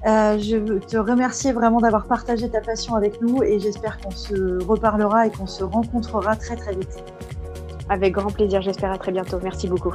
Euh, 0.05 0.37
je 0.37 0.57
veux 0.57 0.79
te 0.79 0.95
remercier 0.95 1.53
vraiment 1.53 1.79
d'avoir 1.79 2.05
partagé 2.05 2.49
ta 2.49 2.61
passion 2.61 2.93
avec 2.93 3.19
nous 3.19 3.41
et 3.41 3.59
j'espère 3.59 3.97
qu'on 3.99 4.11
se 4.11 4.63
reparlera 4.63 5.25
et 5.25 5.31
qu'on 5.31 5.47
se 5.47 5.63
rencontrera 5.63 6.35
très 6.35 6.55
très 6.55 6.75
vite. 6.75 7.03
Avec 7.89 8.13
grand 8.13 8.29
plaisir, 8.29 8.61
j'espère 8.61 8.91
à 8.91 8.99
très 8.99 9.11
bientôt. 9.11 9.39
Merci 9.41 9.67
beaucoup. 9.67 9.93